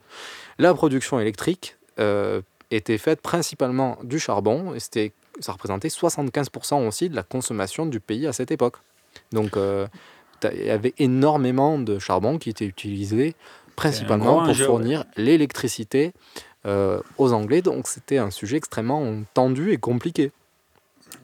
La 0.60 0.74
production 0.74 1.20
électrique 1.20 1.78
euh, 2.00 2.42
était 2.72 2.98
faite 2.98 3.22
principalement 3.22 3.98
du 4.04 4.20
charbon. 4.20 4.74
Et 4.74 4.80
c'était, 4.80 5.12
ça 5.40 5.52
représentait 5.52 5.90
75% 5.90 6.88
aussi 6.88 7.10
de 7.10 7.16
la 7.16 7.24
consommation 7.24 7.86
du 7.86 8.00
pays 8.00 8.28
à 8.28 8.34
cette 8.34 8.52
époque. 8.52 8.78
Donc 9.32 9.58
euh, 9.58 9.88
il 10.52 10.66
y 10.66 10.70
avait 10.70 10.94
énormément 10.98 11.78
de 11.78 12.00
charbon 12.00 12.38
qui 12.38 12.50
était 12.50 12.66
utilisé 12.66 13.36
principalement 13.76 14.40
pour 14.40 14.48
ouais. 14.48 14.54
fournir 14.54 15.06
l'électricité 15.18 16.14
euh, 16.66 17.00
aux 17.18 17.34
Anglais. 17.34 17.62
Donc 17.62 17.88
c'était 17.88 18.18
un 18.18 18.32
sujet 18.32 18.58
extrêmement 18.58 19.06
tendu 19.34 19.72
et 19.72 19.78
compliqué. 19.78 20.32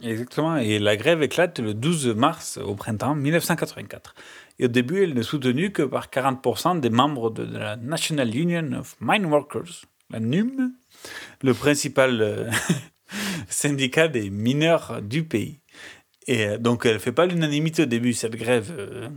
Exactement. 0.02 0.58
Et 0.58 0.80
la 0.80 0.96
grève 0.96 1.22
éclate 1.22 1.60
le 1.60 1.74
12 1.74 2.08
mars 2.16 2.58
au 2.58 2.76
printemps 2.76 3.16
1984. 3.16 4.16
Et 4.60 4.66
au 4.66 4.68
début, 4.68 5.04
elle 5.04 5.14
n'est 5.14 5.24
soutenue 5.24 5.72
que 5.72 5.84
par 5.84 6.10
40% 6.10 6.80
des 6.80 6.90
membres 6.90 7.30
de, 7.30 7.44
la 7.44 7.76
National 7.78 8.36
Union 8.36 8.74
of 8.80 8.96
Mine 9.00 9.26
Workers, 9.26 9.86
la 10.10 10.20
NUM, 10.20 10.74
le 11.42 11.54
principal 11.54 12.22
euh, 12.22 12.52
syndicat 13.50 14.08
des 14.08 14.30
mineurs 14.30 15.02
du 15.02 15.24
pays. 15.24 15.60
Et 16.28 16.46
euh, 16.46 16.58
donc, 16.58 16.86
elle 16.86 16.96
ne 16.96 17.00
fait 17.00 17.12
pas 17.12 17.26
l'unanimité 17.26 17.84
au 17.84 17.88
début, 17.88 18.14
cette 18.14 18.36
grève. 18.36 18.74
euh, 18.78 19.10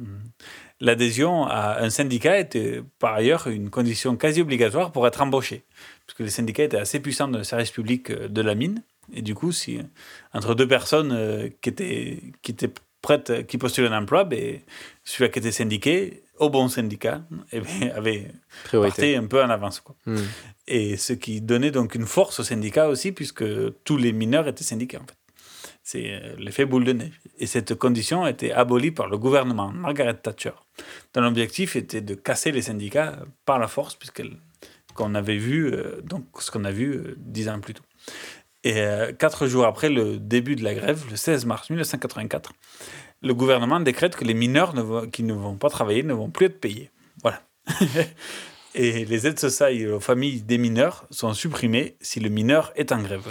L'adhésion 0.80 1.44
à 1.46 1.80
un 1.80 1.90
syndicat 1.90 2.40
était 2.40 2.82
par 2.98 3.14
ailleurs 3.14 3.46
une 3.46 3.70
condition 3.70 4.16
quasi 4.16 4.40
obligatoire 4.40 4.90
pour 4.90 5.06
être 5.06 5.20
embauché, 5.22 5.64
parce 6.04 6.18
que 6.18 6.24
les 6.24 6.30
syndicats 6.30 6.64
étaient 6.64 6.78
assez 6.78 6.98
puissants 6.98 7.28
dans 7.28 7.38
le 7.38 7.44
service 7.44 7.70
public 7.70 8.10
de 8.10 8.42
la 8.42 8.56
mine. 8.56 8.82
Et 9.12 9.22
du 9.22 9.34
coup, 9.34 9.52
si 9.52 9.80
entre 10.32 10.54
deux 10.54 10.68
personnes 10.68 11.12
euh, 11.12 11.48
qui 11.60 11.68
étaient, 11.68 12.22
qui 12.42 12.52
étaient 12.52 12.72
prêtes, 13.00 13.46
qui 13.46 13.58
postulaient 13.58 13.88
un 13.88 14.02
emploi, 14.02 14.24
ben, 14.24 14.60
celui 15.04 15.30
qui 15.30 15.38
était 15.38 15.52
syndiqué, 15.52 16.22
au 16.38 16.50
bon 16.50 16.68
syndicat, 16.68 17.22
eh 17.52 17.60
ben, 17.60 17.92
avait 17.96 18.30
Priorité. 18.64 18.90
parté 18.90 19.16
un 19.16 19.26
peu 19.26 19.42
en 19.42 19.50
avance. 19.50 19.80
Quoi. 19.80 19.94
Hmm. 20.06 20.16
Et 20.66 20.96
ce 20.96 21.12
qui 21.12 21.40
donnait 21.40 21.70
donc 21.70 21.94
une 21.94 22.06
force 22.06 22.40
au 22.40 22.44
syndicat 22.44 22.88
aussi, 22.88 23.12
puisque 23.12 23.44
tous 23.84 23.96
les 23.96 24.12
mineurs 24.12 24.48
étaient 24.48 24.64
syndiqués 24.64 24.98
en 24.98 25.06
fait. 25.06 25.16
C'est 25.84 26.12
euh, 26.12 26.36
l'effet 26.38 26.64
boule 26.64 26.84
de 26.84 26.92
neige. 26.92 27.20
Et 27.38 27.46
cette 27.46 27.74
condition 27.74 28.22
a 28.22 28.30
été 28.30 28.52
abolie 28.52 28.92
par 28.92 29.08
le 29.08 29.18
gouvernement 29.18 29.72
Margaret 29.72 30.14
Thatcher, 30.14 30.52
dont 31.12 31.22
l'objectif 31.22 31.74
était 31.74 32.00
de 32.00 32.14
casser 32.14 32.52
les 32.52 32.62
syndicats 32.62 33.18
par 33.44 33.58
la 33.58 33.66
force, 33.66 33.96
puisqu'elle 33.96 34.36
qu'on 34.94 35.14
avait 35.14 35.38
vu, 35.38 35.72
euh, 35.72 36.00
donc 36.02 36.24
ce 36.38 36.50
qu'on 36.50 36.64
a 36.64 36.70
vu 36.70 36.94
euh, 36.94 37.14
dix 37.18 37.48
ans 37.48 37.60
plus 37.60 37.74
tôt. 37.74 37.82
Et 38.64 38.80
euh, 38.80 39.12
quatre 39.12 39.46
jours 39.46 39.64
après 39.66 39.88
le 39.88 40.18
début 40.18 40.54
de 40.56 40.62
la 40.62 40.74
grève, 40.74 41.04
le 41.10 41.16
16 41.16 41.46
mars 41.46 41.68
1984, 41.70 42.52
le 43.22 43.34
gouvernement 43.34 43.80
décrète 43.80 44.16
que 44.16 44.24
les 44.24 44.34
mineurs 44.34 44.74
ne 44.74 44.82
vont- 44.82 45.06
qui 45.08 45.22
ne 45.24 45.32
vont 45.34 45.56
pas 45.56 45.68
travailler 45.70 46.02
ne 46.02 46.12
vont 46.14 46.30
plus 46.30 46.46
être 46.46 46.60
payés. 46.60 46.90
Voilà. 47.22 47.42
Et 48.74 49.04
les 49.04 49.26
aides 49.26 49.38
sociales 49.38 49.92
aux 49.92 50.00
familles 50.00 50.42
des 50.42 50.58
mineurs 50.58 51.04
sont 51.10 51.34
supprimées 51.34 51.96
si 52.00 52.20
le 52.20 52.30
mineur 52.30 52.72
est 52.74 52.90
en 52.92 53.02
grève. 53.02 53.26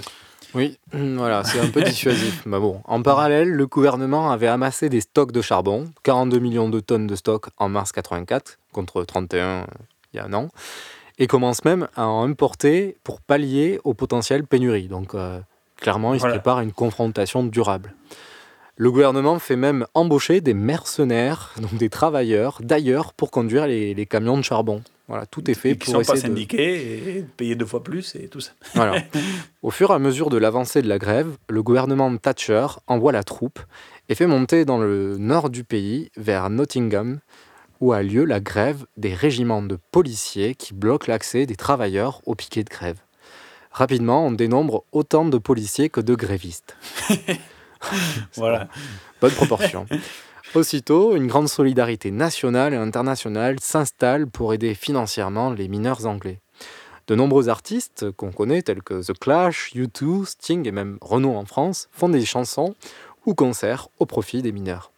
Oui, 0.53 0.77
voilà, 0.93 1.43
c'est 1.43 1.59
un 1.59 1.69
peu 1.69 1.81
dissuasif. 1.81 2.41
Mais 2.45 2.59
bon, 2.59 2.81
en 2.85 3.01
parallèle, 3.01 3.49
le 3.49 3.67
gouvernement 3.67 4.31
avait 4.31 4.47
amassé 4.47 4.89
des 4.89 5.01
stocks 5.01 5.31
de 5.31 5.41
charbon, 5.41 5.89
42 6.03 6.39
millions 6.39 6.69
de 6.69 6.79
tonnes 6.79 7.07
de 7.07 7.15
stock 7.15 7.47
en 7.57 7.69
mars 7.69 7.91
84, 7.91 8.59
contre 8.71 9.03
31 9.03 9.45
euh, 9.45 9.63
il 10.13 10.17
y 10.17 10.19
a 10.19 10.25
un 10.25 10.33
an, 10.33 10.49
et 11.21 11.27
commence 11.27 11.63
même 11.63 11.87
à 11.95 12.07
en 12.07 12.27
importer 12.27 12.97
pour 13.03 13.21
pallier 13.21 13.79
aux 13.83 13.93
potentielles 13.93 14.43
pénuries. 14.43 14.87
Donc, 14.87 15.13
euh, 15.13 15.39
clairement, 15.77 16.15
il 16.15 16.19
Voilà. 16.19 16.33
se 16.33 16.39
prépare 16.39 16.57
à 16.57 16.63
une 16.63 16.71
confrontation 16.71 17.43
durable. 17.43 17.93
Le 18.75 18.89
gouvernement 18.89 19.37
fait 19.37 19.55
même 19.55 19.85
embaucher 19.93 20.41
des 20.41 20.55
mercenaires, 20.55 21.53
donc 21.61 21.75
des 21.75 21.89
travailleurs 21.89 22.57
d'ailleurs, 22.63 23.13
pour 23.13 23.29
conduire 23.29 23.67
les, 23.67 23.93
les 23.93 24.05
camions 24.07 24.35
de 24.35 24.41
charbon. 24.41 24.81
Voilà, 25.07 25.27
tout 25.27 25.51
est 25.51 25.53
fait 25.53 25.71
Et 25.71 25.75
pour 25.75 25.93
sont 25.93 26.01
pas 26.01 26.13
de... 26.15 26.19
syndiqués 26.19 27.17
et 27.17 27.25
payés 27.37 27.53
deux 27.53 27.67
fois 27.67 27.83
plus 27.83 28.15
et 28.15 28.27
tout 28.27 28.39
ça. 28.39 28.53
Voilà. 28.73 29.03
Au 29.61 29.69
fur 29.69 29.91
et 29.91 29.93
à 29.93 29.99
mesure 29.99 30.31
de 30.31 30.37
l'avancée 30.37 30.81
de 30.81 30.87
la 30.87 30.97
grève, 30.97 31.27
le 31.49 31.61
gouvernement 31.61 32.17
Thatcher 32.17 32.65
envoie 32.87 33.11
la 33.11 33.23
troupe 33.23 33.59
et 34.09 34.15
fait 34.15 34.25
monter 34.25 34.65
dans 34.65 34.79
le 34.79 35.17
nord 35.19 35.51
du 35.51 35.63
pays, 35.63 36.09
vers 36.17 36.49
Nottingham, 36.49 37.19
où 37.81 37.93
a 37.93 38.03
lieu 38.03 38.23
la 38.23 38.39
grève 38.39 38.85
des 38.95 39.13
régiments 39.13 39.63
de 39.63 39.77
policiers 39.91 40.55
qui 40.55 40.73
bloquent 40.73 41.11
l'accès 41.11 41.45
des 41.45 41.55
travailleurs 41.55 42.21
au 42.25 42.35
piquet 42.35 42.63
de 42.63 42.69
grève. 42.69 42.99
Rapidement, 43.71 44.27
on 44.27 44.31
dénombre 44.31 44.85
autant 44.91 45.25
de 45.25 45.37
policiers 45.37 45.89
que 45.89 45.99
de 45.99 46.15
grévistes. 46.15 46.77
Voilà. 48.35 48.67
Bonne 49.19 49.31
proportion. 49.31 49.87
Aussitôt, 50.53 51.15
une 51.15 51.25
grande 51.25 51.49
solidarité 51.49 52.11
nationale 52.11 52.75
et 52.75 52.77
internationale 52.77 53.59
s'installe 53.59 54.27
pour 54.27 54.53
aider 54.53 54.75
financièrement 54.75 55.49
les 55.49 55.67
mineurs 55.67 56.05
anglais. 56.05 56.41
De 57.07 57.15
nombreux 57.15 57.49
artistes 57.49 58.11
qu'on 58.11 58.31
connaît, 58.31 58.61
tels 58.61 58.83
que 58.83 59.03
The 59.03 59.17
Clash, 59.17 59.71
U2, 59.73 60.25
Sting 60.25 60.67
et 60.67 60.71
même 60.71 60.99
Renault 61.01 61.35
en 61.35 61.45
France, 61.45 61.89
font 61.91 62.09
des 62.09 62.23
chansons 62.23 62.75
ou 63.25 63.33
concerts 63.33 63.87
au 63.97 64.05
profit 64.05 64.43
des 64.43 64.51
mineurs. 64.51 64.91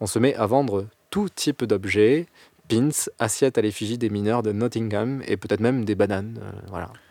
On 0.00 0.06
se 0.06 0.20
met 0.20 0.36
à 0.36 0.46
vendre 0.46 0.86
tout 1.10 1.28
type 1.28 1.64
d'objets, 1.64 2.26
pins, 2.68 2.88
assiettes 3.18 3.58
à 3.58 3.62
l'effigie 3.62 3.98
des 3.98 4.10
mineurs 4.10 4.42
de 4.42 4.52
Nottingham 4.52 5.22
et 5.26 5.36
peut-être 5.36 5.60
même 5.60 5.84
des 5.84 5.94
bananes. 5.94 6.40
euh, 6.42 6.50
voilà. 6.68 6.92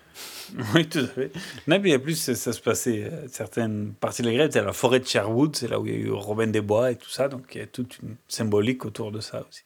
Oui, 0.74 0.88
tout 0.89 1.00
à 1.00 1.08
fait. 1.08 1.32
Non, 1.68 1.80
puis 1.80 1.95
en 1.95 2.00
plus, 2.00 2.16
ça, 2.34 2.52
se 2.54 2.60
passait, 2.60 3.04
euh, 3.04 3.28
certaines 3.28 3.93
parties 3.93 4.24
de 4.24 4.28
la 4.30 4.34
grève, 4.34 4.50
c'est 4.52 4.64
la 4.64 4.74
forêt 4.74 5.00
de 5.00 5.06
Sherwood, 5.06 5.56
c'est 5.56 5.68
là 5.68 5.80
où 5.80 5.86
il 5.86 5.91
y 5.93 5.95
a 5.95 6.00
eu 6.00 6.12
Robin 6.12 6.47
des 6.47 6.62
Bois 6.62 6.91
et 6.91 6.95
tout 6.95 7.10
ça, 7.10 7.28
donc 7.28 7.43
il 7.54 7.60
y 7.60 7.62
a 7.62 7.68
toute 7.68 8.00
une 8.00 8.16
symbolique 8.28 8.84
autour 8.84 9.12
de 9.12 9.20
ça 9.20 9.45
aussi. 9.47 9.62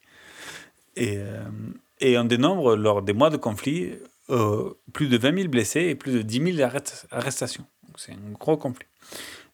Et, 0.95 1.17
euh, 1.17 2.19
on 2.19 2.25
dénombre, 2.25 2.75
lors 2.75 3.01
des 3.01 3.13
mois 3.13 3.29
de 3.29 3.37
conflit, 3.37 3.93
euh, 4.29 4.71
plus 4.91 5.07
de 5.07 5.17
20 5.17 5.35
000 5.37 5.47
blessés 5.47 5.81
et 5.83 5.95
plus 5.95 6.11
de 6.11 6.21
10 6.21 6.53
000 6.55 6.67
arrêt- 6.67 7.05
arrestations. 7.11 7.65
C'est 7.95 8.11
un 8.11 8.31
gros 8.37 8.57
conflit. 8.57 8.87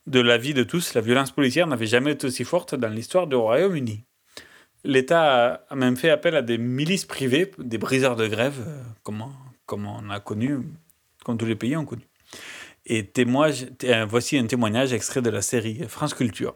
De 0.08 0.20
l'avis 0.22 0.56
de 0.56 0.64
tous, 0.64 0.96
la 0.96 1.02
violence 1.02 1.30
policière 1.32 1.68
n'avait 1.68 1.86
jamais 1.86 2.14
été 2.14 2.26
aussi 2.26 2.44
forte 2.44 2.74
dans 2.74 2.88
l'histoire 2.90 3.28
du 3.28 3.36
Royaume-Uni. 3.36 4.04
L'État 4.84 5.62
a- 5.70 5.76
même 5.76 5.98
fait 5.98 6.10
appel 6.10 6.36
à 6.36 6.42
des 6.42 6.58
milices 6.58 7.06
privées, 7.06 7.52
des 7.58 7.78
briseurs 7.78 8.16
de 8.16 8.28
grève, 8.28 8.64
euh, 8.68 8.82
comme, 9.04 9.22
on- 9.22 9.34
a 10.10 10.20
connu, 10.20 10.60
comme 11.26 11.38
tous 11.38 11.46
les 11.46 11.56
pays 11.56 11.76
ont 11.76 11.86
connu. 11.86 12.04
Et 12.86 13.08
euh, 13.84 14.06
voici 14.10 14.38
un 14.38 14.48
témoignage 14.48 14.94
extrait 14.94 15.22
de 15.22 15.30
la 15.30 15.42
série 15.42 15.84
France 15.88 16.14
Culture 16.14 16.54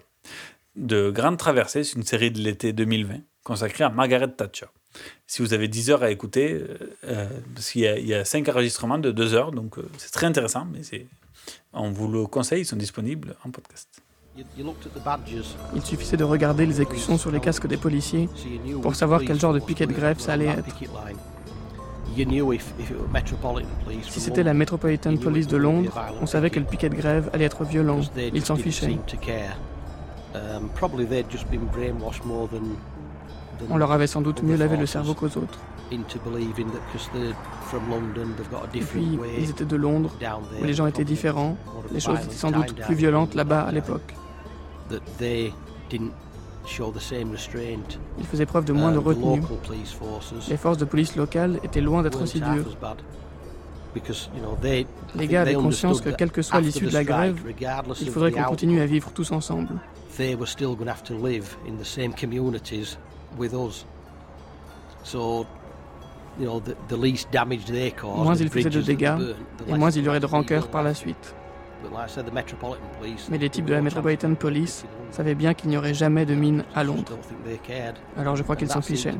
de 0.75 1.11
Grande 1.11 1.37
Traversée, 1.37 1.83
c'est 1.83 1.95
une 1.97 2.03
série 2.05 2.31
de 2.31 2.39
l'été 2.39 2.73
2020 2.73 3.19
consacrée 3.43 3.83
à 3.83 3.89
Margaret 3.89 4.29
Thatcher. 4.29 4.65
Si 5.27 5.41
vous 5.41 5.53
avez 5.53 5.67
10 5.67 5.89
heures 5.91 6.01
à 6.03 6.09
écouter, 6.11 6.63
euh, 7.03 7.27
y 7.75 7.85
a, 7.85 7.97
il 7.99 8.07
y 8.07 8.13
a 8.13 8.25
5 8.25 8.47
enregistrements 8.49 8.97
de 8.97 9.11
2 9.11 9.33
heures, 9.33 9.51
donc 9.51 9.75
c'est 9.97 10.11
très 10.11 10.25
intéressant, 10.27 10.65
mais 10.65 10.81
on 11.73 11.91
vous 11.91 12.07
le 12.07 12.25
conseille, 12.25 12.61
ils 12.61 12.65
sont 12.65 12.75
disponibles 12.77 13.35
en 13.43 13.51
podcast. 13.51 14.01
Il 15.75 15.81
suffisait 15.83 16.17
de 16.17 16.23
regarder 16.23 16.65
les 16.65 16.81
écussons 16.81 17.17
sur 17.17 17.31
les 17.31 17.39
casques 17.39 17.67
des 17.67 17.77
policiers 17.77 18.29
pour 18.81 18.95
savoir 18.95 19.21
quel 19.25 19.39
genre 19.39 19.53
de 19.53 19.59
piquet 19.59 19.85
de 19.85 19.93
grève 19.93 20.19
ça 20.19 20.33
allait 20.33 20.47
être. 20.47 20.75
Si 24.03 24.19
c'était 24.19 24.43
la 24.43 24.53
Metropolitan 24.53 25.15
Police 25.17 25.47
de 25.47 25.57
Londres, 25.57 25.99
on 26.21 26.25
savait 26.25 26.49
que 26.49 26.59
le 26.59 26.65
piquet 26.65 26.89
de 26.89 26.95
grève 26.95 27.29
allait 27.33 27.45
être 27.45 27.63
violent. 27.63 28.01
Ils 28.33 28.45
s'en 28.45 28.55
fichaient. 28.55 28.97
On 33.69 33.77
leur 33.77 33.91
avait 33.91 34.07
sans 34.07 34.21
doute 34.21 34.41
mieux 34.41 34.55
lavé 34.55 34.77
le 34.77 34.85
cerveau 34.87 35.13
qu'aux 35.13 35.37
autres. 35.37 35.59
Et 38.73 38.79
puis, 38.79 39.19
ils 39.37 39.49
étaient 39.49 39.65
de 39.65 39.75
Londres, 39.75 40.11
où 40.59 40.63
les 40.63 40.73
gens 40.73 40.87
étaient 40.87 41.03
différents. 41.03 41.55
Les 41.91 41.99
choses 41.99 42.19
étaient 42.23 42.33
sans 42.33 42.49
doute 42.51 42.73
plus 42.73 42.95
violentes 42.95 43.35
là-bas 43.35 43.61
à 43.61 43.71
l'époque. 43.71 44.13
Ils 48.19 48.25
faisaient 48.25 48.45
preuve 48.45 48.65
de 48.65 48.73
moins 48.73 48.91
de 48.91 48.97
retenue. 48.97 49.41
Les 50.49 50.57
forces 50.57 50.77
de 50.77 50.85
police 50.85 51.15
locales 51.15 51.59
étaient 51.63 51.81
loin 51.81 52.01
d'être 52.03 52.21
aussi 52.21 52.39
dures. 52.39 52.77
Les 55.15 55.27
gars 55.27 55.41
avaient 55.41 55.53
conscience 55.53 56.01
que 56.01 56.09
quelle 56.09 56.31
que 56.31 56.41
soit 56.41 56.61
l'issue 56.61 56.87
de 56.87 56.93
la 56.93 57.03
grève, 57.03 57.39
il 58.01 58.09
faudrait 58.09 58.31
qu'on 58.31 58.43
continue 58.43 58.81
à 58.81 58.85
vivre 58.85 59.11
tous 59.11 59.31
ensemble. 59.31 59.79
they 60.17 60.35
were 60.35 60.47
still 60.47 60.75
going 60.75 60.85
to 60.85 60.91
have 60.91 61.03
to 61.03 61.15
live 61.15 61.57
in 61.67 61.77
the 61.77 61.85
same 61.85 62.13
communities 62.13 62.97
with 63.37 63.53
us. 63.53 63.85
So, 65.03 65.47
you 66.39 66.45
know, 66.45 66.59
the, 66.59 66.75
the 66.87 66.97
least 66.97 67.31
damage 67.31 67.65
they 67.65 67.91
caused, 67.91 68.23
Moins 68.23 68.37
the 68.37 68.43
ils 68.43 68.49
faisaient 68.49 68.69
de 68.69 68.81
that 68.81 68.85
dégâts, 68.85 69.35
et 69.67 69.77
moins 69.77 69.91
il 69.91 70.03
y 70.03 70.09
aurait 70.09 70.19
de 70.19 70.25
rancœur 70.25 70.67
par 70.69 70.83
la 70.83 70.93
suite. 70.93 71.35
Mais 73.29 73.37
les 73.37 73.49
types 73.49 73.65
de 73.65 73.73
la 73.73 73.81
Metropolitan 73.81 74.33
Police 74.35 74.85
savaient 75.11 75.35
bien 75.35 75.53
qu'il 75.53 75.69
n'y 75.69 75.77
aurait 75.77 75.93
jamais 75.93 76.25
de 76.25 76.33
mine 76.35 76.63
à 76.75 76.83
Londres. 76.83 77.17
Alors 78.17 78.35
je 78.35 78.43
crois 78.43 78.55
qu'ils 78.55 78.69
s'en 78.69 78.81
fichaient. 78.81 79.13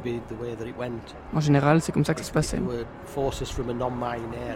En 1.34 1.39
général, 1.39 1.82
c'est 1.82 1.91
comme 1.91 2.05
ça 2.05 2.14
que 2.14 2.22
ça 2.22 2.28
se 2.28 2.32
passait. 2.32 2.59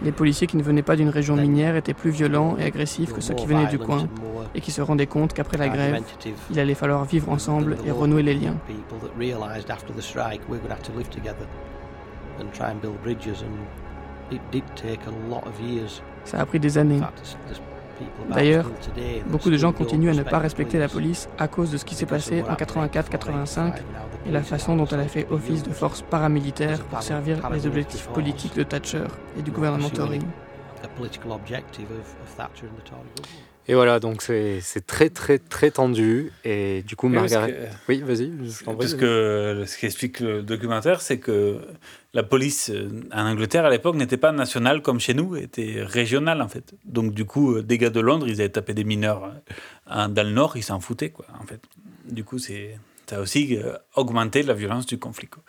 Les 0.02 0.12
policiers 0.12 0.46
qui 0.46 0.56
ne 0.56 0.62
venaient 0.62 0.82
pas 0.82 0.96
d'une 0.96 1.08
région 1.10 1.36
minière 1.36 1.76
étaient 1.76 1.94
plus 1.94 2.10
violents 2.10 2.56
et 2.58 2.64
agressifs 2.64 3.12
que 3.12 3.20
ceux 3.20 3.34
qui 3.34 3.46
venaient 3.46 3.66
du 3.66 3.78
coin 3.78 4.06
et 4.54 4.60
qui 4.60 4.72
se 4.72 4.80
rendaient 4.80 5.06
compte 5.06 5.32
qu'après 5.32 5.58
la 5.58 5.68
grève, 5.68 6.02
il 6.50 6.58
allait 6.58 6.74
falloir 6.74 7.04
vivre 7.04 7.30
ensemble 7.30 7.76
et 7.84 7.90
renouer 7.90 8.22
les 8.22 8.34
liens. 8.34 8.56
Ça 16.24 16.40
a 16.40 16.46
pris 16.46 16.60
des 16.60 16.78
années. 16.78 17.00
D'ailleurs, 18.30 18.70
beaucoup 19.26 19.50
de 19.50 19.56
gens 19.56 19.72
continuent 19.72 20.10
à 20.10 20.14
ne 20.14 20.22
pas 20.22 20.38
respecter 20.38 20.78
la 20.78 20.88
police. 20.88 20.98
police 20.98 21.28
à 21.38 21.46
cause 21.46 21.70
de 21.70 21.76
ce 21.76 21.84
qui 21.84 21.94
s'est 21.94 22.06
passé 22.06 22.42
en 22.42 22.54
84-85 22.54 23.74
et 24.26 24.30
la 24.32 24.42
façon 24.42 24.74
dont 24.76 24.86
elle 24.86 25.00
a 25.00 25.08
fait 25.08 25.26
office 25.30 25.62
de 25.62 25.70
force 25.70 26.02
paramilitaire 26.02 26.80
pour 26.84 27.02
servir 27.02 27.48
les 27.50 27.66
objectifs 27.66 28.08
politiques 28.08 28.56
de 28.56 28.64
Thatcher 28.64 29.04
et 29.38 29.42
du 29.42 29.52
gouvernement 29.52 29.90
Tory. 29.90 30.18
Et 33.70 33.74
voilà, 33.74 34.00
donc 34.00 34.22
c'est 34.22 34.60
très 34.86 35.10
très 35.10 35.38
très 35.38 35.70
tendu. 35.70 36.32
Et 36.44 36.82
du 36.82 36.96
coup, 36.96 37.08
Margaret. 37.20 37.52
que- 37.86 37.92
Oui, 37.92 38.00
vas-y. 38.00 38.30
Parce 38.78 38.94
que 38.94 39.64
ce 39.66 39.78
qu'explique 39.78 40.20
le 40.20 40.42
documentaire, 40.42 41.02
c'est 41.02 41.18
que 41.18 41.58
la 42.14 42.22
police 42.22 42.70
euh, 42.70 42.88
en 43.12 43.26
Angleterre 43.26 43.66
à 43.66 43.70
l'époque 43.70 43.96
n'était 43.96 44.16
pas 44.16 44.32
nationale 44.32 44.80
comme 44.80 44.98
chez 45.00 45.12
nous, 45.12 45.36
était 45.36 45.82
régionale 45.82 46.40
en 46.40 46.48
fait. 46.48 46.74
Donc 46.86 47.12
du 47.12 47.26
coup, 47.26 47.56
euh, 47.56 47.62
des 47.62 47.76
gars 47.76 47.90
de 47.90 48.00
Londres, 48.00 48.26
ils 48.26 48.40
avaient 48.40 48.48
tapé 48.48 48.72
des 48.72 48.84
mineurs 48.84 49.30
euh, 49.94 50.08
dans 50.08 50.26
le 50.26 50.32
nord, 50.32 50.56
ils 50.56 50.62
s'en 50.62 50.80
foutaient 50.80 51.10
quoi 51.10 51.26
en 51.38 51.44
fait. 51.46 51.60
Du 52.10 52.24
coup, 52.24 52.38
c'est 52.38 52.78
ça 53.06 53.16
a 53.18 53.20
aussi 53.20 53.58
augmenté 53.96 54.42
la 54.42 54.54
violence 54.54 54.86
du 54.86 54.98
conflit. 54.98 55.28
quoi. 55.28 55.42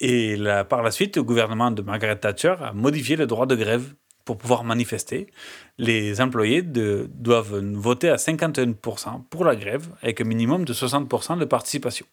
Et 0.00 0.36
là, 0.36 0.64
par 0.64 0.82
la 0.82 0.90
suite, 0.90 1.16
le 1.16 1.22
gouvernement 1.22 1.70
de 1.70 1.80
Margaret 1.82 2.16
Thatcher 2.16 2.54
a 2.60 2.72
modifié 2.72 3.14
le 3.16 3.26
droit 3.26 3.46
de 3.46 3.54
grève 3.54 3.94
pour 4.24 4.38
pouvoir 4.38 4.64
manifester. 4.64 5.26
Les 5.78 6.20
employés 6.20 6.62
de- 6.62 7.08
doivent 7.14 7.58
voter 7.58 8.08
à 8.08 8.16
51% 8.16 9.24
pour 9.30 9.44
la 9.44 9.56
grève, 9.56 9.88
avec 10.02 10.20
un 10.20 10.24
minimum 10.24 10.64
de 10.64 10.72
60% 10.72 11.38
de 11.38 11.44
participation. 11.44 12.06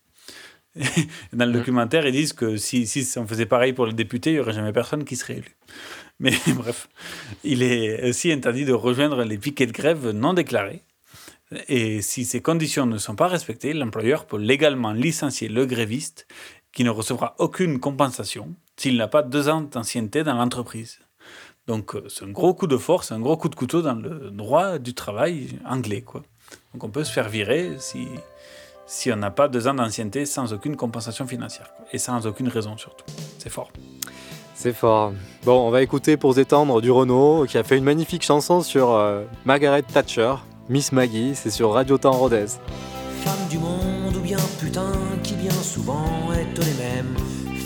Dans 1.34 1.46
le 1.46 1.52
documentaire, 1.52 2.06
ils 2.06 2.12
disent 2.12 2.34
que 2.34 2.58
si, 2.58 2.86
si 2.86 3.18
on 3.18 3.26
faisait 3.28 3.46
pareil 3.46 3.74
pour 3.74 3.86
les 3.86 3.94
députés, 3.94 4.32
il 4.32 4.34
n'y 4.34 4.40
aurait 4.40 4.54
jamais 4.54 4.72
personne 4.74 5.04
qui 5.04 5.16
serait 5.16 5.38
élu. 5.38 5.56
Mais 6.20 6.34
bref, 6.56 6.90
il 7.44 7.64
est 7.64 8.10
aussi 8.10 8.32
interdit 8.32 8.66
de 8.66 8.74
rejoindre 8.74 9.24
les 9.24 9.38
piquets 9.38 9.66
de 9.66 9.72
grève 9.72 10.10
non 10.10 10.34
déclarés. 10.34 10.84
Et 11.68 12.02
si 12.02 12.26
ces 12.26 12.42
conditions 12.42 12.86
ne 12.86 12.98
sont 12.98 13.16
pas 13.16 13.28
respectées, 13.28 13.74
l'employeur 13.74 14.26
peut 14.26 14.38
légalement 14.38 14.94
licencier 14.94 15.48
le 15.48 15.66
gréviste 15.66 16.28
qui 16.72 16.84
ne 16.84 16.90
recevra 16.92 17.36
aucune 17.40 17.80
compensation 17.80 18.54
s'il 18.78 18.98
n'a 18.98 19.08
pas 19.08 19.24
deux 19.24 19.50
ans 19.50 19.62
d'ancienneté 19.62 20.24
dans 20.24 20.36
l'entreprise. 20.36 21.00
Donc 21.70 21.94
euh, 21.94 22.04
c'est 22.10 22.26
un 22.26 22.32
gros 22.32 22.56
coup 22.56 22.66
de 22.66 22.78
force, 22.78 23.12
un 23.12 23.20
gros 23.20 23.38
coup 23.38 23.48
de 23.48 23.54
couteau 23.54 23.84
dans 23.84 23.94
le 23.94 24.32
droit 24.32 24.80
du 24.80 24.96
travail 24.96 25.50
anglais. 25.70 26.02
Quoi. 26.02 26.24
Donc 26.74 26.84
on 26.84 26.90
peut 26.90 27.04
se 27.04 27.12
faire 27.12 27.30
virer 27.30 27.74
si, 27.78 28.08
si 28.88 29.12
on 29.12 29.18
n'a 29.18 29.30
pas 29.30 29.48
deux 29.48 29.68
ans 29.68 29.76
d'ancienneté 29.76 30.26
sans 30.26 30.52
aucune 30.52 30.76
compensation 30.76 31.28
financière. 31.28 31.72
quoi. 31.76 31.86
Et 31.94 32.00
sans 32.00 32.26
aucune 32.26 32.48
raison 32.48 32.76
surtout. 32.76 33.06
C'est 33.38 33.52
fort. 33.52 33.70
C'est 34.56 34.74
fort. 34.74 35.14
Bon, 35.46 35.68
on 35.68 35.70
va 35.70 35.84
écouter 35.84 36.18
pour 36.18 36.32
se 36.32 36.38
détendre 36.38 36.82
du 36.82 36.90
Renault 36.90 37.46
qui 37.48 37.60
a 37.60 37.64
fait 37.64 37.78
une 37.78 37.84
magnifique 37.84 38.24
chanson 38.24 38.64
sur 38.64 38.90
euh, 38.90 39.24
Margaret 39.46 39.84
Thatcher, 39.84 40.34
Miss 40.70 40.92
Maggie, 40.92 41.36
c'est 41.36 41.52
sur 41.52 41.72
Radio 41.72 42.00
Temps 42.00 42.14
Rodez. 42.14 42.48
Femme 43.24 43.48
du 43.48 43.60
monde 43.60 44.16
ou 44.18 44.22
bien 44.22 44.40
putain 44.60 44.92
qui 45.22 45.36
bien 45.36 45.52
souvent 45.52 46.34
est 46.34 46.58
les 46.58 46.84
mêmes. 46.84 47.16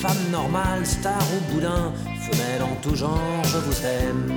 Femme 0.01 0.29
normale, 0.29 0.85
star 0.85 1.21
ou 1.37 1.53
boudin, 1.53 1.93
femelle 2.33 2.63
en 2.63 2.75
tout 2.81 2.95
genre, 2.95 3.43
je 3.43 3.57
vous 3.57 3.85
aime. 3.85 4.33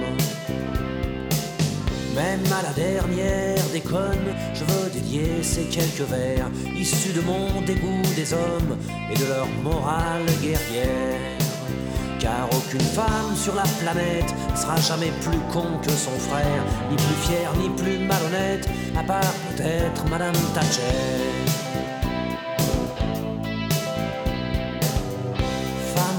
Même 2.14 2.40
à 2.59 2.62
la 2.62 2.72
dernière 2.72 3.62
des 3.72 3.80
connes, 3.80 4.32
je 4.55 4.64
veux 4.64 4.90
dédier 4.90 5.42
ces 5.42 5.64
quelques 5.64 6.09
vers 6.09 6.49
issus 6.74 7.12
de 7.12 7.20
mon 7.20 7.61
dégoût 7.62 8.03
des 8.14 8.32
hommes 8.32 8.78
et 9.11 9.18
de 9.18 9.26
leur 9.26 9.47
morale 9.62 10.24
guerrière. 10.42 11.38
Car 12.18 12.49
aucune 12.51 12.80
femme 12.80 13.36
sur 13.36 13.55
la 13.55 13.64
planète 13.80 14.34
sera 14.57 14.76
jamais 14.76 15.12
plus 15.20 15.38
con 15.53 15.78
que 15.82 15.90
son 15.90 16.18
frère, 16.30 16.64
ni 16.90 16.97
plus 16.97 17.28
fière, 17.28 17.53
ni 17.61 17.68
plus 17.76 17.99
malhonnête, 17.99 18.66
à 18.99 19.03
part 19.03 19.34
peut-être 19.51 20.09
Madame 20.09 20.34
Thatcher. 20.55 21.66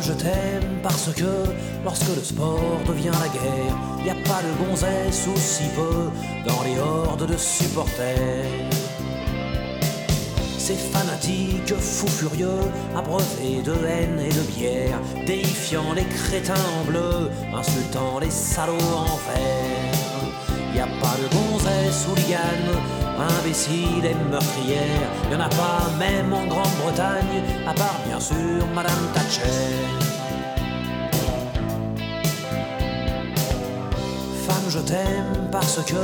Je 0.08 0.14
t'aime 0.14 0.80
parce 0.82 1.10
que 1.14 1.52
lorsque 1.84 2.16
le 2.16 2.24
sport 2.24 2.80
devient 2.88 3.12
la 3.12 3.28
guerre, 3.28 4.06
y 4.06 4.10
a 4.10 4.14
pas 4.14 4.42
de 4.42 4.66
gonzesse 4.66 5.28
ou 5.28 5.38
si 5.38 5.64
peu 5.76 6.10
dans 6.48 6.64
les 6.64 6.80
hordes 6.80 7.28
de 7.28 7.36
supporters. 7.36 8.46
Ces 10.58 10.76
fanatiques 10.76 11.76
fous 11.76 12.08
furieux, 12.08 12.72
abreuvés 12.96 13.62
de 13.64 13.74
haine 13.86 14.20
et 14.20 14.30
de 14.30 14.42
bière, 14.56 15.00
déifiant 15.26 15.92
les 15.94 16.06
crétins 16.06 16.54
en 16.80 16.86
bleu, 16.86 17.30
insultant 17.54 18.20
les 18.20 18.32
salauds 18.32 18.74
en 18.96 19.18
vert. 19.28 20.07
Y 20.76 20.80
a 20.80 20.88
pas 21.02 21.16
de 21.18 21.28
gonzesse 21.34 22.06
hooligan, 22.08 22.64
imbécile 23.40 24.06
et 24.06 24.16
meurtrière, 24.30 25.10
y 25.32 25.36
en 25.36 25.40
a 25.40 25.50
pas 25.50 25.90
même 25.98 26.32
en 26.34 26.46
Grande-Bretagne, 26.46 27.42
à 27.68 27.74
part 27.74 28.00
bien 28.06 28.20
sûr 28.20 28.66
Madame 28.76 28.94
Thatcher. 29.14 29.44
Femme, 34.48 34.70
je 34.70 34.80
t'aime 34.80 35.50
parce 35.52 35.80
que 35.84 35.96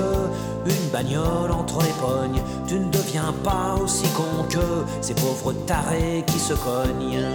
une 0.66 0.90
bagnole 0.92 1.52
entre 1.52 1.82
les 1.82 1.94
pognes, 2.02 2.42
tu 2.68 2.76
ne 2.76 2.90
deviens 2.90 3.34
pas 3.44 3.76
aussi 3.82 4.08
con 4.10 4.44
que 4.50 4.86
ces 5.02 5.14
pauvres 5.14 5.54
tarés 5.68 6.24
qui 6.26 6.40
se 6.40 6.54
cognent. 6.54 7.30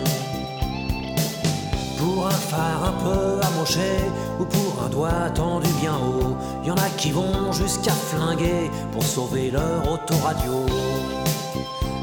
Pour 1.98 2.26
un 2.26 2.30
phare 2.30 2.84
un 2.84 2.92
peu 2.92 3.40
amoché 3.46 3.96
ou 4.38 4.44
pour 4.44 4.84
un 4.84 4.88
doigt 4.88 5.30
tendu 5.34 5.68
bien 5.80 5.94
haut, 5.94 6.36
y 6.64 6.70
en 6.70 6.76
a 6.76 6.88
qui 6.96 7.10
vont 7.10 7.52
jusqu'à 7.52 7.92
flinguer 7.92 8.70
pour 8.92 9.02
sauver 9.02 9.50
leur 9.50 9.82
autoradio. 9.90 10.64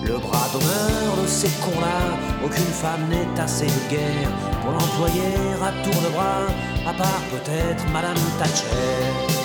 Le 0.04 0.18
bras 0.18 0.48
d'honneur 0.52 1.24
de 1.24 1.28
ces 1.28 1.50
cons-là, 1.64 2.18
aucune 2.44 2.74
femme 2.82 3.08
n'est 3.10 3.42
assez 3.42 3.66
vulgaire 3.66 4.30
pour 4.62 4.72
l'employer 4.72 5.34
à 5.64 5.72
tour 5.84 6.02
de 6.02 6.10
bras, 6.14 6.46
à 6.86 6.94
part 6.94 7.22
peut-être 7.32 7.84
Madame 7.92 8.18
Thatcher. 8.38 9.45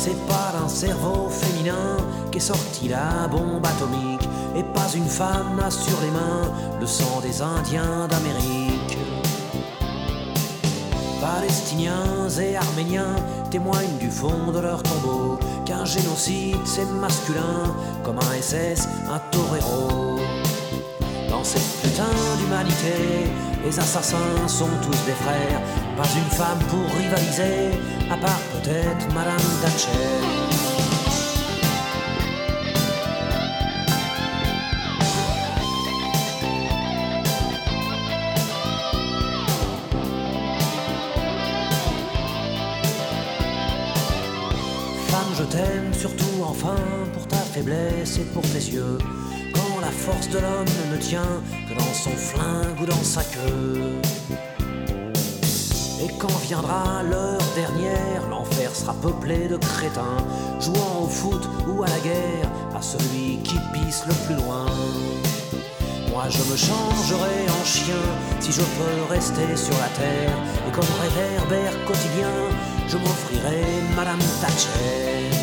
C'est 0.00 0.26
pas 0.28 0.52
d'un 0.52 0.68
cerveau 0.68 1.28
féminin 1.28 1.96
qu'est 2.30 2.38
sortie 2.38 2.86
la 2.86 3.26
bombe 3.26 3.66
atomique, 3.66 4.28
et 4.54 4.62
pas 4.62 4.86
une 4.94 5.08
femme 5.08 5.56
n'a 5.56 5.72
sur 5.72 6.00
les 6.00 6.10
mains 6.12 6.52
le 6.80 6.86
sang 6.86 7.20
des 7.20 7.42
Indiens 7.42 8.06
d'Amérique. 8.08 8.96
Palestiniens 11.20 12.28
et 12.40 12.56
Arméniens 12.56 13.16
témoignent 13.50 13.98
du 13.98 14.08
fond 14.08 14.52
de 14.54 14.60
leur 14.60 14.84
tombeau 14.84 15.36
qu'un 15.66 15.84
génocide 15.84 16.64
c'est 16.64 16.88
masculin 16.92 17.74
comme 18.04 18.18
un 18.18 18.40
SS, 18.40 18.86
un 19.10 19.18
torero. 19.32 20.20
Dans 21.28 21.42
cette 21.42 21.68
putain 21.82 22.14
d'humanité, 22.38 23.32
les 23.68 23.78
assassins 23.78 24.48
sont 24.48 24.70
tous 24.82 25.04
des 25.04 25.12
frères. 25.12 25.60
Pas 25.96 26.08
une 26.16 26.30
femme 26.30 26.58
pour 26.70 26.86
rivaliser, 26.96 27.78
à 28.10 28.16
part 28.16 28.40
peut-être 28.52 29.14
Madame 29.14 29.36
Thatcher. 29.60 29.88
Femme, 45.08 45.32
je 45.36 45.44
t'aime 45.44 45.92
surtout 45.92 46.42
enfin 46.42 46.76
pour 47.12 47.26
ta 47.28 47.36
faiblesse 47.36 48.18
et 48.18 48.24
pour 48.32 48.42
tes 48.42 48.64
yeux. 48.72 48.98
Force 49.98 50.28
de 50.28 50.38
l'homme 50.38 50.64
ne 50.92 50.96
tient 50.96 51.42
que 51.68 51.74
dans 51.74 51.92
son 51.92 52.10
flingue 52.10 52.80
ou 52.80 52.86
dans 52.86 53.02
sa 53.02 53.22
queue. 53.22 54.00
Et 56.02 56.08
quand 56.18 56.34
viendra 56.46 57.02
l'heure 57.02 57.42
dernière, 57.54 58.26
l'enfer 58.30 58.74
sera 58.74 58.94
peuplé 58.94 59.48
de 59.48 59.56
crétins, 59.56 60.24
jouant 60.60 61.02
au 61.02 61.08
foot 61.08 61.42
ou 61.66 61.82
à 61.82 61.88
la 61.88 61.98
guerre, 61.98 62.48
à 62.74 62.80
celui 62.80 63.38
qui 63.42 63.58
pisse 63.72 64.04
le 64.06 64.14
plus 64.24 64.36
loin. 64.36 64.66
Moi 66.10 66.24
je 66.30 66.42
me 66.50 66.56
changerai 66.56 67.46
en 67.60 67.64
chien 67.64 68.04
si 68.40 68.52
je 68.52 68.62
peux 68.62 69.12
rester 69.12 69.56
sur 69.56 69.74
la 69.74 69.88
terre, 69.88 70.36
et 70.66 70.72
comme 70.72 70.92
réverbère 71.02 71.72
quotidien, 71.86 72.32
je 72.88 72.96
m'offrirai 72.96 73.62
Madame 73.94 74.20
Thatcher. 74.40 75.37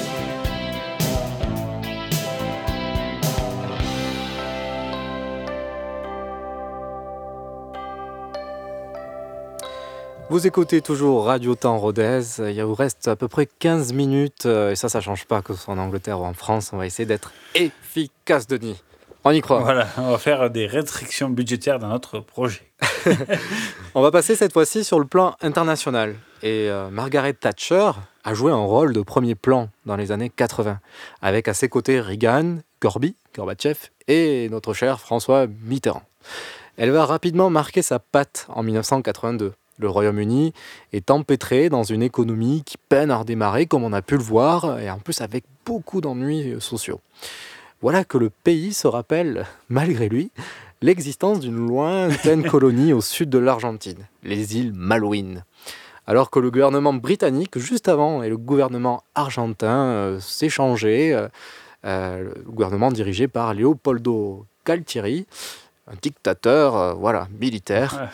Vous 10.35 10.45
écoutez 10.47 10.81
toujours 10.81 11.27
Radio 11.27 11.55
Temps 11.55 11.77
Rodez. 11.77 12.19
Il 12.39 12.61
vous 12.61 12.75
reste 12.75 13.07
à 13.07 13.15
peu 13.15 13.29
près 13.29 13.45
15 13.45 13.93
minutes. 13.93 14.45
euh, 14.45 14.71
Et 14.71 14.75
ça, 14.75 14.89
ça 14.89 14.99
change 14.99 15.23
pas 15.23 15.41
que 15.41 15.53
ce 15.53 15.61
soit 15.61 15.73
en 15.73 15.77
Angleterre 15.77 16.19
ou 16.19 16.25
en 16.25 16.33
France. 16.33 16.71
On 16.73 16.77
va 16.77 16.85
essayer 16.85 17.05
d'être 17.05 17.31
efficace, 17.53 18.45
Denis. 18.45 18.83
On 19.23 19.31
y 19.31 19.39
croit. 19.39 19.61
Voilà, 19.61 19.87
on 19.97 20.11
va 20.11 20.17
faire 20.17 20.49
des 20.49 20.67
restrictions 20.67 21.29
budgétaires 21.29 21.79
dans 21.79 21.87
notre 21.87 22.19
projet. 22.19 22.69
On 23.95 24.01
va 24.01 24.11
passer 24.11 24.35
cette 24.35 24.51
fois-ci 24.51 24.83
sur 24.83 24.99
le 24.99 25.05
plan 25.05 25.37
international. 25.41 26.15
Et 26.43 26.69
euh, 26.69 26.89
Margaret 26.89 27.31
Thatcher 27.31 27.91
a 28.25 28.33
joué 28.33 28.51
un 28.51 28.57
rôle 28.57 28.91
de 28.91 29.01
premier 29.03 29.35
plan 29.35 29.69
dans 29.85 29.95
les 29.95 30.11
années 30.11 30.29
80, 30.29 30.81
avec 31.21 31.47
à 31.47 31.53
ses 31.53 31.69
côtés 31.69 32.01
Reagan, 32.01 32.57
Gorby, 32.81 33.15
Gorbatchev 33.33 33.77
et 34.09 34.49
notre 34.49 34.73
cher 34.73 34.99
François 34.99 35.47
Mitterrand. 35.63 36.03
Elle 36.75 36.91
va 36.91 37.05
rapidement 37.05 37.49
marquer 37.49 37.81
sa 37.81 37.99
patte 37.99 38.47
en 38.49 38.63
1982. 38.63 39.53
Le 39.77 39.89
Royaume-Uni 39.89 40.53
est 40.93 41.11
empêtré 41.11 41.69
dans 41.69 41.83
une 41.83 42.01
économie 42.01 42.63
qui 42.65 42.77
peine 42.77 43.11
à 43.11 43.17
redémarrer, 43.17 43.65
comme 43.65 43.83
on 43.83 43.93
a 43.93 44.01
pu 44.01 44.15
le 44.15 44.23
voir, 44.23 44.79
et 44.79 44.89
en 44.89 44.99
plus 44.99 45.21
avec 45.21 45.43
beaucoup 45.65 46.01
d'ennuis 46.01 46.51
euh, 46.51 46.59
sociaux. 46.59 47.01
Voilà 47.81 48.03
que 48.03 48.17
le 48.17 48.29
pays 48.29 48.73
se 48.73 48.87
rappelle, 48.87 49.45
malgré 49.69 50.09
lui, 50.09 50.31
l'existence 50.81 51.39
d'une 51.39 51.67
lointaine 51.67 52.43
colonie 52.49 52.93
au 52.93 53.01
sud 53.01 53.29
de 53.29 53.37
l'Argentine, 53.37 54.07
les 54.23 54.57
îles 54.57 54.73
Malouines. 54.73 55.43
Alors 56.07 56.29
que 56.29 56.39
le 56.39 56.51
gouvernement 56.51 56.93
britannique, 56.93 57.57
juste 57.57 57.87
avant, 57.87 58.21
et 58.21 58.29
le 58.29 58.37
gouvernement 58.37 59.03
argentin 59.15 59.85
euh, 59.85 60.19
s'échangeaient, 60.19 61.13
euh, 61.13 61.27
euh, 61.85 62.31
le 62.35 62.51
gouvernement 62.51 62.91
dirigé 62.91 63.27
par 63.27 63.53
Leopoldo 63.53 64.45
Galtieri, 64.65 65.27
un 65.87 65.93
dictateur 66.01 66.75
euh, 66.75 66.93
voilà, 66.93 67.27
militaire, 67.39 68.09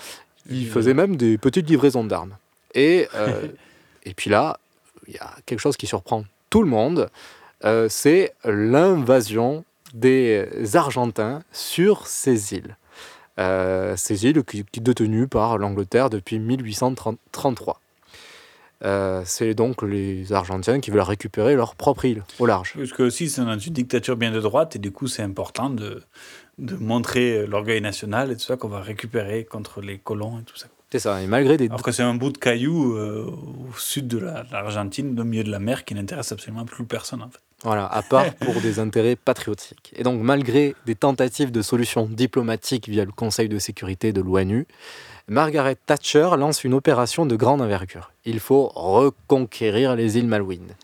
il 0.50 0.68
faisait 0.68 0.94
même 0.94 1.16
des 1.16 1.38
petites 1.38 1.70
livraisons 1.70 2.04
d'armes. 2.04 2.36
Et, 2.74 3.08
euh, 3.16 3.48
et 4.04 4.14
puis 4.14 4.30
là, 4.30 4.60
il 5.08 5.14
y 5.14 5.18
a 5.18 5.36
quelque 5.46 5.60
chose 5.60 5.78
qui 5.78 5.88
surprend 5.88 6.24
tout 6.50 6.64
le 6.64 6.70
monde, 6.70 7.10
euh, 7.64 7.88
c'est 7.90 8.34
l'invasion 8.44 9.64
des 9.94 10.48
Argentins 10.76 11.44
sur 11.52 12.08
ces 12.08 12.54
îles. 12.54 12.78
Euh, 13.40 13.96
ces 13.96 14.26
îles 14.26 14.44
qui, 14.44 14.66
qui 14.72 14.82
détenues 14.82 15.28
par 15.28 15.58
l'Angleterre 15.58 16.10
depuis 16.10 16.38
1833. 16.40 17.80
Euh, 18.84 19.22
c'est 19.26 19.54
donc 19.54 19.84
les 19.84 20.34
Argentins 20.34 20.80
qui 20.80 20.90
veulent 20.90 21.02
récupérer 21.02 21.56
leur 21.56 21.76
propre 21.76 22.06
île 22.06 22.24
au 22.40 22.46
large. 22.46 22.74
Parce 22.76 22.92
que 22.92 23.04
aussi, 23.04 23.30
c'est 23.30 23.42
dans 23.42 23.58
une 23.58 23.74
dictature 23.74 24.18
bien 24.18 24.32
de 24.32 24.40
droite, 24.40 24.76
et 24.76 24.80
du 24.80 24.92
coup, 24.92 25.08
c'est 25.08 25.22
important 25.22 25.70
de, 25.70 26.04
de 26.62 26.76
montrer 26.78 27.46
l'orgueil 27.48 27.82
national 27.82 28.32
et 28.32 28.36
tout 28.36 28.44
ça 28.46 28.56
qu'on 28.56 28.70
va 28.70 28.80
récupérer 28.82 29.44
contre 29.44 29.82
les 29.82 29.98
colons 29.98 30.40
et 30.40 30.44
tout 30.44 30.56
ça. 30.56 30.68
C'est 30.92 31.00
ça, 31.00 31.22
et 31.22 31.28
malgré 31.28 31.58
des... 31.58 31.66
Alors 31.68 31.82
que 31.82 31.92
c'est 31.92 32.04
un 32.04 32.14
bout 32.16 32.32
de 32.32 32.38
caillou 32.38 32.96
euh, 32.98 33.26
au 33.26 33.78
sud 33.78 34.08
de 34.08 34.18
la- 34.20 34.44
de 34.44 34.52
l'Argentine, 34.52 35.18
au 35.20 35.24
milieu 35.24 35.44
de 35.44 35.50
la 35.52 35.60
mer, 35.60 35.86
qui 35.86 35.96
n'intéresse 35.96 36.32
absolument 36.32 36.66
plus 36.66 36.86
personne 36.86 37.22
en 37.22 37.30
fait. 37.30 37.40
Voilà, 37.64 37.86
à 37.88 38.02
part 38.02 38.34
pour 38.42 38.56
des 38.62 38.80
intérêts 38.80 39.16
patriotiques. 39.16 39.94
Et 39.96 40.04
donc, 40.04 40.22
malgré 40.22 40.76
des 40.86 40.96
tentatives 40.96 41.52
de 41.52 41.62
solutions 41.62 42.08
diplomatiques 42.10 42.90
via 42.90 43.06
le 43.06 43.12
Conseil 43.12 43.48
de 43.50 43.58
sécurité 43.58 44.12
de 44.14 44.22
l'ONU, 44.22 44.68
Margaret 45.28 45.78
Thatcher 45.86 46.30
lance 46.38 46.64
une 46.66 46.74
opération 46.74 47.26
de 47.26 47.36
grande 47.38 47.62
envergure. 47.62 48.12
Il 48.26 48.40
faut 48.40 48.68
reconquérir 48.76 49.96
les 49.96 50.18
îles 50.18 50.28
Malouines. 50.28 50.76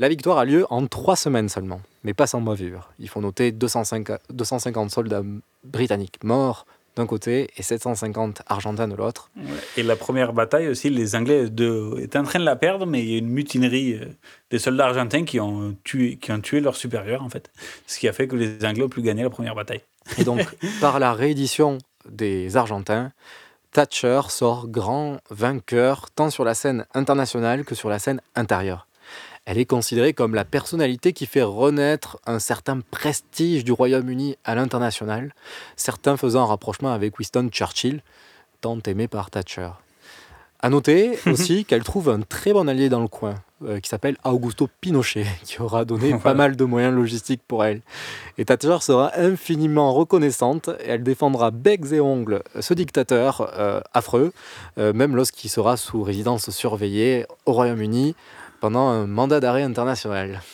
La 0.00 0.08
victoire 0.08 0.38
a 0.38 0.44
lieu 0.44 0.64
en 0.70 0.86
trois 0.86 1.16
semaines 1.16 1.48
seulement, 1.48 1.80
mais 2.04 2.14
pas 2.14 2.28
sans 2.28 2.40
bavure. 2.40 2.92
Il 3.00 3.08
faut 3.08 3.20
noter 3.20 3.50
205 3.50 4.12
250 4.30 4.90
soldats 4.92 5.22
britanniques 5.64 6.22
morts 6.22 6.66
d'un 6.94 7.06
côté 7.06 7.50
et 7.56 7.62
750 7.62 8.42
argentins 8.46 8.86
de 8.86 8.94
l'autre. 8.94 9.30
Et 9.76 9.82
la 9.82 9.96
première 9.96 10.32
bataille 10.32 10.68
aussi, 10.68 10.88
les 10.90 11.16
Anglais 11.16 11.48
de, 11.48 11.96
étaient 12.00 12.18
en 12.18 12.24
train 12.24 12.38
de 12.38 12.44
la 12.44 12.56
perdre, 12.56 12.86
mais 12.86 13.02
il 13.02 13.10
y 13.10 13.14
a 13.14 13.18
une 13.18 13.28
mutinerie 13.28 13.94
euh, 13.94 14.06
des 14.50 14.58
soldats 14.58 14.86
argentins 14.86 15.24
qui 15.24 15.38
ont 15.40 15.76
tué, 15.84 16.16
qui 16.16 16.32
ont 16.32 16.40
tué 16.40 16.60
leur 16.60 16.76
supérieur 16.76 17.22
en 17.22 17.28
fait. 17.28 17.50
Ce 17.86 17.98
qui 17.98 18.08
a 18.08 18.12
fait 18.12 18.28
que 18.28 18.36
les 18.36 18.64
Anglais 18.64 18.84
ont 18.84 18.88
pu 18.88 19.02
gagner 19.02 19.22
la 19.22 19.30
première 19.30 19.54
bataille. 19.54 19.82
Et 20.16 20.24
donc, 20.24 20.40
par 20.80 20.98
la 20.98 21.12
réédition 21.12 21.78
des 22.08 22.56
Argentins, 22.56 23.12
Thatcher 23.72 24.22
sort 24.28 24.68
grand 24.68 25.18
vainqueur 25.30 26.10
tant 26.10 26.30
sur 26.30 26.44
la 26.44 26.54
scène 26.54 26.86
internationale 26.94 27.64
que 27.64 27.74
sur 27.74 27.88
la 27.88 27.98
scène 27.98 28.20
intérieure. 28.34 28.87
Elle 29.50 29.56
est 29.56 29.64
considérée 29.64 30.12
comme 30.12 30.34
la 30.34 30.44
personnalité 30.44 31.14
qui 31.14 31.24
fait 31.24 31.42
renaître 31.42 32.18
un 32.26 32.38
certain 32.38 32.80
prestige 32.90 33.64
du 33.64 33.72
Royaume-Uni 33.72 34.36
à 34.44 34.54
l'international, 34.54 35.32
certains 35.74 36.18
faisant 36.18 36.42
un 36.42 36.46
rapprochement 36.46 36.92
avec 36.92 37.18
Winston 37.18 37.48
Churchill, 37.50 38.02
tant 38.60 38.78
aimé 38.86 39.08
par 39.08 39.30
Thatcher. 39.30 39.70
À 40.60 40.68
noter 40.68 41.18
aussi 41.26 41.64
qu'elle 41.64 41.82
trouve 41.82 42.10
un 42.10 42.20
très 42.20 42.52
bon 42.52 42.68
allié 42.68 42.90
dans 42.90 43.00
le 43.00 43.08
coin, 43.08 43.36
euh, 43.64 43.80
qui 43.80 43.88
s'appelle 43.88 44.18
Augusto 44.22 44.68
Pinochet, 44.82 45.24
qui 45.44 45.62
aura 45.62 45.86
donné 45.86 46.12
pas 46.18 46.34
mal 46.34 46.54
de 46.54 46.64
moyens 46.66 46.94
logistiques 46.94 47.40
pour 47.48 47.64
elle. 47.64 47.80
Et 48.36 48.44
Thatcher 48.44 48.76
sera 48.82 49.16
infiniment 49.16 49.94
reconnaissante 49.94 50.68
et 50.84 50.90
elle 50.90 51.02
défendra 51.02 51.52
becs 51.52 51.92
et 51.92 52.00
ongles 52.00 52.42
ce 52.60 52.74
dictateur 52.74 53.50
euh, 53.58 53.80
affreux, 53.94 54.34
euh, 54.76 54.92
même 54.92 55.16
lorsqu'il 55.16 55.48
sera 55.48 55.78
sous 55.78 56.02
résidence 56.02 56.50
surveillée 56.50 57.24
au 57.46 57.54
Royaume-Uni 57.54 58.14
pendant 58.60 58.88
un 58.88 59.06
mandat 59.06 59.40
d'arrêt 59.40 59.62
international. 59.62 60.42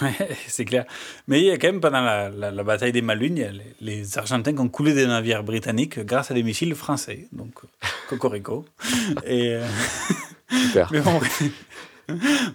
Ouais, 0.00 0.14
c'est 0.46 0.64
clair. 0.64 0.86
Mais 1.28 1.38
il 1.40 1.44
y 1.48 1.50
a 1.50 1.58
quand 1.58 1.66
même, 1.66 1.82
pendant 1.82 2.00
la, 2.00 2.30
la- 2.30 2.50
la 2.50 2.62
bataille 2.64 2.92
des 2.92 3.06
a 3.06 3.14
les, 3.14 3.52
les 3.82 4.16
Argentins 4.16 4.54
qui 4.54 4.60
ont 4.60 4.70
coulé 4.70 4.94
des 4.94 5.06
navires 5.06 5.44
britanniques 5.44 5.98
grâce 5.98 6.30
à 6.30 6.34
des 6.34 6.42
missiles 6.42 6.74
français. 6.74 7.28
Donc, 7.32 7.52
euh, 7.62 7.86
cocorico. 8.08 8.64
Et, 9.26 9.50
euh, 9.50 9.66
Super. 10.50 10.88
Mais 10.92 11.00
bon, 11.02 11.20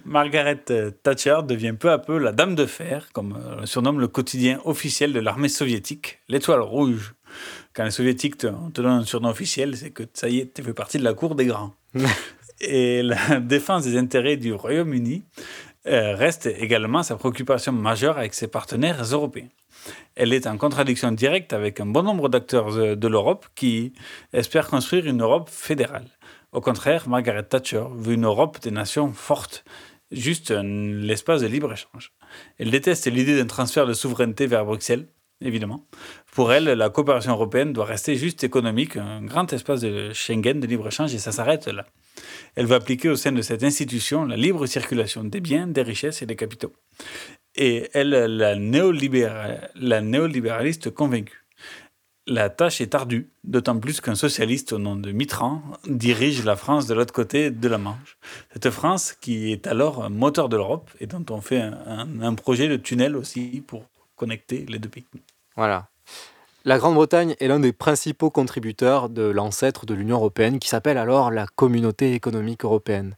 Margaret 0.04 0.64
euh, 0.70 0.90
Thatcher 0.90 1.38
devient 1.46 1.74
peu 1.78 1.90
à 1.90 1.98
peu 1.98 2.18
la 2.18 2.32
Dame 2.32 2.54
de 2.54 2.66
Fer, 2.66 3.08
comme 3.12 3.36
euh, 3.36 3.60
le 3.60 3.66
surnomme 3.66 4.00
le 4.00 4.08
quotidien 4.08 4.60
officiel 4.64 5.12
de 5.12 5.20
l'armée 5.20 5.48
soviétique, 5.48 6.20
l'Étoile 6.28 6.60
Rouge. 6.60 7.14
Quand 7.74 7.84
les 7.84 7.90
Soviétiques 7.90 8.36
te, 8.36 8.46
te 8.48 8.80
donnent 8.82 9.00
un 9.00 9.04
surnom 9.04 9.28
officiel, 9.30 9.76
c'est 9.76 9.90
que 9.90 10.02
ça 10.12 10.28
y 10.28 10.40
est, 10.40 10.52
tu 10.52 10.62
fais 10.62 10.74
partie 10.74 10.98
de 10.98 11.04
la 11.04 11.14
cour 11.14 11.34
des 11.34 11.46
grands. 11.46 11.74
Et 12.60 13.02
la 13.02 13.40
défense 13.40 13.84
des 13.84 13.96
intérêts 13.96 14.36
du 14.36 14.52
Royaume-Uni 14.52 15.22
euh, 15.86 16.14
reste 16.14 16.46
également 16.46 17.02
sa 17.02 17.16
préoccupation 17.16 17.72
majeure 17.72 18.16
avec 18.16 18.34
ses 18.34 18.46
partenaires 18.46 19.02
européens. 19.02 19.48
Elle 20.14 20.32
est 20.32 20.46
en 20.46 20.56
contradiction 20.56 21.10
directe 21.10 21.52
avec 21.52 21.80
un 21.80 21.86
bon 21.86 22.04
nombre 22.04 22.28
d'acteurs 22.28 22.76
euh, 22.76 22.94
de 22.94 23.08
l'Europe 23.08 23.46
qui 23.56 23.92
espèrent 24.32 24.68
construire 24.68 25.06
une 25.06 25.22
Europe 25.22 25.50
fédérale. 25.50 26.06
Au 26.52 26.60
contraire, 26.60 27.08
Margaret 27.08 27.44
Thatcher 27.44 27.84
veut 27.96 28.14
une 28.14 28.26
Europe 28.26 28.60
des 28.60 28.70
nations 28.70 29.12
fortes, 29.12 29.64
juste 30.12 30.50
l'espace 30.50 31.40
de 31.40 31.46
libre-échange. 31.46 32.12
Elle 32.58 32.70
déteste 32.70 33.06
l'idée 33.06 33.36
d'un 33.36 33.46
transfert 33.46 33.86
de 33.86 33.94
souveraineté 33.94 34.46
vers 34.46 34.64
Bruxelles. 34.64 35.06
Évidemment. 35.44 35.86
Pour 36.32 36.52
elle, 36.52 36.64
la 36.64 36.90
coopération 36.90 37.32
européenne 37.32 37.72
doit 37.72 37.84
rester 37.84 38.16
juste 38.16 38.44
économique, 38.44 38.96
un 38.96 39.22
grand 39.22 39.52
espace 39.52 39.80
de 39.80 40.12
Schengen, 40.12 40.60
de 40.60 40.66
libre-échange, 40.66 41.14
et 41.14 41.18
ça 41.18 41.32
s'arrête 41.32 41.66
là. 41.66 41.84
Elle 42.54 42.66
va 42.66 42.76
appliquer 42.76 43.08
au 43.08 43.16
sein 43.16 43.32
de 43.32 43.42
cette 43.42 43.64
institution 43.64 44.24
la 44.24 44.36
libre 44.36 44.66
circulation 44.66 45.24
des 45.24 45.40
biens, 45.40 45.66
des 45.66 45.82
richesses 45.82 46.22
et 46.22 46.26
des 46.26 46.36
capitaux. 46.36 46.72
Et 47.54 47.88
elle, 47.92 48.10
la, 48.10 48.54
néolibéraliste 50.00 50.90
convaincue. 50.90 51.42
La 52.28 52.50
tâche 52.50 52.80
est 52.80 52.94
ardue, 52.94 53.32
d'autant 53.42 53.78
plus 53.80 54.00
qu'un 54.00 54.14
socialiste 54.14 54.72
au 54.72 54.78
nom 54.78 54.94
de 54.94 55.10
Mitterrand 55.10 55.60
dirige 55.88 56.44
la 56.44 56.54
France 56.54 56.86
de 56.86 56.94
l'autre 56.94 57.12
côté 57.12 57.50
de 57.50 57.68
la 57.68 57.78
Manche. 57.78 58.16
Cette 58.52 58.70
France 58.70 59.12
qui 59.12 59.50
est 59.50 59.66
alors 59.66 60.08
moteur 60.08 60.48
de 60.48 60.56
l'Europe 60.56 60.88
et 61.00 61.06
dont 61.06 61.24
on 61.30 61.40
fait 61.40 61.60
un, 61.60 62.34
projet 62.34 62.68
de 62.68 62.76
tunnel 62.76 63.16
aussi 63.16 63.62
pour 63.66 63.86
connecter 64.14 64.64
les 64.68 64.78
deux 64.78 64.88
pays. 64.88 65.04
Voilà. 65.56 65.86
La 66.64 66.78
Grande-Bretagne 66.78 67.34
est 67.40 67.48
l'un 67.48 67.58
des 67.58 67.72
principaux 67.72 68.30
contributeurs 68.30 69.08
de 69.08 69.22
l'ancêtre 69.22 69.84
de 69.84 69.94
l'Union 69.94 70.16
européenne 70.16 70.60
qui 70.60 70.68
s'appelle 70.68 70.96
alors 70.96 71.32
la 71.32 71.46
Communauté 71.46 72.14
économique 72.14 72.64
européenne. 72.64 73.16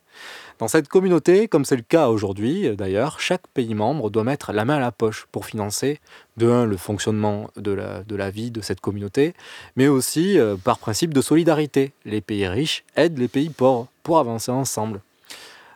Dans 0.59 0.68
cette 0.68 0.89
communauté, 0.89 1.47
comme 1.47 1.66
c'est 1.66 1.76
le 1.76 1.82
cas 1.82 2.09
aujourd'hui 2.09 2.74
d'ailleurs, 2.74 3.20
chaque 3.20 3.47
pays 3.49 3.74
membre 3.74 4.09
doit 4.09 4.24
mettre 4.24 4.53
la 4.53 4.64
main 4.64 4.76
à 4.76 4.80
la 4.80 4.93
poche 4.93 5.26
pour 5.30 5.45
financer, 5.45 6.01
de 6.39 6.47
le 6.62 6.76
fonctionnement 6.78 7.51
de 7.57 7.72
la, 7.72 8.03
de 8.03 8.16
la 8.16 8.30
vie 8.30 8.51
de 8.51 8.62
cette 8.62 8.80
communauté, 8.80 9.35
mais 9.76 9.89
aussi 9.89 10.39
euh, 10.39 10.57
par 10.57 10.78
principe 10.78 11.12
de 11.12 11.20
solidarité. 11.20 11.93
Les 12.07 12.22
pays 12.22 12.47
riches 12.49 12.85
aident 12.97 13.18
les 13.18 13.28
pays 13.28 13.51
pauvres 13.51 13.89
pour 14.03 14.18
avancer 14.18 14.53
ensemble. 14.53 15.03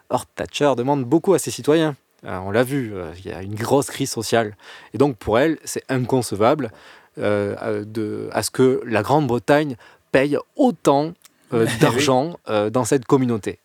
Or, 0.09 0.25
Thatcher 0.25 0.73
demande 0.75 1.05
beaucoup 1.05 1.35
à 1.35 1.39
ses 1.39 1.51
citoyens. 1.51 1.97
Euh, 2.25 2.39
on 2.39 2.51
l'a 2.51 2.64
vu, 2.64 2.93
il 3.19 3.31
y 3.31 3.33
a 3.33 3.43
une 3.43 3.55
grosse 3.55 3.87
crise 3.87 4.11
sociale. 4.11 4.57
Et 4.95 4.99
donc 4.99 5.16
pour 5.16 5.39
elle, 5.39 5.59
c'est 5.64 5.85
inconcevable 5.89 6.71
de, 7.16 8.29
à 8.31 8.43
ce 8.45 8.51
que 8.53 8.81
la 8.87 9.03
Grande-Bretagne 9.03 9.77
paye 10.12 10.39
autant 10.55 11.14
d'argent 11.81 12.39
dans 12.47 12.85
cette 12.85 13.07
communauté. 13.07 13.59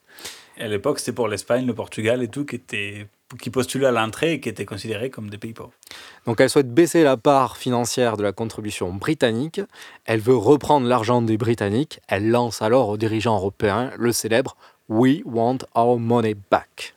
À 0.59 0.67
l'époque, 0.67 0.99
c'était 0.99 1.13
pour 1.13 1.27
l'Espagne, 1.27 1.65
le 1.65 1.73
Portugal 1.73 2.21
et 2.21 2.27
tout 2.27 2.45
qui, 2.45 2.55
était, 2.55 3.07
qui 3.41 3.49
postulaient 3.49 3.87
à 3.87 3.91
l'entrée 3.91 4.33
et 4.33 4.39
qui 4.39 4.49
étaient 4.49 4.65
considérés 4.65 5.09
comme 5.09 5.29
des 5.29 5.37
pays 5.37 5.53
pauvres. 5.53 5.73
Donc 6.25 6.39
elle 6.39 6.49
souhaite 6.49 6.71
baisser 6.71 7.03
la 7.03 7.17
part 7.17 7.57
financière 7.57 8.17
de 8.17 8.23
la 8.23 8.31
contribution 8.31 8.93
britannique. 8.93 9.61
Elle 10.05 10.19
veut 10.19 10.37
reprendre 10.37 10.87
l'argent 10.87 11.21
des 11.21 11.37
Britanniques. 11.37 11.99
Elle 12.07 12.29
lance 12.29 12.61
alors 12.61 12.89
aux 12.89 12.97
dirigeants 12.97 13.35
européens 13.35 13.91
le 13.97 14.11
célèbre 14.11 14.55
We 14.89 15.21
want 15.25 15.59
our 15.75 15.97
money 15.97 16.35
back. 16.51 16.93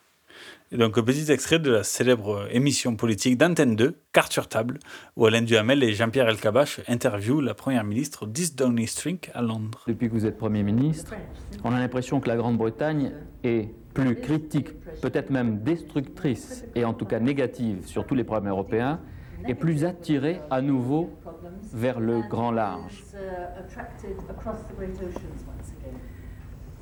Et 0.73 0.79
donc, 0.79 0.99
un 0.99 1.03
petit 1.05 1.31
extrait 1.31 1.61
de 1.61 1.71
la 1.71 1.85
célèbre 1.85 2.49
émission 2.51 2.97
politique 2.97 3.39
d'Antenne 3.39 3.77
2, 3.77 4.01
Carte 4.13 4.33
sur 4.33 4.49
table, 4.49 4.81
où 5.15 5.25
Alain 5.25 5.43
Duhamel 5.43 5.85
et 5.85 5.93
Jean-Pierre 5.93 6.29
Elkabbach 6.29 6.81
interviewent 6.89 7.41
la 7.41 7.55
première 7.55 7.85
ministre 7.85 8.27
10 8.27 8.57
Downing 8.57 8.89
Street 8.89 9.21
à 9.33 9.43
Londres. 9.43 9.85
Depuis 9.87 10.09
que 10.09 10.13
vous 10.13 10.27
êtes 10.27 10.37
Premier 10.37 10.65
ministre, 10.65 11.15
on 11.63 11.73
a 11.73 11.79
l'impression 11.79 12.19
que 12.19 12.27
la 12.27 12.35
Grande-Bretagne 12.35 13.13
est 13.45 13.69
plus 13.95 14.17
critique, 14.17 14.71
peut-être 15.01 15.31
même 15.31 15.63
destructrice, 15.63 16.65
et 16.75 16.85
en 16.85 16.95
tout 16.95 17.07
cas 17.07 17.21
négative 17.21 17.87
sur 17.87 18.05
tous 18.05 18.17
les 18.17 18.25
problèmes 18.25 18.51
européens, 18.51 18.99
et 19.47 19.55
plus 19.55 19.85
attirée 19.85 20.41
à 20.51 20.63
nouveau 20.63 21.11
vers 21.73 22.01
le 22.01 22.23
grand 22.29 22.51
large. 22.51 23.05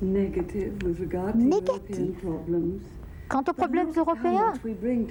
Négatif 0.01 0.73
quant 3.29 3.43
aux 3.47 3.53
problèmes 3.53 3.91
européens. 3.95 4.53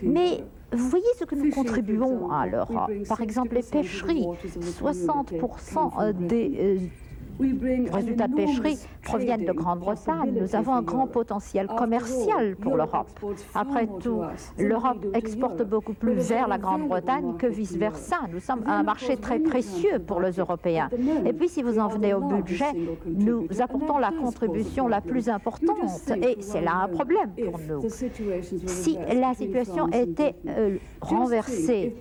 Mais 0.03 0.45
vous 0.73 0.89
voyez 0.89 1.07
ce 1.19 1.25
que 1.25 1.35
nous 1.35 1.51
contribuons 1.51 2.31
à 2.31 2.47
l'Europe. 2.47 2.91
Par 3.09 3.21
exemple, 3.21 3.55
les 3.55 3.63
pêcheries. 3.63 4.27
60% 4.81 6.13
des 6.27 6.91
résultats 7.41 8.29
de 8.29 8.35
pêcherie 8.35 8.79
proviennent 9.03 9.45
de 9.45 9.53
Grande-Bretagne. 9.53 10.35
Nous 10.41 10.55
avons 10.55 10.75
un 10.75 10.83
grand 10.83 11.07
potentiel 11.07 11.67
commercial 11.67 12.57
pour 12.57 12.77
l'Europe. 12.77 13.19
Après 13.55 13.87
tout, 14.01 14.23
l'Europe 14.59 15.07
exporte 15.15 15.63
beaucoup 15.63 15.95
plus 15.95 16.15
vers 16.15 16.49
la 16.49 16.59
Grande-Bretagne 16.59 17.37
que 17.39 17.47
vice-versa. 17.47 18.17
Nous 18.33 18.41
sommes 18.41 18.65
un 18.67 18.83
marché 18.83 19.17
très 19.17 19.39
précieux 19.39 19.99
pour 19.99 20.21
les 20.21 20.33
Européens. 20.33 20.89
Et 21.25 21.33
puis, 21.33 21.49
si 21.49 21.63
vous 21.63 21.79
en 21.79 21.89
venez 21.89 22.15
au 22.15 22.21
budget, 22.21 22.73
nous 23.07 23.47
apportons 23.61 23.99
la 23.99 24.11
contribution 24.11 24.89
la 24.89 25.01
plus 25.01 25.29
importante. 25.29 25.79
Et 26.23 26.37
c'est 26.41 26.61
là 26.61 26.83
un 26.85 26.89
problème 26.89 27.31
pour 27.45 27.59
nous. 27.59 27.89
Si 28.67 28.99
la 29.13 29.35
situation 29.35 29.89
était 29.89 30.35
euh, 30.47 30.77
renversée 31.01 31.97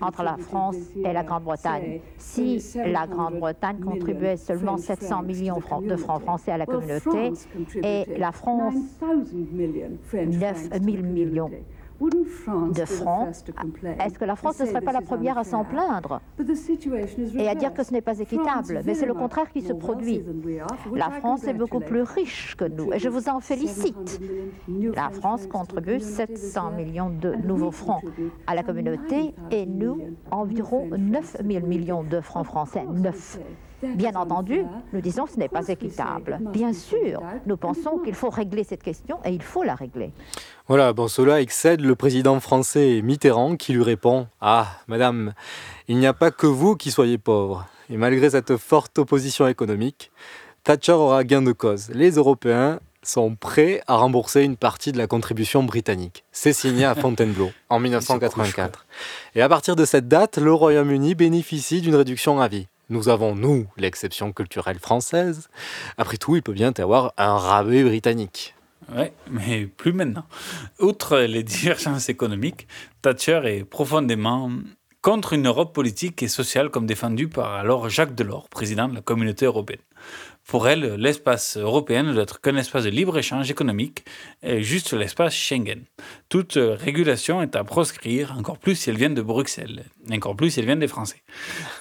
entre 0.00 0.22
la 0.22 0.36
France 0.36 0.76
et 0.96 1.12
la 1.12 1.22
Grande-Bretagne, 1.22 2.00
si 2.18 2.62
la 2.76 3.06
Grande-Bretagne 3.06 3.80
contribuait 3.80 4.36
seulement 4.36 4.75
700 4.76 5.22
millions 5.22 5.60
de 5.82 5.96
francs 5.96 6.22
français 6.22 6.52
à 6.52 6.58
la 6.58 6.66
communauté 6.66 7.32
et 7.82 8.18
la 8.18 8.32
France 8.32 8.74
9 10.12 10.68
000 10.82 11.02
millions 11.02 11.50
de 12.00 12.84
francs, 12.84 13.30
est-ce 14.00 14.18
que 14.18 14.24
la 14.24 14.36
France 14.36 14.60
ne 14.60 14.66
serait 14.66 14.80
pas 14.80 14.92
la 14.92 15.00
première 15.00 15.38
à 15.38 15.44
s'en 15.44 15.64
plaindre? 15.64 16.20
Et 17.38 17.48
à 17.48 17.54
dire 17.54 17.72
que 17.72 17.82
ce 17.82 17.92
n'est 17.92 18.02
pas 18.02 18.18
équitable 18.18 18.82
Mais 18.84 18.94
c'est 18.94 19.06
le 19.06 19.14
contraire 19.14 19.50
qui 19.50 19.62
se 19.62 19.72
produit. 19.72 20.22
La 20.94 21.10
France 21.10 21.44
est 21.44 21.54
beaucoup 21.54 21.80
plus 21.80 22.02
riche 22.02 22.54
que 22.56 22.64
nous 22.64 22.92
et 22.92 22.98
je 22.98 23.08
vous 23.08 23.28
en 23.28 23.40
félicite. 23.40 24.20
La 24.94 25.10
France 25.10 25.46
contribue 25.46 26.00
700 26.00 26.72
millions 26.72 27.10
de 27.10 27.34
nouveaux 27.34 27.70
francs 27.70 28.04
à 28.46 28.54
la 28.54 28.62
communauté 28.62 29.34
et 29.50 29.66
nous 29.66 30.00
environ 30.30 30.88
9 30.96 31.36
000 31.46 31.66
millions 31.66 32.02
de 32.02 32.20
francs 32.20 32.46
français. 32.46 32.84
9. 32.92 33.40
Bien 33.82 34.14
entendu, 34.14 34.64
nous 34.92 35.00
disons 35.00 35.24
que 35.24 35.32
ce 35.32 35.38
n'est 35.38 35.48
pas 35.48 35.68
équitable. 35.68 36.38
Bien 36.52 36.72
sûr, 36.72 37.20
nous 37.46 37.56
pensons 37.56 37.98
qu'il 37.98 38.14
faut 38.14 38.30
régler 38.30 38.64
cette 38.64 38.82
question 38.82 39.18
et 39.24 39.30
il 39.30 39.42
faut 39.42 39.62
la 39.62 39.74
régler. 39.74 40.12
Voilà, 40.66 40.92
bon, 40.92 41.08
cela 41.08 41.40
excède 41.40 41.82
le 41.82 41.94
président 41.94 42.40
français 42.40 43.00
Mitterrand 43.02 43.56
qui 43.56 43.72
lui 43.72 43.82
répond 43.82 44.28
Ah, 44.40 44.66
madame, 44.88 45.34
il 45.88 45.98
n'y 45.98 46.06
a 46.06 46.14
pas 46.14 46.30
que 46.30 46.46
vous 46.46 46.74
qui 46.76 46.90
soyez 46.90 47.18
pauvre. 47.18 47.66
Et 47.90 47.96
malgré 47.96 48.30
cette 48.30 48.56
forte 48.56 48.98
opposition 48.98 49.46
économique, 49.46 50.10
Thatcher 50.64 50.92
aura 50.92 51.22
gain 51.22 51.42
de 51.42 51.52
cause. 51.52 51.90
Les 51.90 52.12
Européens 52.12 52.80
sont 53.02 53.36
prêts 53.36 53.82
à 53.86 53.96
rembourser 53.96 54.42
une 54.42 54.56
partie 54.56 54.90
de 54.90 54.98
la 54.98 55.06
contribution 55.06 55.62
britannique. 55.62 56.24
C'est 56.32 56.52
signé 56.52 56.84
à 56.84 56.94
Fontainebleau 56.94 57.50
en 57.68 57.78
1984. 57.78 58.86
Et 59.34 59.42
à 59.42 59.48
partir 59.48 59.76
de 59.76 59.84
cette 59.84 60.08
date, 60.08 60.38
le 60.38 60.52
Royaume-Uni 60.52 61.14
bénéficie 61.14 61.80
d'une 61.80 61.94
réduction 61.94 62.40
à 62.40 62.48
vie. 62.48 62.66
Nous 62.88 63.08
avons, 63.08 63.34
nous, 63.34 63.66
l'exception 63.76 64.32
culturelle 64.32 64.78
française. 64.78 65.48
Après 65.98 66.16
tout, 66.16 66.36
il 66.36 66.42
peut 66.42 66.52
bien 66.52 66.72
y 66.76 66.80
avoir 66.80 67.12
un 67.16 67.36
rabais 67.36 67.82
britannique. 67.82 68.54
Oui, 68.94 69.06
mais 69.28 69.66
plus 69.66 69.92
maintenant. 69.92 70.26
Outre 70.78 71.18
les 71.18 71.42
divergences 71.42 72.08
économiques, 72.08 72.68
Thatcher 73.02 73.40
est 73.44 73.64
profondément 73.64 74.50
contre 75.02 75.32
une 75.32 75.46
Europe 75.46 75.74
politique 75.74 76.22
et 76.22 76.28
sociale 76.28 76.70
comme 76.70 76.86
défendue 76.86 77.28
par 77.28 77.52
alors 77.54 77.88
Jacques 77.88 78.14
Delors, 78.14 78.48
président 78.48 78.88
de 78.88 78.94
la 78.94 79.00
communauté 79.00 79.46
européenne. 79.46 79.80
Pour 80.46 80.68
elle, 80.68 80.94
l'espace 80.94 81.56
européen 81.56 82.04
doit 82.04 82.22
être 82.22 82.40
qu'un 82.40 82.56
espace 82.56 82.84
de 82.84 82.90
libre-échange 82.90 83.50
économique, 83.50 84.04
et 84.44 84.62
juste 84.62 84.92
l'espace 84.92 85.34
Schengen. 85.34 85.84
Toute 86.28 86.56
régulation 86.56 87.42
est 87.42 87.56
à 87.56 87.64
proscrire, 87.64 88.32
encore 88.38 88.58
plus 88.58 88.76
si 88.76 88.90
elle 88.90 88.96
vient 88.96 89.10
de 89.10 89.22
Bruxelles, 89.22 89.86
encore 90.12 90.36
plus 90.36 90.50
si 90.50 90.60
elle 90.60 90.66
vient 90.66 90.76
des 90.76 90.86
Français. 90.86 91.22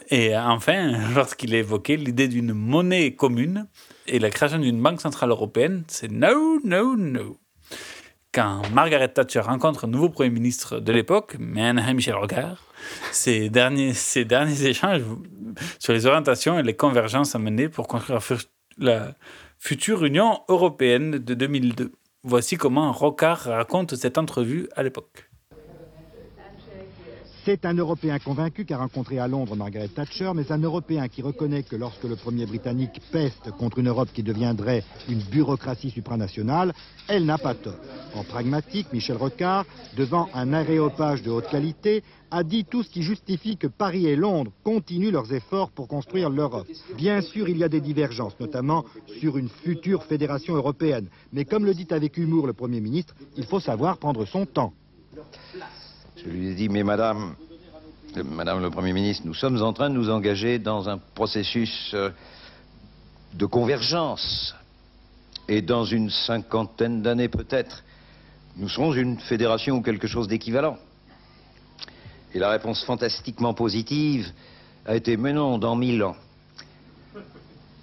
Et 0.10 0.36
enfin, 0.36 0.94
lorsqu'il 1.16 1.54
a 1.54 1.60
évoqué 1.60 1.96
l'idée 1.96 2.28
d'une 2.28 2.54
monnaie 2.54 3.14
commune 3.14 3.68
et 4.08 4.18
la 4.18 4.32
création 4.32 4.58
d'une 4.58 4.82
banque 4.82 5.00
centrale 5.00 5.30
européenne, 5.30 5.84
c'est 5.88 6.10
no, 6.10 6.60
no, 6.64 6.96
no. 6.96 7.38
Quand 8.34 8.64
Margaret 8.74 9.10
Thatcher 9.10 9.42
rencontre 9.42 9.86
un 9.86 9.88
nouveau 9.88 10.10
Premier 10.10 10.32
ministre 10.32 10.80
de 10.80 10.92
l'époque, 10.92 11.38
Michel 11.40 12.16
Rocard, 12.16 12.66
ces 13.12 13.50
derniers, 13.50 13.94
ces 13.94 14.26
derniers 14.26 14.66
échanges 14.66 15.04
sur 15.80 15.94
les 15.94 16.06
orientations 16.06 16.60
et 16.60 16.64
les 16.64 16.76
convergences 16.76 17.36
à 17.36 17.40
mener 17.40 17.70
pour 17.70 17.88
construire 17.88 18.22
la 18.78 19.16
future 19.58 20.06
Union 20.06 20.42
européenne 20.48 21.12
de 21.12 21.34
2002. 21.34 21.92
Voici 22.24 22.58
comment 22.58 22.92
Rocard 22.92 23.44
raconte 23.44 23.96
cette 23.96 24.18
entrevue 24.18 24.68
à 24.76 24.84
l'époque. 24.84 25.30
C'est 27.46 27.64
un 27.68 27.76
Européen 27.76 28.18
convaincu 28.18 28.66
qui 28.66 28.74
a 28.74 28.80
rencontré 28.80 29.20
à 29.20 29.28
Londres 29.28 29.56
Margaret 29.56 29.90
Thatcher, 29.90 30.32
mais 30.34 30.52
un 30.52 30.58
Européen 30.58 31.08
qui 31.08 31.22
reconnaît 31.22 31.62
que 31.62 31.76
lorsque 31.76 32.06
le 32.06 32.16
premier 32.16 32.48
britannique 32.48 33.00
peste 33.12 33.52
contre 33.52 33.78
une 33.78 33.88
Europe 33.90 34.10
qui 34.12 34.24
deviendrait 34.24 34.84
une 35.08 35.20
bureaucratie 35.20 35.92
supranationale, 35.92 36.74
elle 37.08 37.24
n'a 37.24 37.38
pas 37.38 37.54
tort. 37.54 37.76
En 38.16 38.24
pragmatique, 38.24 38.92
Michel 38.92 39.18
Rocard, 39.18 39.68
devant 39.96 40.28
un 40.34 40.54
aréopage 40.54 41.22
de 41.22 41.30
haute 41.30 41.48
qualité, 41.48 42.02
a 42.32 42.42
dit 42.42 42.66
tout 42.66 42.82
ce 42.82 42.90
qui 42.90 43.04
justifie 43.04 43.58
que 43.58 43.68
Paris 43.68 44.08
et 44.08 44.16
Londres 44.16 44.52
continuent 44.64 45.12
leurs 45.12 45.32
efforts 45.32 45.70
pour 45.70 45.88
construire 45.88 46.32
l'Europe. 46.32 46.66
Bien 46.98 47.22
sûr, 47.22 47.48
il 47.48 47.60
y 47.60 47.64
a 47.64 47.70
des 47.70 47.80
divergences, 47.80 48.40
notamment 48.40 48.86
sur 49.20 49.38
une 49.38 49.50
future 49.50 50.04
fédération 50.04 50.56
européenne. 50.56 51.10
Mais 51.32 51.46
comme 51.46 51.66
le 51.66 51.76
dit 51.76 51.88
avec 51.92 52.18
humour 52.18 52.48
le 52.48 52.54
Premier 52.54 52.82
ministre, 52.82 53.14
il 53.38 53.46
faut 53.46 53.60
savoir 53.60 54.00
prendre 54.00 54.26
son 54.26 54.48
temps. 54.48 54.74
Je 56.26 56.32
lui 56.32 56.48
ai 56.50 56.56
dit, 56.56 56.70
mais 56.70 56.84
madame, 56.84 57.36
Madame 58.24 58.62
le 58.62 58.72
Premier 58.72 58.94
ministre, 58.94 59.28
nous 59.28 59.36
sommes 59.36 59.62
en 59.62 59.74
train 59.74 59.90
de 59.92 59.96
nous 59.96 60.10
engager 60.10 60.58
dans 60.58 60.90
un 60.90 60.98
processus 60.98 61.92
euh, 61.94 62.10
de 63.34 63.46
convergence. 63.46 64.56
Et 65.48 65.62
dans 65.62 65.86
une 65.86 66.10
cinquantaine 66.10 67.04
d'années 67.04 67.28
peut-être, 67.28 67.84
nous 68.58 68.70
serons 68.70 68.94
une 68.94 69.20
fédération 69.20 69.76
ou 69.76 69.82
quelque 69.82 70.08
chose 70.08 70.28
d'équivalent. 70.28 70.78
Et 72.34 72.40
la 72.40 72.50
réponse 72.50 72.84
fantastiquement 72.86 73.54
positive 73.54 74.32
a 74.88 74.96
été 74.96 75.18
mais 75.18 75.34
non, 75.34 75.60
dans 75.60 75.76
mille 75.76 76.04
ans. 76.04 76.16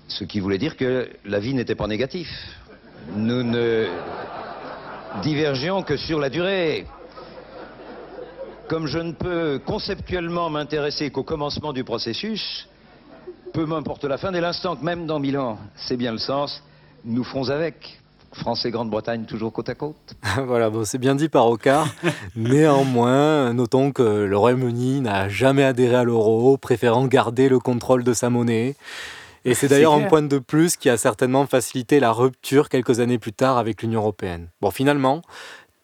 Ce 0.08 0.24
qui 0.24 0.40
voulait 0.40 0.58
dire 0.58 0.76
que 0.76 1.10
la 1.24 1.38
vie 1.38 1.54
n'était 1.54 1.76
pas 1.76 1.86
négatif. 1.86 2.28
Nous 3.14 3.44
ne 3.44 3.86
divergions 5.22 5.82
que 5.82 5.96
sur 5.96 6.18
la 6.18 6.28
durée. 6.28 6.86
Comme 8.68 8.86
je 8.86 8.98
ne 8.98 9.12
peux 9.12 9.60
conceptuellement 9.64 10.48
m'intéresser 10.50 11.10
qu'au 11.10 11.22
commencement 11.22 11.72
du 11.72 11.84
processus, 11.84 12.68
peu 13.52 13.66
m'importe 13.66 14.04
la 14.04 14.18
fin 14.18 14.32
dès 14.32 14.40
l'instant 14.40 14.76
que 14.76 14.84
même 14.84 15.06
dans 15.06 15.18
mille 15.18 15.38
ans, 15.38 15.58
c'est 15.76 15.96
bien 15.96 16.12
le 16.12 16.18
sens, 16.18 16.62
nous 17.04 17.24
ferons 17.24 17.50
avec. 17.50 17.98
France 18.34 18.64
et 18.64 18.70
Grande-Bretagne 18.70 19.24
toujours 19.24 19.52
côte 19.52 19.68
à 19.68 19.74
côte. 19.74 20.14
voilà, 20.46 20.70
bon, 20.70 20.84
c'est 20.84 20.96
bien 20.96 21.14
dit 21.14 21.28
par 21.28 21.46
Ocard. 21.48 21.86
Néanmoins, 22.36 23.52
notons 23.52 23.92
que 23.92 24.02
le 24.02 24.36
Royaume-Uni 24.36 25.02
n'a 25.02 25.28
jamais 25.28 25.64
adhéré 25.64 25.96
à 25.96 26.04
l'euro, 26.04 26.56
préférant 26.56 27.06
garder 27.06 27.50
le 27.50 27.58
contrôle 27.58 28.04
de 28.04 28.14
sa 28.14 28.30
monnaie. 28.30 28.74
Et 29.44 29.54
c'est 29.54 29.68
d'ailleurs 29.68 29.94
un 29.94 30.04
point 30.04 30.22
de 30.22 30.38
plus 30.38 30.76
qui 30.76 30.88
a 30.88 30.96
certainement 30.96 31.46
facilité 31.46 31.98
la 31.98 32.12
rupture 32.12 32.68
quelques 32.68 33.00
années 33.00 33.18
plus 33.18 33.32
tard 33.32 33.58
avec 33.58 33.82
l'Union 33.82 34.00
européenne. 34.00 34.48
Bon, 34.60 34.70
finalement, 34.70 35.20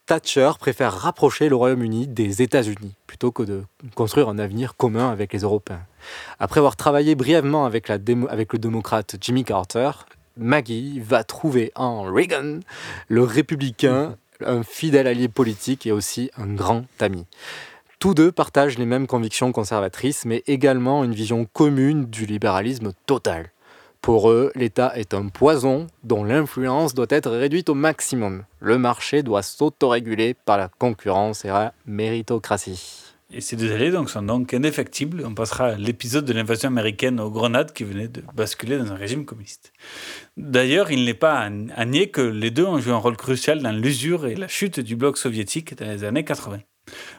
Thatcher 0.08 0.52
préfère 0.58 0.94
rapprocher 0.94 1.50
le 1.50 1.54
Royaume-Uni 1.54 2.06
des 2.06 2.40
États-Unis 2.40 2.94
plutôt 3.06 3.30
que 3.30 3.42
de 3.42 3.64
construire 3.94 4.30
un 4.30 4.38
avenir 4.38 4.74
commun 4.74 5.10
avec 5.10 5.34
les 5.34 5.40
Européens. 5.40 5.82
Après 6.38 6.60
avoir 6.60 6.76
travaillé 6.76 7.14
brièvement 7.14 7.66
avec, 7.66 7.90
avec 7.90 8.54
le 8.54 8.58
démocrate 8.58 9.16
Jimmy 9.20 9.44
Carter, 9.44 9.90
Maggie 10.38 10.98
va 11.00 11.24
trouver 11.24 11.72
en 11.74 12.04
Reagan 12.04 12.60
le 13.08 13.22
républicain 13.22 14.16
un 14.40 14.62
fidèle 14.62 15.08
allié 15.08 15.28
politique 15.28 15.86
et 15.86 15.92
aussi 15.92 16.30
un 16.38 16.46
grand 16.54 16.86
ami. 17.00 17.26
Tous 17.98 18.14
deux 18.14 18.32
partagent 18.32 18.78
les 18.78 18.86
mêmes 18.86 19.06
convictions 19.06 19.52
conservatrices, 19.52 20.24
mais 20.24 20.42
également 20.46 21.04
une 21.04 21.12
vision 21.12 21.44
commune 21.44 22.06
du 22.06 22.24
libéralisme 22.24 22.92
total. 23.04 23.50
Pour 24.02 24.30
eux, 24.30 24.52
l'État 24.54 24.92
est 24.96 25.12
un 25.12 25.28
poison 25.28 25.86
dont 26.04 26.24
l'influence 26.24 26.94
doit 26.94 27.06
être 27.10 27.30
réduite 27.30 27.68
au 27.68 27.74
maximum. 27.74 28.44
Le 28.60 28.78
marché 28.78 29.22
doit 29.22 29.42
s'autoréguler 29.42 30.34
par 30.34 30.56
la 30.56 30.68
concurrence 30.68 31.44
et 31.44 31.48
la 31.48 31.74
méritocratie. 31.86 33.14
Et 33.30 33.42
ces 33.42 33.56
deux 33.56 33.90
donc, 33.90 34.08
sont 34.08 34.22
donc 34.22 34.54
indéfectibles. 34.54 35.22
On 35.26 35.34
passera 35.34 35.66
à 35.66 35.76
l'épisode 35.76 36.24
de 36.24 36.32
l'invasion 36.32 36.68
américaine 36.68 37.20
aux 37.20 37.30
Grenades 37.30 37.74
qui 37.74 37.84
venait 37.84 38.08
de 38.08 38.22
basculer 38.34 38.78
dans 38.78 38.90
un 38.90 38.94
régime 38.94 39.26
communiste. 39.26 39.74
D'ailleurs, 40.38 40.90
il 40.90 41.04
n'est 41.04 41.12
pas 41.12 41.46
à 41.76 41.84
nier 41.84 42.10
que 42.10 42.22
les 42.22 42.50
deux 42.50 42.64
ont 42.64 42.80
joué 42.80 42.94
un 42.94 42.96
rôle 42.96 43.18
crucial 43.18 43.60
dans 43.62 43.72
l'usure 43.72 44.26
et 44.26 44.34
la 44.34 44.48
chute 44.48 44.80
du 44.80 44.96
bloc 44.96 45.18
soviétique 45.18 45.76
dans 45.76 45.84
les 45.84 46.04
années 46.04 46.24
80. 46.24 46.60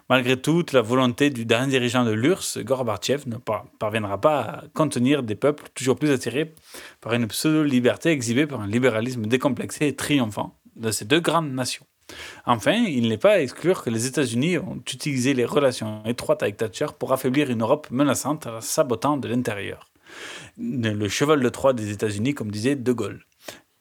Malgré 0.10 0.38
toute 0.38 0.74
la 0.74 0.82
volonté 0.82 1.30
du 1.30 1.46
dernier 1.46 1.72
dirigeant 1.72 2.04
de 2.04 2.12
l'URSS, 2.12 2.60
Gorbatchev 2.60 3.24
ne 3.28 3.38
parviendra 3.80 4.20
pas 4.20 4.40
à 4.40 4.64
contenir 4.74 5.24
des 5.24 5.36
peuples 5.36 5.66
toujours 5.76 5.98
plus 5.98 6.12
attirés 6.12 6.54
par 7.02 7.14
une 7.14 7.28
pseudo-liberté 7.28 8.10
exhibée 8.10 8.48
par 8.48 8.62
un 8.62 8.68
libéralisme 8.68 9.26
décomplexé 9.26 9.88
et 9.88 9.96
triomphant 9.96 10.60
de 10.76 10.92
ces 10.92 11.06
deux 11.06 11.20
grandes 11.20 11.52
nations. 11.52 11.86
Enfin, 12.46 12.74
il 12.74 13.08
n'est 13.10 13.18
pas 13.18 13.34
à 13.34 13.40
exclure 13.40 13.84
que 13.84 13.90
les 13.90 14.08
États-Unis 14.08 14.58
ont 14.58 14.78
utilisé 14.78 15.34
les 15.34 15.46
relations 15.46 16.04
étroites 16.06 16.42
avec 16.42 16.58
Thatcher 16.58 16.88
pour 16.98 17.14
affaiblir 17.14 17.50
une 17.50 17.62
Europe 17.62 17.88
menaçante 17.92 18.48
sabotant 18.62 19.18
de 19.18 19.28
l'intérieur. 19.28 19.92
Le 20.58 21.08
cheval 21.08 21.42
de 21.42 21.50
Troie 21.50 21.74
des 21.74 21.92
États-Unis, 21.92 22.34
comme 22.34 22.50
disait 22.50 22.76
De 22.76 22.92
Gaulle, 22.92 23.26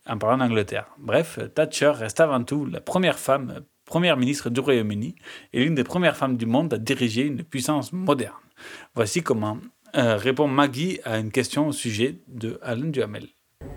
en 0.06 0.18
parlant 0.18 0.38
d'Angleterre. 0.38 0.88
Bref, 0.98 1.38
Thatcher 1.54 1.92
reste 1.94 2.20
avant 2.20 2.44
tout 2.44 2.66
la 2.66 2.80
première 2.80 3.18
femme 3.18 3.62
première 3.88 4.16
ministre 4.16 4.50
du 4.50 4.60
Royaume-Uni 4.60 5.16
et 5.52 5.64
l'une 5.64 5.74
des 5.74 5.82
premières 5.82 6.16
femmes 6.16 6.36
du 6.36 6.46
monde 6.46 6.72
à 6.74 6.78
diriger 6.78 7.22
une 7.22 7.42
puissance 7.42 7.92
moderne. 7.92 8.34
Voici 8.94 9.22
comment 9.22 9.58
euh, 9.96 10.16
répond 10.16 10.46
Maggie 10.46 11.00
à 11.04 11.18
une 11.18 11.30
question 11.30 11.68
au 11.68 11.72
sujet 11.72 12.18
de 12.28 12.60
Alain 12.62 12.90
Duhamel. 12.90 13.26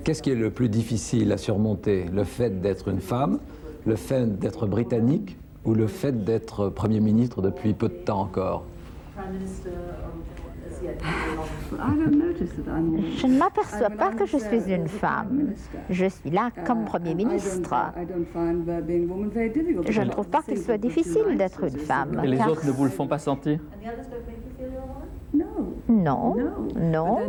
Qu'est-ce 0.03 0.21
qui 0.21 0.31
est 0.31 0.35
le 0.35 0.51
plus 0.51 0.69
difficile 0.69 1.31
à 1.31 1.37
surmonter? 1.37 2.05
Le 2.11 2.25
fait 2.25 2.61
d'être 2.61 2.89
une 2.89 3.01
femme 3.01 3.39
le 3.85 3.95
fait 3.95 4.37
d'être 4.37 4.67
britannique 4.67 5.37
ou 5.65 5.73
le 5.73 5.87
fait 5.87 6.23
d'être 6.23 6.69
Premier 6.69 6.99
ministre 6.99 7.41
depuis 7.41 7.73
peu 7.73 7.89
de 7.89 7.93
temps 7.93 8.21
encore? 8.21 8.65
Je 13.17 13.27
ne 13.27 13.37
m'aperçois 13.37 13.89
pas 13.89 14.11
que 14.11 14.25
je 14.25 14.37
suis 14.37 14.73
une 14.73 14.87
femme. 14.87 15.53
Je 15.89 16.05
suis 16.05 16.29
là 16.29 16.49
comme 16.65 16.85
Premier 16.85 17.13
ministre. 17.13 17.73
Je 19.89 20.01
ne 20.01 20.09
trouve 20.09 20.29
pas 20.29 20.41
qu'il 20.41 20.57
soit 20.57 20.77
difficile 20.77 21.37
d'être 21.37 21.63
une 21.63 21.77
femme. 21.77 22.21
Et 22.23 22.27
les 22.27 22.41
autres 22.41 22.65
ne 22.65 22.71
vous 22.71 22.85
le 22.85 22.89
font 22.89 23.07
pas 23.07 23.19
sentir? 23.19 23.59
Non, 25.91 26.35
non. 26.75 27.19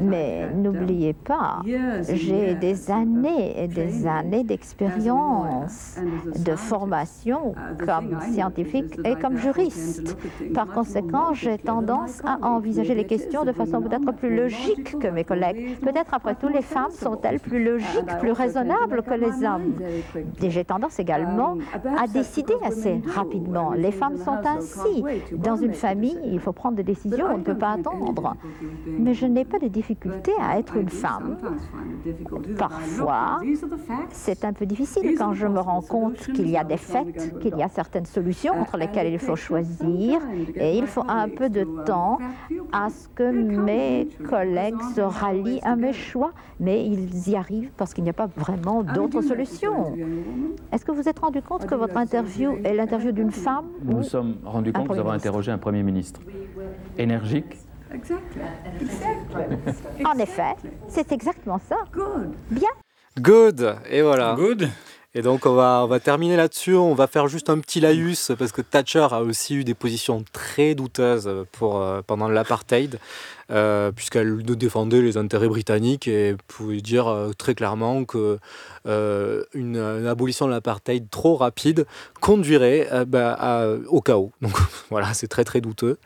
Mais 0.00 0.48
n'oubliez 0.54 1.12
pas, 1.12 1.62
j'ai 2.08 2.54
des 2.54 2.90
années 2.90 3.62
et 3.62 3.68
des 3.68 4.06
années 4.06 4.44
d'expérience, 4.44 5.98
de 6.44 6.54
formation 6.54 7.54
comme 7.84 8.20
scientifique 8.32 8.98
et 9.04 9.14
comme 9.16 9.36
juriste. 9.36 10.16
Par 10.54 10.66
conséquent, 10.68 11.34
j'ai 11.34 11.58
tendance 11.58 12.22
à 12.24 12.38
envisager 12.46 12.94
les 12.94 13.06
questions 13.06 13.44
de 13.44 13.52
façon 13.52 13.82
peut-être 13.82 14.12
plus 14.12 14.34
logique 14.34 14.98
que 14.98 15.08
mes 15.08 15.24
collègues. 15.24 15.78
Peut-être 15.80 16.14
après 16.14 16.34
tout, 16.36 16.48
les 16.48 16.62
femmes 16.62 16.90
sont-elles 16.90 17.40
plus 17.40 17.62
logiques, 17.62 18.18
plus 18.20 18.32
raisonnables 18.32 19.02
que 19.02 19.14
les 19.14 19.44
hommes? 19.44 19.74
Et 20.42 20.50
j'ai 20.50 20.64
tendance 20.64 20.98
également 20.98 21.56
à 21.74 22.06
décider 22.06 22.54
assez 22.62 23.00
rapidement. 23.06 23.72
Les 23.72 23.92
femmes 23.92 24.16
sont 24.16 24.38
ainsi. 24.44 25.04
Dans 25.32 25.56
une 25.56 25.74
famille, 25.74 26.18
il 26.24 26.40
faut 26.40 26.52
prendre 26.52 26.76
des 26.76 26.82
décisions, 26.82 27.26
on 27.32 27.38
ne 27.38 27.42
peut 27.42 27.56
pas 27.56 27.72
attendre. 27.72 27.87
Mais 28.86 29.14
je 29.14 29.26
n'ai 29.26 29.44
pas 29.44 29.58
de 29.58 29.68
difficulté 29.68 30.32
à 30.40 30.58
être 30.58 30.76
une 30.76 30.88
femme. 30.88 31.38
Parfois, 32.58 33.40
c'est 34.10 34.44
un 34.44 34.52
peu 34.52 34.66
difficile 34.66 35.14
quand 35.16 35.32
je 35.32 35.46
me 35.46 35.60
rends 35.60 35.82
compte 35.82 36.18
qu'il 36.18 36.48
y 36.48 36.56
a 36.56 36.64
des 36.64 36.76
faits, 36.76 37.38
qu'il 37.40 37.56
y 37.56 37.62
a 37.62 37.68
certaines 37.68 38.06
solutions 38.06 38.52
entre 38.54 38.76
lesquelles 38.76 39.12
il 39.12 39.18
faut 39.18 39.36
choisir 39.36 40.20
et 40.54 40.76
il 40.76 40.86
faut 40.86 41.04
un 41.08 41.28
peu 41.28 41.48
de 41.48 41.64
temps 41.84 42.18
à 42.72 42.90
ce 42.90 43.08
que 43.08 43.30
mes 43.30 44.08
collègues 44.28 44.80
se 44.94 45.00
rallient 45.00 45.60
à 45.62 45.76
mes 45.76 45.92
choix. 45.92 46.32
Mais 46.60 46.84
ils 46.84 47.28
y 47.30 47.36
arrivent 47.36 47.70
parce 47.76 47.94
qu'il 47.94 48.04
n'y 48.04 48.10
a 48.10 48.14
pas 48.14 48.26
vraiment 48.26 48.82
d'autres 48.82 49.22
solutions. 49.22 49.94
Est-ce 50.72 50.84
que 50.84 50.92
vous 50.92 50.98
vous 50.98 51.08
êtes 51.08 51.20
rendu 51.20 51.40
compte 51.42 51.64
que 51.64 51.76
votre 51.76 51.96
interview 51.96 52.58
est 52.64 52.74
l'interview 52.74 53.12
d'une 53.12 53.30
femme 53.30 53.66
Nous 53.84 53.98
nous 53.98 54.02
sommes 54.02 54.34
rendus 54.44 54.72
compte 54.72 54.88
que 54.88 54.94
nous 54.94 54.98
avons 54.98 55.10
interrogé 55.10 55.52
un 55.52 55.58
Premier 55.58 55.84
ministre 55.84 56.20
énergique, 56.98 57.56
en 60.04 60.18
effet, 60.18 60.54
c'est 60.88 61.12
exactement 61.12 61.60
ça. 61.68 61.76
Bien. 62.50 62.68
Good. 63.18 63.76
Et 63.90 64.02
voilà. 64.02 64.34
Good. 64.36 64.68
Et 65.14 65.22
donc 65.22 65.46
on 65.46 65.54
va, 65.54 65.80
on 65.84 65.86
va 65.86 66.00
terminer 66.00 66.36
là-dessus, 66.36 66.74
on 66.74 66.94
va 66.94 67.06
faire 67.06 67.28
juste 67.28 67.48
un 67.48 67.58
petit 67.60 67.80
laïus 67.80 68.30
parce 68.38 68.52
que 68.52 68.60
Thatcher 68.60 69.08
a 69.10 69.22
aussi 69.22 69.56
eu 69.56 69.64
des 69.64 69.72
positions 69.72 70.22
très 70.32 70.74
douteuses 70.74 71.30
pour, 71.50 71.80
euh, 71.80 72.02
pendant 72.06 72.28
l'apartheid, 72.28 73.00
euh, 73.50 73.90
puisqu'elle 73.90 74.42
défendait 74.42 75.00
les 75.00 75.16
intérêts 75.16 75.48
britanniques 75.48 76.06
et 76.06 76.36
pouvait 76.46 76.82
dire 76.82 77.08
euh, 77.08 77.32
très 77.36 77.54
clairement 77.54 78.04
que 78.04 78.38
une, 78.84 80.06
abolition 80.06 80.46
de 80.46 80.52
l'apartheid 80.52 81.08
trop 81.10 81.36
rapide 81.36 81.86
conduirait 82.20 82.88
bah, 83.06 83.66
au 83.88 84.00
chaos. 84.00 84.32
Donc 84.40 84.52
voilà, 84.90 85.14
c'est 85.14 85.28
très 85.28 85.44
très 85.44 85.60
douteux. 85.60 85.98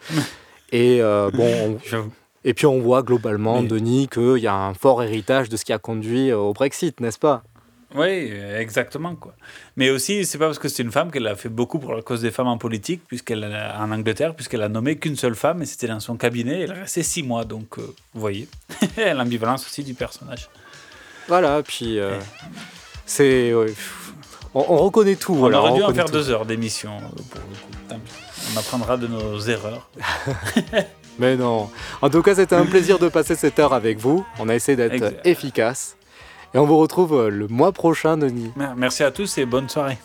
Et 0.73 1.01
bon, 1.01 1.79
et 2.45 2.55
puis 2.55 2.67
on 2.67 2.81
voit 2.81 3.03
globalement, 3.03 3.63
Denis, 3.63 4.09
qu'il 4.09 4.39
y 4.39 4.47
a 4.47 4.55
un 4.55 4.75
fort 4.75 5.03
héritage 5.03 5.49
de 5.49 5.57
ce 5.57 5.65
qui 5.65 5.73
a 5.73 5.79
conduit 5.79 6.33
au 6.33 6.53
Brexit, 6.53 7.01
n'est-ce 7.01 7.19
pas? 7.19 7.43
Oui, 7.95 8.33
exactement. 8.59 9.15
Quoi. 9.17 9.35
Mais 9.77 9.91
aussi, 9.91 10.25
c'est 10.25 10.39
pas 10.39 10.47
parce 10.47 10.59
que 10.59 10.69
c'est 10.69 10.83
une 10.83 10.91
femme 10.91 11.11
qu'elle 11.11 11.27
a 11.27 11.37
fait 11.37 11.51
beaucoup 11.51 11.79
pour 11.79 11.95
la 11.95 12.01
cause 12.01 12.23
des 12.23 12.31
femmes 12.31 12.47
en 12.47 12.57
politique, 12.57 13.03
puisqu'elle 13.07 13.45
en 13.45 13.93
Angleterre, 13.93 14.35
puisqu'elle 14.35 14.63
a 14.63 14.71
nommé 14.71 14.97
qu'une 14.97 15.17
seule 15.17 15.35
femme, 15.35 15.61
et 15.61 15.67
c'était 15.67 15.89
dans 15.89 16.01
son 16.01 16.17
cabinet, 16.17 16.61
elle 16.61 16.73
restait 16.73 17.03
six 17.03 17.23
mois. 17.23 17.45
Donc, 17.45 17.77
vous 17.79 18.21
voyez, 18.21 18.49
l'ambivalence 18.97 19.67
aussi 19.67 19.85
du 19.85 19.93
personnage. 19.93 20.49
Voilà, 21.29 21.63
puis 21.63 21.99
c'est. 23.05 23.53
on, 24.55 24.77
reconnaît 24.79 25.17
tout. 25.17 25.35
On 25.35 25.53
aurait 25.53 25.75
dû 25.75 25.83
en 25.83 25.93
faire 25.93 26.07
deux 26.07 26.31
heures 26.31 26.47
d'émission, 26.47 26.93
On 28.55 28.59
apprendra 28.59 28.97
de 28.97 29.07
nos 29.07 29.39
erreurs. 29.41 29.89
Mais 31.19 31.37
non. 31.37 31.71
En 32.01 32.11
tout 32.11 32.23
cas, 32.23 32.35
c'était 32.35 32.57
un 32.57 32.67
plaisir 32.67 32.99
de 32.99 33.09
passer 33.09 33.35
cette 33.35 33.59
heure 33.59 33.75
avec 33.75 33.99
vous. 33.99 34.25
On 34.39 34.49
a 34.49 34.55
essayé 34.55 34.77
d'être 34.77 35.15
efficace. 35.25 35.97
Et 36.55 36.59
on 36.59 36.67
vous 36.67 36.79
retrouve 36.79 37.29
le 37.29 37.49
mois 37.49 37.73
prochain, 37.73 38.17
Denis. 38.17 38.51
Merci 38.77 39.03
à 39.05 39.11
tous 39.11 39.39
et 39.39 39.47
bonne 39.47 39.69
soirée. 39.69 39.99